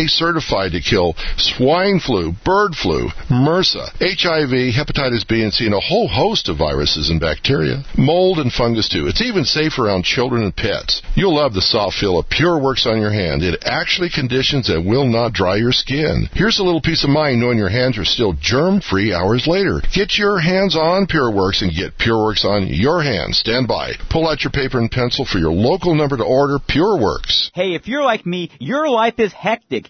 Certified 0.07 0.71
to 0.73 0.81
kill 0.81 1.15
swine 1.37 1.99
flu, 1.99 2.33
bird 2.43 2.75
flu, 2.75 3.09
MRSA, 3.29 3.89
HIV, 3.99 4.73
hepatitis 4.73 5.27
B 5.27 5.43
and 5.43 5.53
C, 5.53 5.65
and 5.65 5.75
a 5.75 5.79
whole 5.79 6.07
host 6.07 6.49
of 6.49 6.57
viruses 6.57 7.09
and 7.09 7.19
bacteria. 7.19 7.83
Mold 7.97 8.39
and 8.39 8.51
fungus 8.51 8.89
too. 8.89 9.07
It's 9.07 9.21
even 9.21 9.45
safe 9.45 9.79
around 9.79 10.03
children 10.03 10.43
and 10.43 10.55
pets. 10.55 11.01
You'll 11.15 11.35
love 11.35 11.53
the 11.53 11.61
soft 11.61 11.97
feel 11.97 12.19
of 12.19 12.29
Pure 12.29 12.59
Works 12.59 12.85
on 12.85 12.99
your 12.99 13.11
hand. 13.11 13.43
It 13.43 13.63
actually 13.65 14.09
conditions 14.09 14.69
and 14.69 14.85
will 14.85 15.07
not 15.07 15.33
dry 15.33 15.55
your 15.55 15.71
skin. 15.71 16.29
Here's 16.33 16.59
a 16.59 16.63
little 16.63 16.81
peace 16.81 17.03
of 17.03 17.09
mind 17.09 17.39
knowing 17.39 17.57
your 17.57 17.69
hands 17.69 17.97
are 17.97 18.05
still 18.05 18.33
germ 18.33 18.81
free 18.81 19.13
hours 19.13 19.47
later. 19.47 19.81
Get 19.93 20.17
your 20.17 20.39
hands 20.39 20.75
on 20.75 21.07
Pure 21.07 21.31
Works 21.31 21.61
and 21.61 21.71
get 21.73 21.97
Pure 21.97 22.23
Works 22.23 22.45
on 22.45 22.67
your 22.67 23.01
hands. 23.03 23.39
Stand 23.39 23.67
by. 23.67 23.93
Pull 24.09 24.27
out 24.27 24.43
your 24.43 24.51
paper 24.51 24.79
and 24.79 24.89
pencil 24.89 25.25
for 25.25 25.37
your 25.37 25.51
local 25.51 25.95
number 25.95 26.17
to 26.17 26.23
order 26.23 26.57
Pure 26.59 26.99
Works. 26.99 27.51
Hey, 27.53 27.73
if 27.75 27.87
you're 27.87 28.03
like 28.03 28.25
me, 28.25 28.51
your 28.59 28.89
life 28.89 29.19
is 29.19 29.33
hectic. 29.33 29.89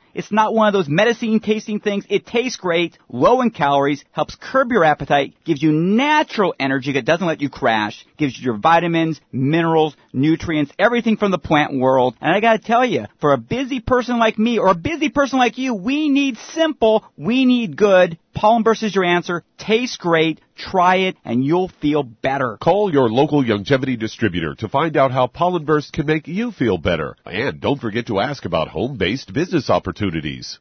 It's 0.13 0.31
not 0.31 0.53
one 0.53 0.67
of 0.67 0.73
those 0.73 0.89
medicine 0.89 1.39
tasting 1.39 1.79
things. 1.79 2.05
It 2.09 2.25
tastes 2.25 2.57
great, 2.57 2.97
low 3.09 3.41
in 3.41 3.51
calories, 3.51 4.03
helps 4.11 4.35
curb 4.35 4.71
your 4.71 4.83
appetite, 4.83 5.33
gives 5.45 5.61
you 5.61 5.71
natural 5.71 6.53
energy 6.59 6.93
that 6.93 7.05
doesn't 7.05 7.25
let 7.25 7.41
you 7.41 7.49
crash, 7.49 8.05
gives 8.17 8.37
you 8.37 8.45
your 8.45 8.57
vitamins, 8.57 9.21
minerals, 9.31 9.95
nutrients, 10.13 10.71
everything 10.77 11.17
from 11.17 11.31
the 11.31 11.37
plant 11.37 11.79
world. 11.79 12.15
And 12.21 12.33
I 12.33 12.39
gotta 12.39 12.59
tell 12.59 12.85
you, 12.85 13.05
for 13.19 13.33
a 13.33 13.37
busy 13.37 13.79
person 13.79 14.19
like 14.19 14.37
me 14.37 14.59
or 14.59 14.69
a 14.69 14.75
busy 14.75 15.09
person 15.09 15.39
like 15.39 15.57
you, 15.57 15.73
we 15.73 16.09
need 16.09 16.37
simple, 16.53 17.03
we 17.17 17.45
need 17.45 17.75
good. 17.75 18.17
Pollen 18.33 18.63
Burst 18.63 18.83
is 18.83 18.95
your 18.95 19.03
answer. 19.03 19.43
Tastes 19.57 19.97
great. 19.97 20.39
Try 20.55 20.95
it 21.07 21.17
and 21.25 21.43
you'll 21.43 21.71
feel 21.81 22.03
better. 22.03 22.57
Call 22.61 22.91
your 22.91 23.09
local 23.09 23.43
Youngevity 23.43 23.99
distributor 23.99 24.55
to 24.55 24.69
find 24.69 24.95
out 24.95 25.11
how 25.11 25.27
Pollen 25.27 25.65
Burst 25.65 25.93
can 25.93 26.05
make 26.05 26.27
you 26.27 26.51
feel 26.51 26.77
better. 26.77 27.15
And 27.25 27.59
don't 27.59 27.81
forget 27.81 28.07
to 28.07 28.19
ask 28.19 28.45
about 28.45 28.69
home-based 28.69 29.33
business 29.33 29.69
opportunities. 29.69 30.59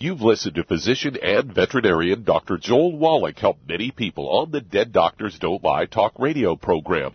You've 0.00 0.22
listened 0.22 0.54
to 0.54 0.62
physician 0.62 1.16
and 1.20 1.52
veterinarian 1.52 2.22
Dr. 2.22 2.56
Joel 2.56 2.96
Wallach 2.96 3.36
help 3.40 3.58
many 3.66 3.90
people 3.90 4.28
on 4.28 4.52
the 4.52 4.60
Dead 4.60 4.92
Doctors 4.92 5.40
Don't 5.40 5.64
Lie 5.64 5.86
talk 5.86 6.12
radio 6.20 6.54
program. 6.54 7.14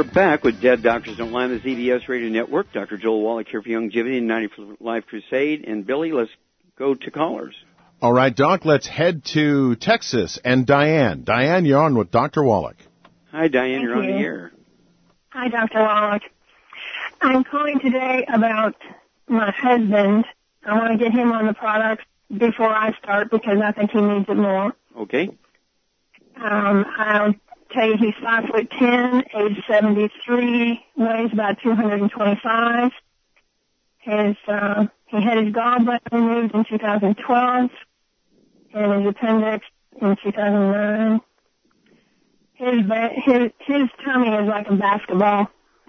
We're 0.00 0.04
back 0.04 0.44
with 0.44 0.62
Dead 0.62 0.82
Doctors 0.82 1.18
Don't 1.18 1.30
Lie 1.30 1.44
on 1.44 1.50
the 1.50 1.60
ZBS 1.60 2.08
Radio 2.08 2.30
Network. 2.30 2.72
Dr. 2.72 2.96
Joel 2.96 3.20
Wallach 3.20 3.48
here 3.48 3.60
for 3.60 3.68
Youngevity 3.68 4.16
and 4.16 4.26
90 4.26 4.48
for 4.56 4.76
Life 4.80 5.04
Crusade. 5.06 5.66
And 5.68 5.86
Billy, 5.86 6.10
let's 6.10 6.30
go 6.78 6.94
to 6.94 7.10
callers. 7.10 7.54
All 8.00 8.10
right, 8.10 8.34
Doc, 8.34 8.64
let's 8.64 8.86
head 8.86 9.26
to 9.34 9.76
Texas 9.76 10.38
and 10.42 10.64
Diane. 10.64 11.24
Diane, 11.24 11.66
you're 11.66 11.82
on 11.82 11.98
with 11.98 12.10
Dr. 12.10 12.42
Wallach. 12.42 12.78
Hi, 13.30 13.48
Diane. 13.48 13.72
Thank 13.72 13.82
you're 13.82 13.96
on 13.98 14.04
you. 14.04 14.12
the 14.14 14.18
air. 14.20 14.52
Hi, 15.28 15.48
Dr. 15.48 15.80
Wallach. 15.80 16.22
I'm 17.20 17.44
calling 17.44 17.78
today 17.80 18.24
about 18.32 18.76
my 19.28 19.50
husband. 19.50 20.24
I 20.64 20.78
want 20.78 20.98
to 20.98 21.04
get 21.04 21.12
him 21.12 21.30
on 21.30 21.46
the 21.46 21.52
products 21.52 22.04
before 22.34 22.70
I 22.70 22.96
start 22.96 23.30
because 23.30 23.58
I 23.62 23.72
think 23.72 23.90
he 23.90 24.00
needs 24.00 24.30
it 24.30 24.34
more. 24.34 24.74
Okay. 24.96 25.28
Um, 26.36 26.86
I'll 26.96 27.34
tell 27.72 27.86
you 27.86 27.96
he's 27.98 28.14
five 28.22 28.44
foot 28.44 28.70
ten, 28.78 29.22
age 29.34 29.62
seventy 29.68 30.10
three, 30.24 30.84
weighs 30.96 31.32
about 31.32 31.56
two 31.62 31.74
hundred 31.74 32.00
and 32.00 32.10
twenty 32.10 32.38
five. 32.42 32.90
His 33.98 34.36
uh, 34.48 34.86
he 35.06 35.22
had 35.22 35.44
his 35.44 35.52
gallbladder 35.54 36.12
removed 36.12 36.54
in 36.54 36.64
2012 36.64 37.70
and 38.72 39.04
his 39.04 39.10
appendix 39.10 39.66
in 40.00 40.16
2009. 40.22 41.20
His 42.54 42.80
his 43.24 43.50
his 43.66 43.88
tummy 44.04 44.28
is 44.28 44.48
like 44.48 44.68
a 44.68 44.74
basketball. 44.76 45.48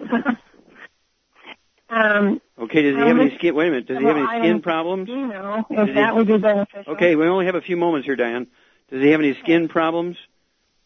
um, 1.88 2.40
Okay, 2.58 2.82
does 2.82 2.96
he 2.96 3.00
have 3.00 3.18
any 3.18 3.34
skin, 3.36 3.54
wait 3.54 3.68
a 3.68 3.70
minute, 3.70 3.86
does 3.86 3.98
he 3.98 4.04
have 4.04 4.16
any 4.16 4.26
skin 4.40 4.62
problems? 4.62 5.08
you 5.08 5.26
know, 5.26 5.64
Does 5.70 5.78
if 5.80 5.88
he- 5.88 5.94
that 5.94 6.14
would 6.14 6.26
be 6.26 6.38
beneficial. 6.38 6.92
Okay, 6.94 7.16
we 7.16 7.26
only 7.26 7.46
have 7.46 7.54
a 7.56 7.60
few 7.60 7.76
moments 7.76 8.06
here, 8.06 8.16
Diane. 8.16 8.46
Does 8.90 9.02
he 9.02 9.10
have 9.10 9.20
any 9.20 9.34
skin 9.42 9.68
problems? 9.68 10.16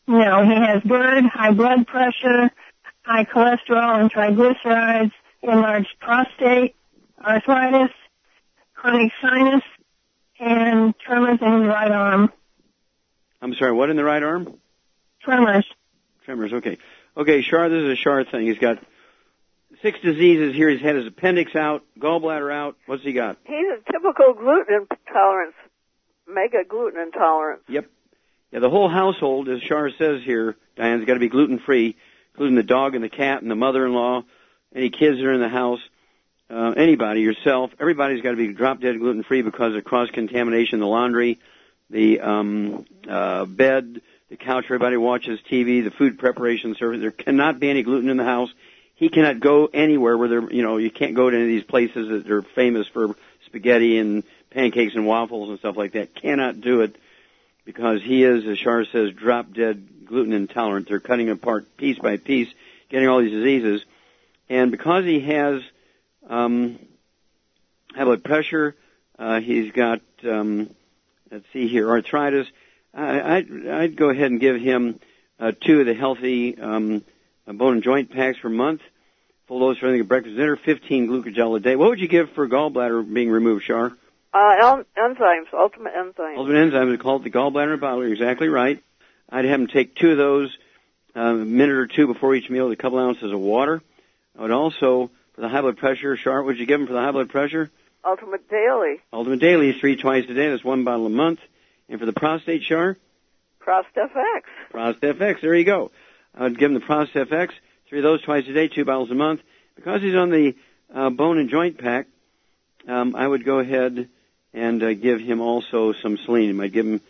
No, 0.06 0.44
he 0.44 0.54
has 0.54 0.82
GERD, 0.82 1.24
high 1.24 1.52
blood 1.52 1.86
pressure, 1.86 2.50
high 3.02 3.24
cholesterol 3.24 4.00
and 4.00 4.12
triglycerides, 4.12 5.12
enlarged 5.42 5.94
prostate, 6.00 6.76
arthritis, 7.24 7.94
chronic 8.74 9.12
sinus, 9.20 9.62
and 10.38 10.94
tremors 10.98 11.38
in 11.40 11.60
his 11.60 11.68
right 11.68 11.90
arm. 11.90 12.32
I'm 13.42 13.54
sorry, 13.54 13.72
what 13.72 13.90
in 13.90 13.96
the 13.96 14.04
right 14.04 14.22
arm? 14.22 14.58
Tremors. 15.22 15.66
Tremors, 16.24 16.52
okay. 16.52 16.78
Okay, 17.16 17.42
Shar, 17.42 17.68
this 17.68 17.82
is 17.82 17.90
a 17.90 17.96
Shar 17.96 18.24
thing. 18.24 18.46
He's 18.46 18.58
got 18.58 18.78
six 19.82 19.98
diseases 20.00 20.54
here. 20.54 20.68
He's 20.68 20.80
had 20.80 20.96
his 20.96 21.06
appendix 21.06 21.54
out, 21.56 21.82
gallbladder 21.98 22.52
out. 22.52 22.76
What's 22.86 23.02
he 23.02 23.12
got? 23.12 23.38
He's 23.44 23.56
a 23.56 23.92
typical 23.92 24.34
gluten 24.34 24.86
intolerance, 24.90 25.54
mega 26.28 26.64
gluten 26.68 27.00
intolerance. 27.00 27.62
Yep. 27.68 27.86
Yeah, 28.52 28.60
the 28.60 28.70
whole 28.70 28.88
household, 28.88 29.48
as 29.48 29.60
Shar 29.62 29.90
says 29.90 30.22
here, 30.22 30.56
Diane's 30.76 31.04
got 31.04 31.14
to 31.14 31.20
be 31.20 31.28
gluten 31.28 31.58
free, 31.58 31.96
including 32.32 32.54
the 32.54 32.62
dog 32.62 32.94
and 32.94 33.02
the 33.02 33.08
cat 33.08 33.42
and 33.42 33.50
the 33.50 33.56
mother-in-law, 33.56 34.22
any 34.74 34.90
kids 34.90 35.18
that 35.18 35.26
are 35.26 35.32
in 35.32 35.40
the 35.40 35.48
house, 35.48 35.80
uh, 36.48 36.74
anybody, 36.76 37.22
yourself. 37.22 37.72
Everybody's 37.80 38.22
got 38.22 38.30
to 38.30 38.36
be 38.36 38.52
drop 38.52 38.80
dead 38.80 38.98
gluten 38.98 39.24
free 39.24 39.42
because 39.42 39.74
of 39.74 39.84
cross 39.84 40.10
contamination, 40.10 40.78
the 40.78 40.86
laundry, 40.86 41.40
the 41.90 42.20
um, 42.20 42.86
uh, 43.08 43.46
bed, 43.46 44.00
the 44.30 44.36
couch. 44.36 44.64
Everybody 44.66 44.96
watches 44.96 45.40
TV, 45.50 45.82
the 45.82 45.90
food 45.90 46.18
preparation 46.18 46.76
service. 46.76 47.00
There 47.00 47.10
cannot 47.10 47.58
be 47.58 47.68
any 47.68 47.82
gluten 47.82 48.08
in 48.10 48.16
the 48.16 48.24
house. 48.24 48.50
He 48.94 49.08
cannot 49.08 49.40
go 49.40 49.66
anywhere 49.66 50.16
where 50.16 50.28
there, 50.28 50.52
you 50.52 50.62
know, 50.62 50.76
you 50.76 50.90
can't 50.90 51.14
go 51.14 51.28
to 51.28 51.36
any 51.36 51.44
of 51.44 51.48
these 51.48 51.64
places 51.64 52.08
that 52.08 52.30
are 52.30 52.42
famous 52.42 52.86
for 52.86 53.14
spaghetti 53.44 53.98
and 53.98 54.22
pancakes 54.50 54.94
and 54.94 55.04
waffles 55.04 55.50
and 55.50 55.58
stuff 55.58 55.76
like 55.76 55.92
that. 55.92 56.14
Cannot 56.14 56.60
do 56.60 56.82
it 56.82 56.96
because 57.66 58.00
he 58.00 58.22
is, 58.22 58.46
as 58.46 58.56
Shar 58.56 58.86
says, 58.86 59.12
drop 59.12 59.52
dead 59.52 60.06
gluten 60.06 60.32
intolerant. 60.32 60.88
They're 60.88 61.00
cutting 61.00 61.28
apart 61.28 61.76
piece 61.76 61.98
by 61.98 62.16
piece, 62.16 62.48
getting 62.88 63.08
all 63.08 63.20
these 63.20 63.32
diseases. 63.32 63.84
And 64.48 64.70
because 64.70 65.04
he 65.04 65.20
has 65.20 65.60
um, 66.30 66.78
high 67.92 68.04
blood 68.04 68.24
pressure, 68.24 68.76
uh, 69.18 69.40
he's 69.40 69.72
got, 69.72 70.00
um, 70.24 70.70
let's 71.30 71.44
see 71.52 71.66
here, 71.66 71.90
arthritis. 71.90 72.46
I, 72.94 73.36
I'd, 73.36 73.68
I'd 73.68 73.96
go 73.96 74.10
ahead 74.10 74.30
and 74.30 74.40
give 74.40 74.60
him 74.60 75.00
uh, 75.40 75.52
two 75.60 75.80
of 75.80 75.86
the 75.86 75.94
healthy 75.94 76.56
um, 76.56 77.04
bone 77.46 77.74
and 77.74 77.82
joint 77.82 78.12
packs 78.12 78.38
per 78.38 78.48
month. 78.48 78.80
Full 79.48 79.60
dose 79.60 79.78
for 79.78 79.86
anything 79.86 80.02
at 80.02 80.08
breakfast, 80.08 80.36
dinner, 80.36 80.56
15 80.56 81.08
glucogel 81.08 81.56
a 81.56 81.60
day. 81.60 81.76
What 81.76 81.90
would 81.90 82.00
you 82.00 82.08
give 82.08 82.30
for 82.30 82.48
gallbladder 82.48 83.12
being 83.12 83.30
removed, 83.30 83.64
Shar? 83.64 83.92
Uh, 84.32 84.82
enzymes, 84.98 85.46
ultimate 85.52 85.94
enzymes. 85.94 86.36
Ultimate 86.36 86.72
enzymes 86.72 86.94
are 86.94 86.98
called 86.98 87.24
the 87.24 87.30
gallbladder 87.30 87.80
bottle. 87.80 88.02
You're 88.02 88.12
exactly 88.12 88.48
right. 88.48 88.82
I'd 89.30 89.44
have 89.44 89.60
him 89.60 89.66
take 89.66 89.94
two 89.94 90.12
of 90.12 90.18
those 90.18 90.56
uh, 91.16 91.20
a 91.20 91.34
minute 91.34 91.76
or 91.76 91.86
two 91.86 92.06
before 92.06 92.34
each 92.34 92.50
meal 92.50 92.68
with 92.68 92.78
a 92.78 92.82
couple 92.82 92.98
ounces 92.98 93.32
of 93.32 93.40
water. 93.40 93.82
I 94.38 94.42
would 94.42 94.50
also, 94.50 95.10
for 95.34 95.40
the 95.40 95.48
high 95.48 95.62
blood 95.62 95.78
pressure, 95.78 96.16
Char, 96.16 96.42
what 96.42 96.46
would 96.46 96.58
you 96.58 96.66
give 96.66 96.80
him 96.80 96.86
for 96.86 96.92
the 96.92 97.00
high 97.00 97.12
blood 97.12 97.30
pressure? 97.30 97.70
Ultimate 98.04 98.48
Daily. 98.48 99.00
Ultimate 99.12 99.40
Daily, 99.40 99.72
three 99.72 99.96
twice 99.96 100.24
a 100.28 100.34
day. 100.34 100.50
That's 100.50 100.62
one 100.62 100.84
bottle 100.84 101.06
a 101.06 101.10
month. 101.10 101.40
And 101.88 101.98
for 101.98 102.06
the 102.06 102.12
prostate, 102.12 102.62
Char? 102.62 102.96
Prost 103.66 103.84
FX. 103.96 104.42
Prost 104.72 105.00
FX. 105.00 105.40
There 105.40 105.54
you 105.54 105.64
go. 105.64 105.90
I'd 106.34 106.58
give 106.58 106.70
him 106.70 106.74
the 106.74 106.84
Prost 106.86 107.12
FX, 107.12 107.50
three 107.88 107.98
of 107.98 108.02
those 108.02 108.22
twice 108.22 108.44
a 108.46 108.52
day, 108.52 108.68
two 108.68 108.84
bottles 108.84 109.10
a 109.10 109.14
month. 109.14 109.40
Because 109.74 110.02
he's 110.02 110.14
on 110.14 110.30
the 110.30 110.54
uh, 110.94 111.10
bone 111.10 111.38
and 111.38 111.48
joint 111.48 111.78
pack, 111.78 112.06
um, 112.86 113.16
I 113.16 113.26
would 113.26 113.44
go 113.44 113.58
ahead 113.58 114.08
and 114.52 114.82
uh, 114.82 114.94
give 114.94 115.20
him 115.20 115.40
also 115.40 115.92
some 115.92 116.16
selenium. 116.18 116.60
I'd 116.60 116.72
give 116.72 116.86
him 116.86 117.00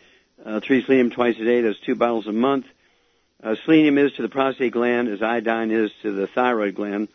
uh, 0.44 0.60
three 0.60 0.82
selenium 0.84 1.10
twice 1.10 1.36
a 1.38 1.44
day. 1.44 1.60
That's 1.60 1.80
two 1.80 1.94
bottles 1.94 2.26
a 2.26 2.32
month. 2.32 2.66
Uh, 3.42 3.54
selenium 3.64 3.98
is 3.98 4.12
to 4.12 4.22
the 4.22 4.28
prostate 4.28 4.72
gland 4.72 5.08
as 5.08 5.22
iodine 5.22 5.70
is 5.70 5.90
to 6.02 6.12
the 6.12 6.26
thyroid 6.26 6.74
gland, 6.74 7.08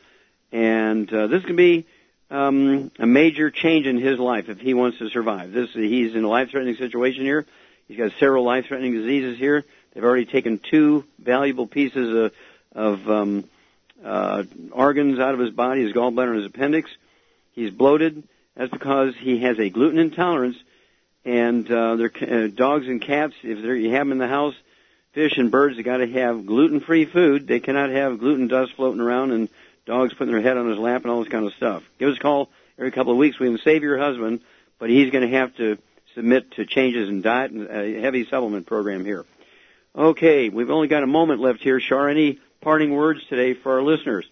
and 0.52 1.12
uh, 1.14 1.28
this 1.28 1.44
can 1.44 1.56
be 1.56 1.86
um, 2.30 2.92
a 3.00 3.06
major 3.06 3.52
change 3.52 3.88
in 3.88 3.98
his 3.98 4.20
life 4.20 4.48
if 4.48 4.60
he 4.60 4.74
wants 4.74 5.00
to 5.00 5.10
survive. 5.10 5.52
This 5.52 5.74
he's 5.74 6.16
in 6.16 6.24
a 6.24 6.30
life-threatening 6.30 6.76
situation 6.76 7.24
here. 7.24 7.46
He's 7.88 7.98
got 7.98 8.12
several 8.20 8.46
life-threatening 8.46 8.94
diseases 8.94 9.38
here. 9.38 9.66
They've 9.94 10.04
already 10.04 10.26
taken 10.26 10.60
two 10.60 11.04
valuable 11.20 11.68
pieces 11.68 12.32
of, 12.74 12.96
of 13.02 13.10
um, 13.10 13.44
uh, 14.04 14.44
organs 14.72 15.20
out 15.20 15.34
of 15.34 15.40
his 15.40 15.50
body, 15.52 15.84
his 15.84 15.92
gallbladder 15.92 16.30
and 16.30 16.38
his 16.38 16.46
appendix. 16.46 16.90
He's 17.54 17.72
bloated. 17.72 18.24
That's 18.56 18.72
because 18.72 19.14
he 19.20 19.40
has 19.40 19.60
a 19.60 19.70
gluten 19.70 20.00
intolerance. 20.00 20.58
And 21.24 21.70
uh, 21.72 21.96
their 21.98 22.12
uh, 22.22 22.48
dogs 22.48 22.88
and 22.88 23.02
cats, 23.02 23.34
if 23.44 23.60
you 23.60 23.92
have 23.92 24.08
them 24.08 24.12
in 24.12 24.18
the 24.18 24.28
house, 24.28 24.56
fish 25.14 25.38
and 25.38 25.52
birds, 25.52 25.78
they 25.78 25.84
got 25.84 25.98
to 25.98 26.08
have 26.08 26.46
gluten-free 26.46 27.06
food. 27.06 27.48
They 27.48 27.60
cannot 27.60 27.92
have 27.92 28.20
gluten 28.20 28.48
dust 28.48 28.74
floating 28.76 29.02
around 29.02 29.32
and 29.32 29.50
dogs 29.86 30.14
putting 30.14 30.34
their 30.34 30.42
head 30.42 30.58
on 30.58 30.70
his 30.70 30.78
lap 30.78 31.04
and 31.04 31.12
all 31.12 31.24
this 31.24 31.32
kind 31.32 31.46
of 31.46 31.54
stuff. 31.54 31.84
Give 32.00 32.10
us 32.10 32.18
a 32.18 32.20
call 32.20 32.50
every 32.78 32.92
couple 32.92 33.12
of 33.12 33.18
weeks. 33.18 33.40
We 33.40 33.48
can 33.48 33.60
save 33.60 33.84
your 33.84 33.98
husband, 33.98 34.42
but 34.80 34.90
he's 34.90 35.12
going 35.12 35.30
to 35.30 35.38
have 35.38 35.56
to 35.58 35.78
submit 36.16 36.52
to 36.52 36.66
changes 36.66 37.08
in 37.10 37.22
diet 37.22 37.52
and 37.52 37.70
a 37.70 38.02
heavy 38.02 38.26
supplement 38.26 38.66
program 38.66 39.06
here. 39.06 39.26
Okay, 39.96 40.50
we've 40.50 40.70
only 40.70 40.88
got 40.88 41.04
a 41.04 41.08
moment 41.08 41.42
left 41.42 41.62
here. 41.62 41.80
Char, 41.80 42.10
any 42.10 42.40
parting 42.62 42.92
words 42.92 43.20
today 43.28 43.54
for 43.54 43.74
our 43.74 43.84
listeners? 43.84 44.26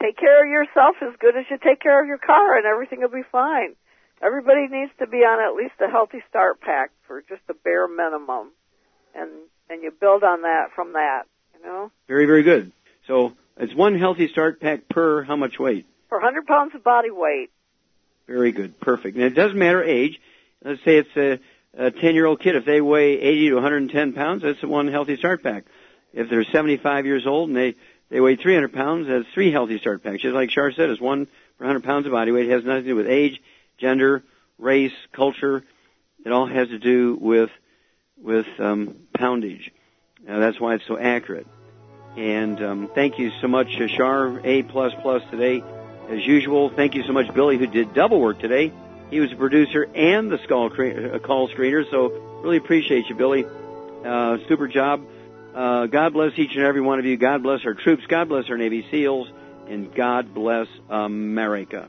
Take 0.00 0.18
care 0.18 0.44
of 0.44 0.50
yourself 0.50 0.96
as 1.00 1.14
good 1.18 1.36
as 1.36 1.46
you 1.50 1.58
take 1.58 1.80
care 1.80 2.00
of 2.00 2.06
your 2.06 2.18
car, 2.18 2.56
and 2.56 2.66
everything 2.66 3.00
will 3.00 3.08
be 3.08 3.26
fine. 3.30 3.74
Everybody 4.22 4.68
needs 4.68 4.92
to 4.98 5.06
be 5.06 5.18
on 5.18 5.40
at 5.40 5.56
least 5.56 5.74
a 5.80 5.90
healthy 5.90 6.22
start 6.28 6.60
pack 6.60 6.90
for 7.06 7.22
just 7.22 7.46
the 7.46 7.54
bare 7.54 7.88
minimum, 7.88 8.52
and 9.14 9.30
and 9.68 9.82
you 9.82 9.90
build 9.90 10.22
on 10.22 10.42
that 10.42 10.68
from 10.74 10.92
that. 10.94 11.24
You 11.54 11.66
know. 11.66 11.90
Very, 12.08 12.26
very 12.26 12.42
good. 12.42 12.72
So 13.06 13.32
it's 13.56 13.74
one 13.74 13.98
healthy 13.98 14.28
start 14.28 14.60
pack 14.60 14.88
per 14.88 15.22
how 15.22 15.36
much 15.36 15.58
weight? 15.58 15.86
For 16.08 16.18
100 16.18 16.46
pounds 16.46 16.74
of 16.74 16.84
body 16.84 17.10
weight. 17.10 17.50
Very 18.26 18.52
good, 18.52 18.78
perfect. 18.80 19.16
And 19.16 19.24
it 19.24 19.34
doesn't 19.34 19.58
matter 19.58 19.82
age. 19.82 20.20
Let's 20.62 20.82
say 20.84 20.98
it's 20.98 21.16
a 21.16 21.40
a 21.76 21.90
10 21.90 22.14
year 22.14 22.26
old 22.26 22.40
kid, 22.40 22.56
if 22.56 22.64
they 22.64 22.80
weigh 22.80 23.20
80 23.20 23.48
to 23.50 23.54
110 23.54 24.12
pounds, 24.14 24.42
that's 24.42 24.62
one 24.62 24.88
healthy 24.88 25.16
start 25.16 25.42
pack. 25.42 25.64
If 26.12 26.30
they're 26.30 26.44
75 26.44 27.04
years 27.04 27.26
old 27.26 27.50
and 27.50 27.56
they, 27.56 27.74
they 28.08 28.20
weigh 28.20 28.36
300 28.36 28.72
pounds, 28.72 29.08
that's 29.08 29.26
three 29.34 29.50
healthy 29.50 29.78
start 29.78 30.02
packs. 30.02 30.22
Just 30.22 30.34
like 30.34 30.50
Char 30.50 30.72
said, 30.72 30.90
it's 30.90 31.00
one 31.00 31.26
for 31.58 31.64
100 31.64 31.82
pounds 31.84 32.06
of 32.06 32.12
body 32.12 32.32
weight. 32.32 32.48
It 32.48 32.52
has 32.52 32.64
nothing 32.64 32.84
to 32.84 32.88
do 32.90 32.96
with 32.96 33.08
age, 33.08 33.40
gender, 33.78 34.22
race, 34.58 34.92
culture. 35.12 35.64
It 36.24 36.32
all 36.32 36.46
has 36.46 36.68
to 36.68 36.78
do 36.78 37.16
with, 37.20 37.50
with, 38.20 38.46
um, 38.58 38.96
poundage. 39.14 39.70
That's 40.24 40.60
why 40.60 40.74
it's 40.74 40.86
so 40.86 40.98
accurate. 40.98 41.46
And, 42.16 42.62
um, 42.62 42.90
thank 42.94 43.18
you 43.18 43.30
so 43.40 43.48
much, 43.48 43.68
uh, 43.80 43.88
Char, 43.88 44.40
A 44.44 44.62
plus 44.62 44.92
plus 45.02 45.22
today. 45.30 45.62
As 46.08 46.24
usual, 46.24 46.70
thank 46.70 46.94
you 46.94 47.02
so 47.02 47.12
much, 47.12 47.32
Billy, 47.34 47.58
who 47.58 47.66
did 47.66 47.92
double 47.92 48.20
work 48.20 48.38
today. 48.38 48.72
He 49.10 49.20
was 49.20 49.32
a 49.32 49.36
producer 49.36 49.88
and 49.94 50.30
the 50.30 50.38
call, 50.38 50.66
uh, 50.66 51.18
call 51.18 51.48
screener, 51.48 51.88
so 51.90 52.08
really 52.42 52.56
appreciate 52.56 53.08
you, 53.08 53.14
Billy. 53.14 53.44
Uh, 54.04 54.38
super 54.48 54.68
job. 54.68 55.04
Uh, 55.56 55.86
God 55.86 56.12
bless 56.12 56.38
each 56.38 56.54
and 56.54 56.64
every 56.64 56.82
one 56.82 56.98
of 56.98 57.06
you. 57.06 57.16
God 57.16 57.42
bless 57.42 57.64
our 57.64 57.72
troops. 57.72 58.02
God 58.08 58.28
bless 58.28 58.50
our 58.50 58.58
Navy 58.58 58.86
SEALs. 58.90 59.28
And 59.68 59.92
God 59.94 60.34
bless 60.34 60.68
America. 60.90 61.88